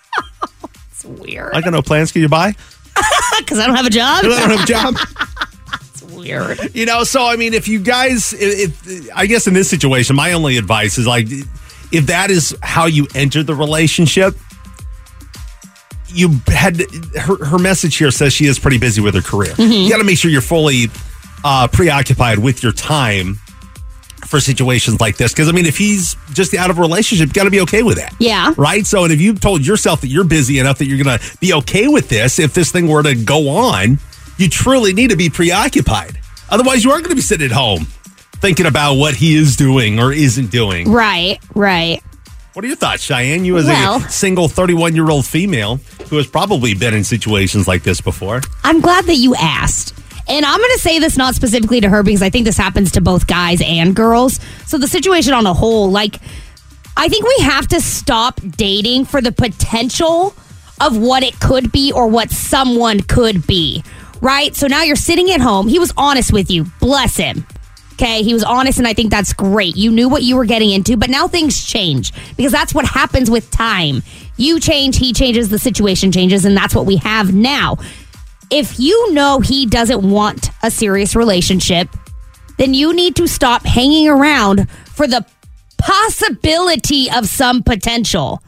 It's 0.92 1.04
weird. 1.04 1.52
I 1.54 1.60
got 1.62 1.72
no 1.72 1.80
plans. 1.82 2.12
Can 2.12 2.22
you 2.22 2.28
buy? 2.28 2.54
Because 3.38 3.58
I 3.58 3.66
don't 3.66 3.74
have 3.76 3.86
a 3.86 3.90
job? 3.90 4.24
I 4.24 4.28
don't 4.28 4.50
have 4.50 4.60
a 4.62 4.66
job. 4.66 4.94
It's 5.94 6.02
weird. 6.02 6.74
You 6.74 6.84
know, 6.86 7.04
so 7.04 7.26
I 7.26 7.36
mean, 7.36 7.54
if 7.54 7.66
you 7.68 7.78
guys, 7.80 8.32
if, 8.34 8.86
if 8.86 9.08
I 9.14 9.24
guess 9.26 9.46
in 9.46 9.54
this 9.54 9.68
situation, 9.70 10.14
my 10.14 10.32
only 10.34 10.58
advice 10.58 10.98
is 10.98 11.06
like, 11.06 11.26
if 11.90 12.06
that 12.06 12.30
is 12.30 12.54
how 12.62 12.84
you 12.86 13.06
enter 13.14 13.42
the 13.42 13.54
relationship, 13.54 14.34
you 16.08 16.40
had 16.48 16.82
her, 17.18 17.42
her 17.44 17.58
message 17.58 17.96
here 17.96 18.10
says 18.10 18.32
she 18.34 18.44
is 18.46 18.58
pretty 18.58 18.78
busy 18.78 19.00
with 19.00 19.14
her 19.14 19.22
career. 19.22 19.54
You 19.56 19.88
got 19.88 19.98
to 19.98 20.04
make 20.04 20.18
sure 20.18 20.30
you're 20.30 20.40
fully 20.42 20.86
uh, 21.44 21.68
preoccupied 21.68 22.38
with 22.38 22.62
your 22.62 22.72
time 22.72 23.38
for 24.32 24.40
situations 24.40 24.98
like 24.98 25.18
this. 25.18 25.32
Because 25.32 25.48
I 25.48 25.52
mean, 25.52 25.66
if 25.66 25.76
he's 25.76 26.16
just 26.32 26.54
out 26.54 26.70
of 26.70 26.78
a 26.78 26.80
relationship, 26.80 27.28
you 27.28 27.32
got 27.34 27.44
to 27.44 27.50
be 27.50 27.60
okay 27.60 27.82
with 27.82 27.98
that. 27.98 28.14
Yeah. 28.18 28.54
Right. 28.56 28.84
So, 28.86 29.04
and 29.04 29.12
if 29.12 29.20
you've 29.20 29.40
told 29.40 29.64
yourself 29.64 30.00
that 30.00 30.08
you're 30.08 30.24
busy 30.24 30.58
enough 30.58 30.78
that 30.78 30.86
you're 30.86 31.02
going 31.02 31.18
to 31.18 31.36
be 31.38 31.52
okay 31.54 31.86
with 31.86 32.08
this, 32.08 32.38
if 32.38 32.54
this 32.54 32.72
thing 32.72 32.88
were 32.88 33.02
to 33.02 33.14
go 33.14 33.50
on, 33.50 33.98
you 34.38 34.48
truly 34.48 34.94
need 34.94 35.10
to 35.10 35.16
be 35.16 35.28
preoccupied. 35.28 36.18
Otherwise, 36.50 36.82
you 36.82 36.90
are 36.90 36.98
going 36.98 37.10
to 37.10 37.14
be 37.14 37.20
sitting 37.20 37.44
at 37.44 37.52
home 37.52 37.84
thinking 38.40 38.66
about 38.66 38.94
what 38.94 39.14
he 39.14 39.36
is 39.36 39.54
doing 39.54 40.00
or 40.00 40.12
isn't 40.12 40.50
doing. 40.50 40.90
Right, 40.90 41.38
right. 41.54 42.02
What 42.54 42.64
are 42.64 42.68
your 42.68 42.76
thoughts, 42.76 43.02
Cheyenne? 43.02 43.44
You 43.44 43.58
as 43.58 43.66
Well- 43.66 44.02
a 44.02 44.10
single 44.10 44.48
31 44.48 44.94
year 44.96 45.10
old 45.10 45.26
female 45.26 45.78
who 46.08 46.16
has 46.16 46.26
probably 46.26 46.74
been 46.74 46.94
in 46.94 47.04
situations 47.04 47.68
like 47.68 47.82
this 47.82 48.00
before. 48.00 48.40
I'm 48.64 48.80
glad 48.80 49.04
that 49.06 49.16
you 49.16 49.34
asked. 49.36 49.94
And 50.28 50.44
I'm 50.44 50.58
going 50.58 50.70
to 50.72 50.78
say 50.78 50.98
this 50.98 51.16
not 51.16 51.34
specifically 51.34 51.80
to 51.80 51.88
her 51.88 52.02
because 52.02 52.22
I 52.22 52.30
think 52.30 52.44
this 52.46 52.56
happens 52.56 52.92
to 52.92 53.00
both 53.00 53.26
guys 53.26 53.60
and 53.64 53.94
girls. 53.94 54.40
So 54.66 54.78
the 54.78 54.88
situation 54.88 55.34
on 55.34 55.46
a 55.46 55.54
whole, 55.54 55.90
like, 55.90 56.18
I 56.96 57.08
think 57.08 57.26
we 57.26 57.44
have 57.44 57.66
to 57.68 57.80
stop 57.80 58.40
dating 58.56 59.06
for 59.06 59.20
the 59.20 59.32
potential 59.32 60.34
of 60.80 60.96
what 60.96 61.22
it 61.22 61.38
could 61.40 61.72
be 61.72 61.92
or 61.92 62.06
what 62.06 62.30
someone 62.30 63.00
could 63.00 63.46
be, 63.46 63.82
right? 64.20 64.54
So 64.54 64.66
now 64.66 64.82
you're 64.82 64.96
sitting 64.96 65.30
at 65.30 65.40
home. 65.40 65.68
He 65.68 65.78
was 65.78 65.92
honest 65.96 66.32
with 66.32 66.50
you. 66.50 66.66
Bless 66.80 67.16
him. 67.16 67.46
Okay, 67.94 68.22
he 68.22 68.34
was 68.34 68.42
honest, 68.42 68.78
and 68.78 68.88
I 68.88 68.94
think 68.94 69.10
that's 69.10 69.32
great. 69.32 69.76
You 69.76 69.90
knew 69.90 70.08
what 70.08 70.22
you 70.22 70.36
were 70.36 70.44
getting 70.44 70.70
into, 70.70 70.96
but 70.96 71.08
now 71.08 71.28
things 71.28 71.64
change 71.64 72.12
because 72.36 72.50
that's 72.50 72.74
what 72.74 72.84
happens 72.84 73.30
with 73.30 73.50
time. 73.50 74.02
You 74.36 74.58
change, 74.58 74.98
he 74.98 75.12
changes, 75.12 75.50
the 75.50 75.58
situation 75.58 76.10
changes, 76.10 76.44
and 76.44 76.56
that's 76.56 76.74
what 76.74 76.86
we 76.86 76.96
have 76.96 77.32
now. 77.32 77.76
If 78.52 78.78
you 78.78 79.14
know 79.14 79.40
he 79.40 79.64
doesn't 79.64 80.02
want 80.02 80.50
a 80.62 80.70
serious 80.70 81.16
relationship, 81.16 81.88
then 82.58 82.74
you 82.74 82.92
need 82.92 83.16
to 83.16 83.26
stop 83.26 83.64
hanging 83.64 84.08
around 84.08 84.68
for 84.70 85.06
the 85.06 85.24
possibility 85.78 87.10
of 87.10 87.26
some 87.26 87.62
potential. 87.62 88.42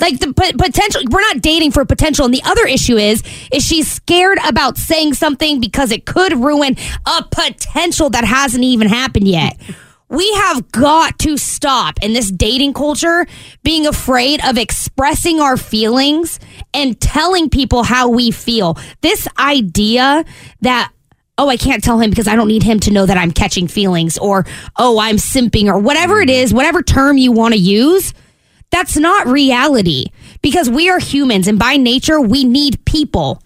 Like 0.00 0.18
the 0.18 0.32
p- 0.32 0.54
potential, 0.54 1.02
we're 1.10 1.20
not 1.20 1.42
dating 1.42 1.72
for 1.72 1.84
potential. 1.84 2.24
And 2.24 2.32
the 2.32 2.42
other 2.44 2.66
issue 2.66 2.96
is, 2.96 3.22
is 3.52 3.62
she's 3.62 3.86
scared 3.86 4.38
about 4.46 4.78
saying 4.78 5.12
something 5.12 5.60
because 5.60 5.92
it 5.92 6.06
could 6.06 6.32
ruin 6.32 6.76
a 7.04 7.22
potential 7.30 8.08
that 8.10 8.24
hasn't 8.24 8.64
even 8.64 8.88
happened 8.88 9.28
yet. 9.28 9.60
We 10.08 10.32
have 10.34 10.72
got 10.72 11.18
to 11.20 11.36
stop 11.36 11.98
in 12.02 12.14
this 12.14 12.30
dating 12.30 12.72
culture 12.72 13.26
being 13.62 13.86
afraid 13.86 14.44
of 14.44 14.58
expressing 14.58 15.38
our 15.38 15.56
feelings 15.56 16.40
and 16.74 17.00
telling 17.00 17.50
people 17.50 17.82
how 17.82 18.08
we 18.08 18.30
feel. 18.30 18.78
This 19.00 19.28
idea 19.38 20.24
that 20.60 20.92
oh, 21.38 21.48
I 21.48 21.56
can't 21.56 21.82
tell 21.82 21.98
him 21.98 22.10
because 22.10 22.28
I 22.28 22.36
don't 22.36 22.48
need 22.48 22.62
him 22.62 22.78
to 22.80 22.90
know 22.90 23.06
that 23.06 23.16
I'm 23.16 23.32
catching 23.32 23.66
feelings 23.66 24.18
or, 24.18 24.44
oh, 24.76 24.98
I'm 24.98 25.16
simping 25.16 25.66
or 25.66 25.78
whatever 25.78 26.20
it 26.20 26.28
mm-hmm. 26.28 26.42
is, 26.42 26.54
whatever 26.54 26.82
term 26.82 27.16
you 27.16 27.32
want 27.32 27.54
to 27.54 27.60
use. 27.60 28.14
That's 28.70 28.96
not 28.96 29.26
reality 29.26 30.06
because 30.40 30.70
we 30.70 30.88
are 30.88 30.98
humans 30.98 31.48
and 31.48 31.58
by 31.58 31.76
nature, 31.76 32.20
we 32.20 32.44
need 32.44 32.84
people. 32.84 33.42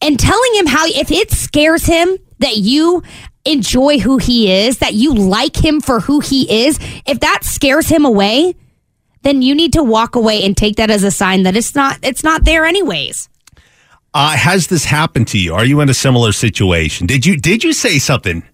And 0.00 0.18
telling 0.18 0.54
him 0.54 0.66
how, 0.66 0.86
if 0.86 1.10
it 1.10 1.30
scares 1.30 1.84
him 1.84 2.16
that 2.38 2.56
you 2.58 3.02
enjoy 3.44 3.98
who 3.98 4.18
he 4.18 4.52
is, 4.52 4.78
that 4.78 4.94
you 4.94 5.14
like 5.14 5.56
him 5.56 5.80
for 5.80 6.00
who 6.00 6.20
he 6.20 6.66
is, 6.66 6.78
if 7.06 7.20
that 7.20 7.44
scares 7.44 7.88
him 7.88 8.04
away, 8.04 8.54
then 9.24 9.42
you 9.42 9.54
need 9.54 9.72
to 9.72 9.82
walk 9.82 10.14
away 10.14 10.42
and 10.44 10.56
take 10.56 10.76
that 10.76 10.90
as 10.90 11.02
a 11.02 11.10
sign 11.10 11.42
that 11.42 11.56
it's 11.56 11.74
not, 11.74 11.98
it's 12.02 12.22
not 12.22 12.44
there 12.44 12.64
anyways. 12.64 13.28
Uh, 14.14 14.36
has 14.36 14.68
this 14.68 14.84
happened 14.84 15.26
to 15.28 15.38
you? 15.38 15.54
Are 15.54 15.64
you 15.64 15.80
in 15.80 15.88
a 15.88 15.94
similar 15.94 16.30
situation? 16.30 17.08
Did 17.08 17.26
you 17.26 17.36
did 17.36 17.64
you 17.64 17.72
say 17.72 17.98
something 17.98 18.44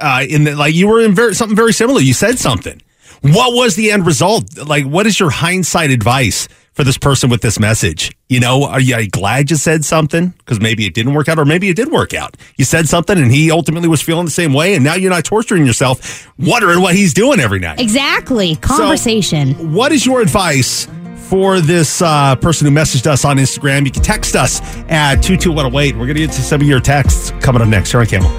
uh, 0.00 0.24
in 0.26 0.44
the, 0.44 0.54
like 0.54 0.74
you 0.74 0.88
were 0.88 1.02
in 1.02 1.14
very, 1.14 1.34
something 1.34 1.56
very 1.56 1.74
similar? 1.74 2.00
You 2.00 2.14
said 2.14 2.38
something. 2.38 2.80
What 3.20 3.54
was 3.54 3.76
the 3.76 3.90
end 3.90 4.06
result? 4.06 4.56
Like, 4.56 4.86
what 4.86 5.06
is 5.06 5.20
your 5.20 5.28
hindsight 5.28 5.90
advice 5.90 6.48
for 6.72 6.84
this 6.84 6.98
person 6.98 7.30
with 7.30 7.42
this 7.42 7.58
message? 7.58 8.16
You 8.28 8.40
know, 8.40 8.64
are 8.64 8.80
you, 8.80 8.94
are 8.94 9.00
you 9.02 9.10
glad 9.10 9.50
you 9.50 9.56
said 9.56 9.84
something 9.84 10.28
because 10.38 10.60
maybe 10.60 10.86
it 10.86 10.94
didn't 10.94 11.14
work 11.14 11.28
out, 11.28 11.38
or 11.38 11.44
maybe 11.44 11.68
it 11.68 11.76
did 11.76 11.90
work 11.90 12.14
out? 12.14 12.36
You 12.56 12.64
said 12.64 12.88
something, 12.88 13.18
and 13.18 13.30
he 13.30 13.50
ultimately 13.50 13.88
was 13.88 14.02
feeling 14.02 14.24
the 14.24 14.30
same 14.30 14.52
way, 14.52 14.74
and 14.74 14.84
now 14.84 14.94
you're 14.94 15.10
not 15.10 15.24
torturing 15.24 15.66
yourself, 15.66 16.28
wondering 16.38 16.80
what 16.80 16.94
he's 16.94 17.12
doing 17.14 17.40
every 17.40 17.58
night. 17.58 17.80
Exactly. 17.80 18.56
Conversation. 18.56 19.72
What 19.72 19.92
is 19.92 20.06
your 20.06 20.20
advice 20.20 20.86
for 21.28 21.60
this 21.60 22.02
uh, 22.02 22.36
person 22.36 22.66
who 22.66 22.72
messaged 22.72 23.06
us 23.06 23.24
on 23.24 23.36
Instagram? 23.36 23.84
You 23.84 23.90
can 23.90 24.02
text 24.02 24.36
us 24.36 24.60
at 24.88 25.16
22108. 25.22 25.94
We're 25.94 26.06
going 26.06 26.14
to 26.14 26.20
get 26.26 26.32
to 26.32 26.42
some 26.42 26.60
of 26.60 26.66
your 26.66 26.80
texts 26.80 27.32
coming 27.40 27.62
up 27.62 27.68
next 27.68 27.90
here 27.90 28.00
on 28.00 28.06
Camel. 28.06 28.30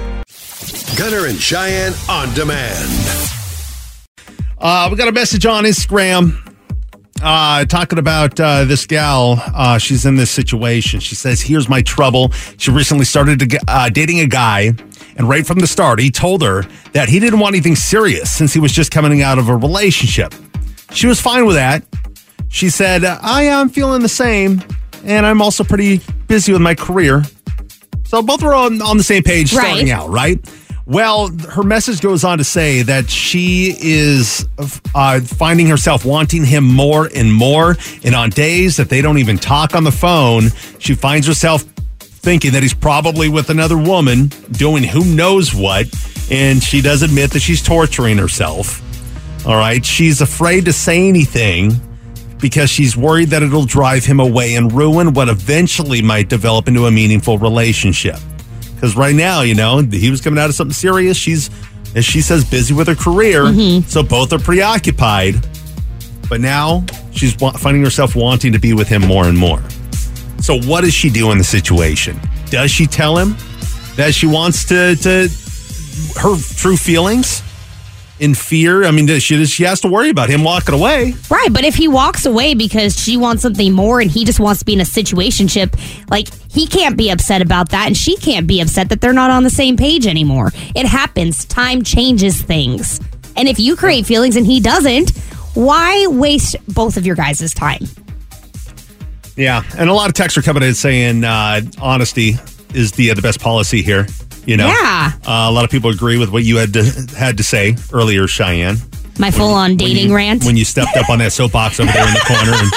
Gunner 0.96 1.26
and 1.26 1.38
Cheyenne 1.38 1.94
on 2.08 2.32
demand. 2.34 2.88
Uh, 4.58 4.88
we 4.90 4.96
got 4.96 5.08
a 5.08 5.12
message 5.12 5.44
on 5.44 5.64
Instagram 5.64 6.51
uh, 7.22 7.64
talking 7.64 7.98
about 7.98 8.38
uh, 8.40 8.64
this 8.64 8.86
gal. 8.86 9.42
Uh, 9.54 9.78
she's 9.78 10.04
in 10.04 10.16
this 10.16 10.30
situation. 10.30 11.00
She 11.00 11.14
says, 11.14 11.40
Here's 11.40 11.68
my 11.68 11.82
trouble. 11.82 12.30
She 12.58 12.70
recently 12.70 13.04
started 13.04 13.38
to, 13.38 13.46
get- 13.46 13.62
uh, 13.68 13.88
dating 13.88 14.20
a 14.20 14.26
guy, 14.26 14.72
and 15.16 15.28
right 15.28 15.46
from 15.46 15.58
the 15.60 15.66
start, 15.66 16.00
he 16.00 16.10
told 16.10 16.42
her 16.42 16.62
that 16.92 17.08
he 17.08 17.18
didn't 17.20 17.38
want 17.40 17.54
anything 17.54 17.76
serious 17.76 18.30
since 18.30 18.52
he 18.52 18.60
was 18.60 18.72
just 18.72 18.90
coming 18.90 19.22
out 19.22 19.38
of 19.38 19.48
a 19.48 19.56
relationship. 19.56 20.34
She 20.92 21.06
was 21.06 21.20
fine 21.20 21.46
with 21.46 21.56
that. 21.56 21.84
She 22.48 22.68
said, 22.68 23.04
I 23.04 23.44
am 23.44 23.68
feeling 23.70 24.02
the 24.02 24.08
same, 24.08 24.62
and 25.04 25.24
I'm 25.24 25.40
also 25.40 25.64
pretty 25.64 26.00
busy 26.26 26.52
with 26.52 26.60
my 26.60 26.74
career. 26.74 27.22
So 28.04 28.20
both 28.22 28.42
were 28.42 28.52
on, 28.54 28.82
on 28.82 28.98
the 28.98 29.02
same 29.02 29.22
page 29.22 29.54
Right. 29.54 29.64
starting 29.68 29.90
out, 29.90 30.10
right? 30.10 30.38
Well, 30.92 31.30
her 31.48 31.62
message 31.62 32.02
goes 32.02 32.22
on 32.22 32.36
to 32.36 32.44
say 32.44 32.82
that 32.82 33.08
she 33.08 33.74
is 33.80 34.46
uh, 34.94 35.20
finding 35.20 35.66
herself 35.66 36.04
wanting 36.04 36.44
him 36.44 36.64
more 36.64 37.08
and 37.16 37.32
more. 37.32 37.78
And 38.04 38.14
on 38.14 38.28
days 38.28 38.76
that 38.76 38.90
they 38.90 39.00
don't 39.00 39.16
even 39.16 39.38
talk 39.38 39.74
on 39.74 39.84
the 39.84 39.90
phone, 39.90 40.50
she 40.78 40.94
finds 40.94 41.26
herself 41.26 41.62
thinking 41.98 42.52
that 42.52 42.62
he's 42.62 42.74
probably 42.74 43.30
with 43.30 43.48
another 43.48 43.78
woman 43.78 44.26
doing 44.50 44.84
who 44.84 45.02
knows 45.02 45.54
what. 45.54 45.86
And 46.30 46.62
she 46.62 46.82
does 46.82 47.00
admit 47.00 47.30
that 47.30 47.40
she's 47.40 47.62
torturing 47.62 48.18
herself. 48.18 48.82
All 49.46 49.56
right. 49.56 49.82
She's 49.82 50.20
afraid 50.20 50.66
to 50.66 50.74
say 50.74 51.08
anything 51.08 51.72
because 52.38 52.68
she's 52.68 52.98
worried 52.98 53.30
that 53.30 53.42
it'll 53.42 53.64
drive 53.64 54.04
him 54.04 54.20
away 54.20 54.56
and 54.56 54.70
ruin 54.70 55.14
what 55.14 55.30
eventually 55.30 56.02
might 56.02 56.28
develop 56.28 56.68
into 56.68 56.84
a 56.84 56.90
meaningful 56.90 57.38
relationship. 57.38 58.18
Because 58.82 58.96
right 58.96 59.14
now, 59.14 59.42
you 59.42 59.54
know, 59.54 59.78
he 59.78 60.10
was 60.10 60.20
coming 60.20 60.40
out 60.40 60.48
of 60.48 60.56
something 60.56 60.74
serious. 60.74 61.16
She's, 61.16 61.50
as 61.94 62.04
she 62.04 62.20
says, 62.20 62.44
busy 62.44 62.74
with 62.74 62.88
her 62.88 62.96
career. 62.96 63.44
Mm-hmm. 63.44 63.86
So 63.86 64.02
both 64.02 64.32
are 64.32 64.40
preoccupied. 64.40 65.36
But 66.28 66.40
now 66.40 66.84
she's 67.12 67.32
finding 67.32 67.84
herself 67.84 68.16
wanting 68.16 68.52
to 68.54 68.58
be 68.58 68.72
with 68.72 68.88
him 68.88 69.02
more 69.02 69.26
and 69.26 69.38
more. 69.38 69.62
So 70.40 70.60
what 70.62 70.80
does 70.80 70.92
she 70.92 71.10
do 71.10 71.30
in 71.30 71.38
the 71.38 71.44
situation? 71.44 72.18
Does 72.50 72.72
she 72.72 72.86
tell 72.86 73.16
him 73.16 73.36
that 73.94 74.14
she 74.14 74.26
wants 74.26 74.64
to, 74.64 74.96
to 74.96 75.28
her 76.20 76.36
true 76.56 76.76
feelings 76.76 77.40
in 78.22 78.34
fear? 78.34 78.84
I 78.84 78.92
mean, 78.92 79.08
she, 79.18 79.44
she 79.46 79.64
has 79.64 79.80
to 79.80 79.88
worry 79.88 80.08
about 80.08 80.30
him 80.30 80.44
walking 80.44 80.74
away. 80.74 81.14
Right, 81.28 81.52
but 81.52 81.64
if 81.64 81.74
he 81.74 81.88
walks 81.88 82.24
away 82.24 82.54
because 82.54 82.96
she 82.96 83.16
wants 83.16 83.42
something 83.42 83.72
more 83.72 84.00
and 84.00 84.10
he 84.10 84.24
just 84.24 84.38
wants 84.38 84.60
to 84.60 84.64
be 84.64 84.74
in 84.74 84.80
a 84.80 84.84
situationship, 84.84 86.08
like 86.08 86.28
he 86.50 86.68
can't 86.68 86.96
be 86.96 87.10
upset 87.10 87.42
about 87.42 87.70
that 87.70 87.88
and 87.88 87.96
she 87.96 88.16
can't 88.16 88.46
be 88.46 88.60
upset 88.60 88.88
that 88.90 89.00
they're 89.00 89.12
not 89.12 89.30
on 89.30 89.42
the 89.42 89.50
same 89.50 89.76
page 89.76 90.06
anymore. 90.06 90.52
It 90.76 90.86
happens. 90.86 91.44
Time 91.44 91.82
changes 91.82 92.40
things. 92.40 93.00
And 93.36 93.48
if 93.48 93.58
you 93.58 93.74
create 93.74 94.06
feelings 94.06 94.36
and 94.36 94.46
he 94.46 94.60
doesn't, 94.60 95.10
why 95.54 96.06
waste 96.06 96.56
both 96.68 96.96
of 96.96 97.04
your 97.04 97.16
guys' 97.16 97.52
time? 97.52 97.82
Yeah, 99.36 99.64
and 99.76 99.90
a 99.90 99.94
lot 99.94 100.08
of 100.08 100.14
texts 100.14 100.38
are 100.38 100.42
coming 100.42 100.62
in 100.62 100.74
saying 100.74 101.24
uh, 101.24 101.62
honesty 101.80 102.36
is 102.72 102.92
the 102.92 103.10
uh, 103.10 103.14
the 103.14 103.22
best 103.22 103.40
policy 103.40 103.82
here. 103.82 104.06
You 104.46 104.56
know, 104.56 104.66
Yeah. 104.66 105.12
Uh, 105.26 105.46
a 105.48 105.52
lot 105.52 105.64
of 105.64 105.70
people 105.70 105.90
agree 105.90 106.18
with 106.18 106.30
what 106.30 106.42
you 106.44 106.56
had 106.56 106.72
to 106.74 106.82
had 107.16 107.36
to 107.38 107.42
say 107.44 107.76
earlier, 107.92 108.26
Cheyenne. 108.26 108.76
My 109.18 109.30
full 109.30 109.52
on 109.52 109.76
dating 109.76 110.08
you, 110.08 110.16
rant. 110.16 110.44
when 110.44 110.56
you 110.56 110.64
stepped 110.64 110.96
up 110.96 111.08
on 111.10 111.18
that 111.18 111.32
soapbox 111.32 111.78
over 111.78 111.92
there 111.92 112.06
in 112.06 112.14
the 112.14 112.20
corner. 112.26 112.52
And 112.52 112.70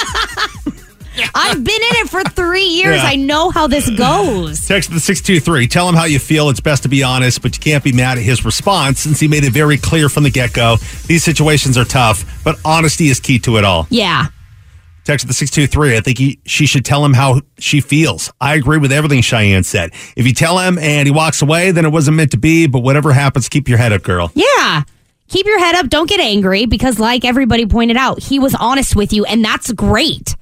I've 1.34 1.64
been 1.64 1.76
in 1.76 1.96
it 2.06 2.10
for 2.10 2.24
three 2.24 2.66
years. 2.66 2.98
Yeah. 2.98 3.08
I 3.10 3.16
know 3.16 3.50
how 3.50 3.68
this 3.68 3.90
goes. 3.90 4.66
text 4.68 4.92
the 4.92 5.00
six 5.00 5.22
two 5.22 5.40
three. 5.40 5.66
Tell 5.68 5.88
him 5.88 5.96
how 5.96 6.04
you 6.06 6.20
feel. 6.20 6.50
It's 6.50 6.60
best 6.60 6.84
to 6.84 6.90
be 6.90 7.04
honest, 7.04 7.42
but 7.42 7.56
you 7.56 7.62
can't 7.62 7.84
be 7.84 7.94
mad 7.94 8.18
at 8.18 8.24
his 8.24 8.44
response 8.44 9.00
since 9.00 9.20
he 9.20 9.28
made 9.28 9.44
it 9.46 9.52
very 9.54 9.78
clear 9.78 10.10
from 10.10 10.24
the 10.24 10.30
get 10.30 10.54
go. 10.54 10.76
These 11.08 11.24
situations 11.24 11.78
are 11.78 11.86
tough, 11.86 12.44
but 12.44 12.60
honesty 12.66 13.08
is 13.08 13.20
key 13.20 13.40
to 13.40 13.58
it 13.58 13.64
all. 13.64 13.88
Yeah. 13.90 14.28
Text 15.06 15.22
to 15.24 15.28
the 15.28 15.34
623. 15.34 15.96
I 15.96 16.00
think 16.02 16.18
he, 16.18 16.40
she 16.46 16.66
should 16.66 16.84
tell 16.84 17.06
him 17.06 17.14
how 17.14 17.42
she 17.60 17.80
feels. 17.80 18.32
I 18.42 18.56
agree 18.56 18.80
with 18.80 18.92
everything 18.92 19.22
Cheyenne 19.22 19.64
said. 19.64 19.92
If 20.18 20.26
you 20.26 20.34
tell 20.34 20.58
him 20.60 20.78
and 20.80 21.08
he 21.08 21.12
walks 21.14 21.42
away, 21.44 21.70
then 21.72 21.86
it 21.86 21.92
wasn't 21.92 22.18
meant 22.18 22.32
to 22.32 22.38
be, 22.38 22.66
but 22.68 22.80
whatever 22.80 23.14
happens, 23.14 23.48
keep 23.48 23.70
your 23.70 23.78
head 23.78 23.94
up, 23.94 24.02
girl. 24.02 24.32
Yeah. 24.34 24.84
Keep 25.28 25.46
your 25.46 25.60
head 25.60 25.76
up. 25.76 25.90
Don't 25.90 26.10
get 26.10 26.20
angry 26.20 26.66
because, 26.66 27.00
like 27.00 27.24
everybody 27.24 27.66
pointed 27.66 27.98
out, 27.98 28.22
he 28.22 28.40
was 28.40 28.54
honest 28.56 28.96
with 28.96 29.14
you, 29.14 29.26
and 29.26 29.46
that's 29.46 29.72
great. 29.72 30.36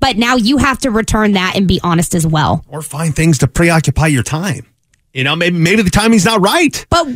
But 0.00 0.16
now 0.16 0.36
you 0.36 0.56
have 0.58 0.78
to 0.80 0.90
return 0.90 1.32
that 1.32 1.54
and 1.56 1.66
be 1.68 1.80
honest 1.82 2.14
as 2.14 2.26
well. 2.26 2.64
Or 2.68 2.82
find 2.82 3.14
things 3.14 3.38
to 3.38 3.46
preoccupy 3.48 4.06
your 4.08 4.22
time. 4.22 4.66
You 5.12 5.24
know, 5.24 5.34
maybe, 5.34 5.58
maybe 5.58 5.82
the 5.82 5.90
timing's 5.90 6.24
not 6.24 6.40
right. 6.40 6.86
But 6.88 7.08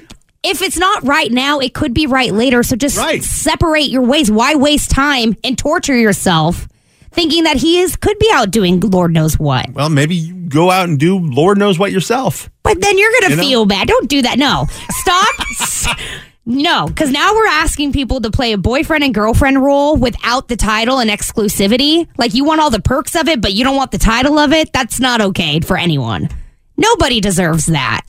if 0.42 0.60
it's 0.62 0.76
not 0.78 1.04
right 1.04 1.30
now, 1.30 1.58
it 1.58 1.72
could 1.74 1.94
be 1.94 2.06
right 2.06 2.32
later. 2.32 2.62
So 2.62 2.76
just 2.76 2.96
Right. 2.98 3.22
separate 3.22 3.88
your 3.88 4.02
ways. 4.02 4.30
Why 4.30 4.56
waste 4.56 4.90
time 4.90 5.36
and 5.44 5.56
torture 5.56 5.96
yourself 5.96 6.66
thinking 7.12 7.44
that 7.44 7.56
he 7.56 7.80
is 7.80 7.96
could 7.96 8.18
be 8.18 8.28
out 8.32 8.50
doing 8.50 8.80
Lord 8.80 9.12
knows 9.12 9.38
what? 9.38 9.70
Well, 9.72 9.88
maybe 9.90 10.14
you 10.16 10.34
go 10.48 10.70
out 10.70 10.88
and 10.88 10.98
do 10.98 11.18
Lord 11.18 11.58
knows 11.58 11.78
what 11.78 11.92
yourself. 11.92 12.50
But 12.62 12.80
then 12.80 12.98
you're 12.98 13.10
going 13.10 13.22
to 13.24 13.30
You 13.30 13.36
know? 13.36 13.42
feel 13.42 13.66
bad. 13.66 13.88
Don't 13.88 14.08
do 14.08 14.22
that. 14.22 14.38
No. 14.38 14.66
Stop. 14.90 15.98
No, 16.44 16.88
because 16.88 17.12
now 17.12 17.34
we're 17.34 17.46
asking 17.46 17.92
people 17.92 18.20
to 18.20 18.30
play 18.32 18.52
a 18.52 18.58
boyfriend 18.58 19.04
and 19.04 19.14
girlfriend 19.14 19.62
role 19.62 19.94
without 19.96 20.48
the 20.48 20.56
title 20.56 20.98
and 20.98 21.08
exclusivity. 21.08 22.08
Like 22.18 22.34
you 22.34 22.44
want 22.44 22.60
all 22.60 22.68
the 22.70 22.82
perks 22.82 23.14
of 23.14 23.28
it, 23.28 23.40
but 23.40 23.52
you 23.52 23.62
don't 23.62 23.76
want 23.76 23.92
the 23.92 23.98
title 23.98 24.40
of 24.40 24.52
it. 24.52 24.72
That's 24.72 24.98
not 24.98 25.20
okay 25.20 25.60
for 25.60 25.76
anyone. 25.76 26.28
Nobody 26.76 27.20
deserves 27.20 27.66
that. 27.66 28.06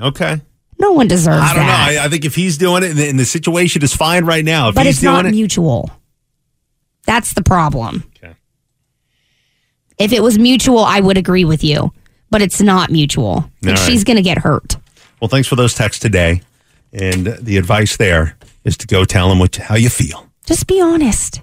Okay. 0.00 0.40
No 0.78 0.92
one 0.92 1.06
deserves 1.06 1.36
that. 1.42 1.50
I 1.50 1.54
don't 1.54 1.66
that. 1.66 1.92
know. 1.94 2.00
I, 2.00 2.04
I 2.06 2.08
think 2.08 2.24
if 2.24 2.34
he's 2.34 2.56
doing 2.56 2.82
it 2.82 2.98
and 2.98 3.18
the, 3.18 3.26
situation 3.26 3.82
is 3.82 3.94
fine 3.94 4.24
right 4.24 4.44
now, 4.44 4.70
if 4.70 4.74
but 4.74 4.86
he's 4.86 4.96
it's 4.96 5.02
not 5.02 5.22
doing 5.22 5.34
it. 5.34 5.36
mutual. 5.36 5.90
That's 7.04 7.34
the 7.34 7.42
problem. 7.42 8.04
If 9.98 10.12
it 10.12 10.22
was 10.22 10.38
mutual, 10.38 10.80
I 10.80 11.00
would 11.00 11.16
agree 11.16 11.44
with 11.44 11.64
you. 11.64 11.92
But 12.30 12.42
it's 12.42 12.60
not 12.60 12.90
mutual. 12.90 13.50
Right. 13.62 13.78
she's 13.78 14.04
going 14.04 14.16
to 14.16 14.22
get 14.22 14.38
hurt. 14.38 14.76
Well, 15.20 15.28
thanks 15.28 15.48
for 15.48 15.56
those 15.56 15.74
texts 15.74 16.00
today. 16.02 16.42
And 16.92 17.26
the 17.26 17.56
advice 17.56 17.96
there 17.96 18.36
is 18.64 18.76
to 18.78 18.86
go 18.86 19.04
tell 19.04 19.30
him 19.30 19.38
what, 19.38 19.54
how 19.56 19.76
you 19.76 19.88
feel. 19.88 20.28
Just 20.44 20.66
be 20.66 20.80
honest. 20.80 21.40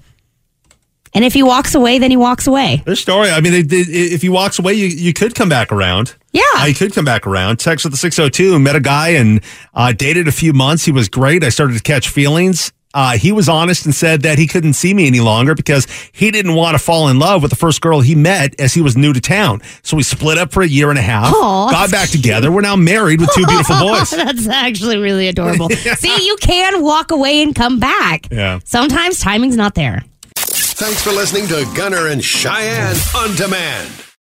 And 1.13 1.23
if 1.23 1.33
he 1.33 1.43
walks 1.43 1.75
away, 1.75 1.99
then 1.99 2.09
he 2.09 2.17
walks 2.17 2.47
away. 2.47 2.81
This 2.85 2.99
story, 2.99 3.29
I 3.29 3.39
mean, 3.39 3.53
if 3.69 4.21
he 4.21 4.29
walks 4.29 4.57
away, 4.57 4.73
you, 4.73 4.87
you 4.87 5.13
could 5.13 5.35
come 5.35 5.47
back 5.47 5.71
around. 5.71 6.15
Yeah. 6.31 6.41
I 6.55 6.73
could 6.73 6.93
come 6.93 7.05
back 7.05 7.27
around. 7.27 7.57
Text 7.57 7.85
with 7.85 7.93
the 7.93 7.97
602, 7.97 8.57
met 8.59 8.75
a 8.75 8.79
guy 8.79 9.09
and 9.09 9.41
uh, 9.75 9.93
dated 9.93 10.27
a 10.27 10.31
few 10.31 10.53
months. 10.53 10.85
He 10.85 10.91
was 10.91 11.09
great. 11.09 11.43
I 11.43 11.49
started 11.49 11.77
to 11.77 11.83
catch 11.83 12.09
feelings. 12.09 12.73
Uh, 12.93 13.17
he 13.17 13.31
was 13.31 13.49
honest 13.49 13.85
and 13.85 13.95
said 13.95 14.21
that 14.21 14.37
he 14.37 14.45
couldn't 14.45 14.73
see 14.73 14.93
me 14.93 15.07
any 15.07 15.19
longer 15.19 15.55
because 15.55 15.87
he 16.11 16.29
didn't 16.29 16.53
want 16.53 16.77
to 16.77 16.83
fall 16.83 17.07
in 17.07 17.17
love 17.17 17.41
with 17.41 17.49
the 17.49 17.57
first 17.57 17.81
girl 17.81 18.01
he 18.01 18.13
met 18.13 18.59
as 18.59 18.73
he 18.73 18.81
was 18.81 18.95
new 18.95 19.11
to 19.13 19.19
town. 19.19 19.61
So 19.81 19.97
we 19.97 20.03
split 20.03 20.37
up 20.37 20.51
for 20.51 20.61
a 20.61 20.67
year 20.67 20.89
and 20.91 20.99
a 20.99 21.01
half, 21.01 21.33
Aw, 21.33 21.71
got 21.71 21.89
that's 21.89 21.91
back 21.91 22.09
together. 22.09 22.51
We're 22.51 22.61
now 22.61 22.75
married 22.75 23.19
with 23.19 23.31
two 23.33 23.45
beautiful 23.47 23.75
boys. 23.79 24.11
That's 24.11 24.47
actually 24.47 24.97
really 24.97 25.27
adorable. 25.27 25.69
See, 25.97 26.25
you 26.25 26.35
can 26.39 26.83
walk 26.83 27.11
away 27.11 27.41
and 27.41 27.55
come 27.55 27.79
back. 27.79 28.27
Yeah. 28.31 28.59
Sometimes 28.63 29.19
timing's 29.19 29.57
not 29.57 29.73
there. 29.73 30.03
Thanks 30.35 31.01
for 31.03 31.11
listening 31.11 31.47
to 31.47 31.65
Gunner 31.75 32.07
and 32.07 32.23
Cheyenne 32.23 32.95
on 33.15 33.35
demand. 33.35 33.91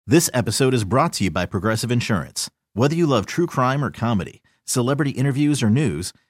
This 0.07 0.29
episode 0.33 0.73
is 0.73 0.83
brought 0.83 1.13
to 1.13 1.23
you 1.25 1.31
by 1.31 1.45
Progressive 1.45 1.91
Insurance. 1.91 2.49
Whether 2.73 2.95
you 2.95 3.05
love 3.05 3.25
true 3.25 3.45
crime 3.45 3.83
or 3.85 3.91
comedy, 3.91 4.41
celebrity 4.65 5.11
interviews 5.11 5.61
or 5.61 5.69
news, 5.69 6.11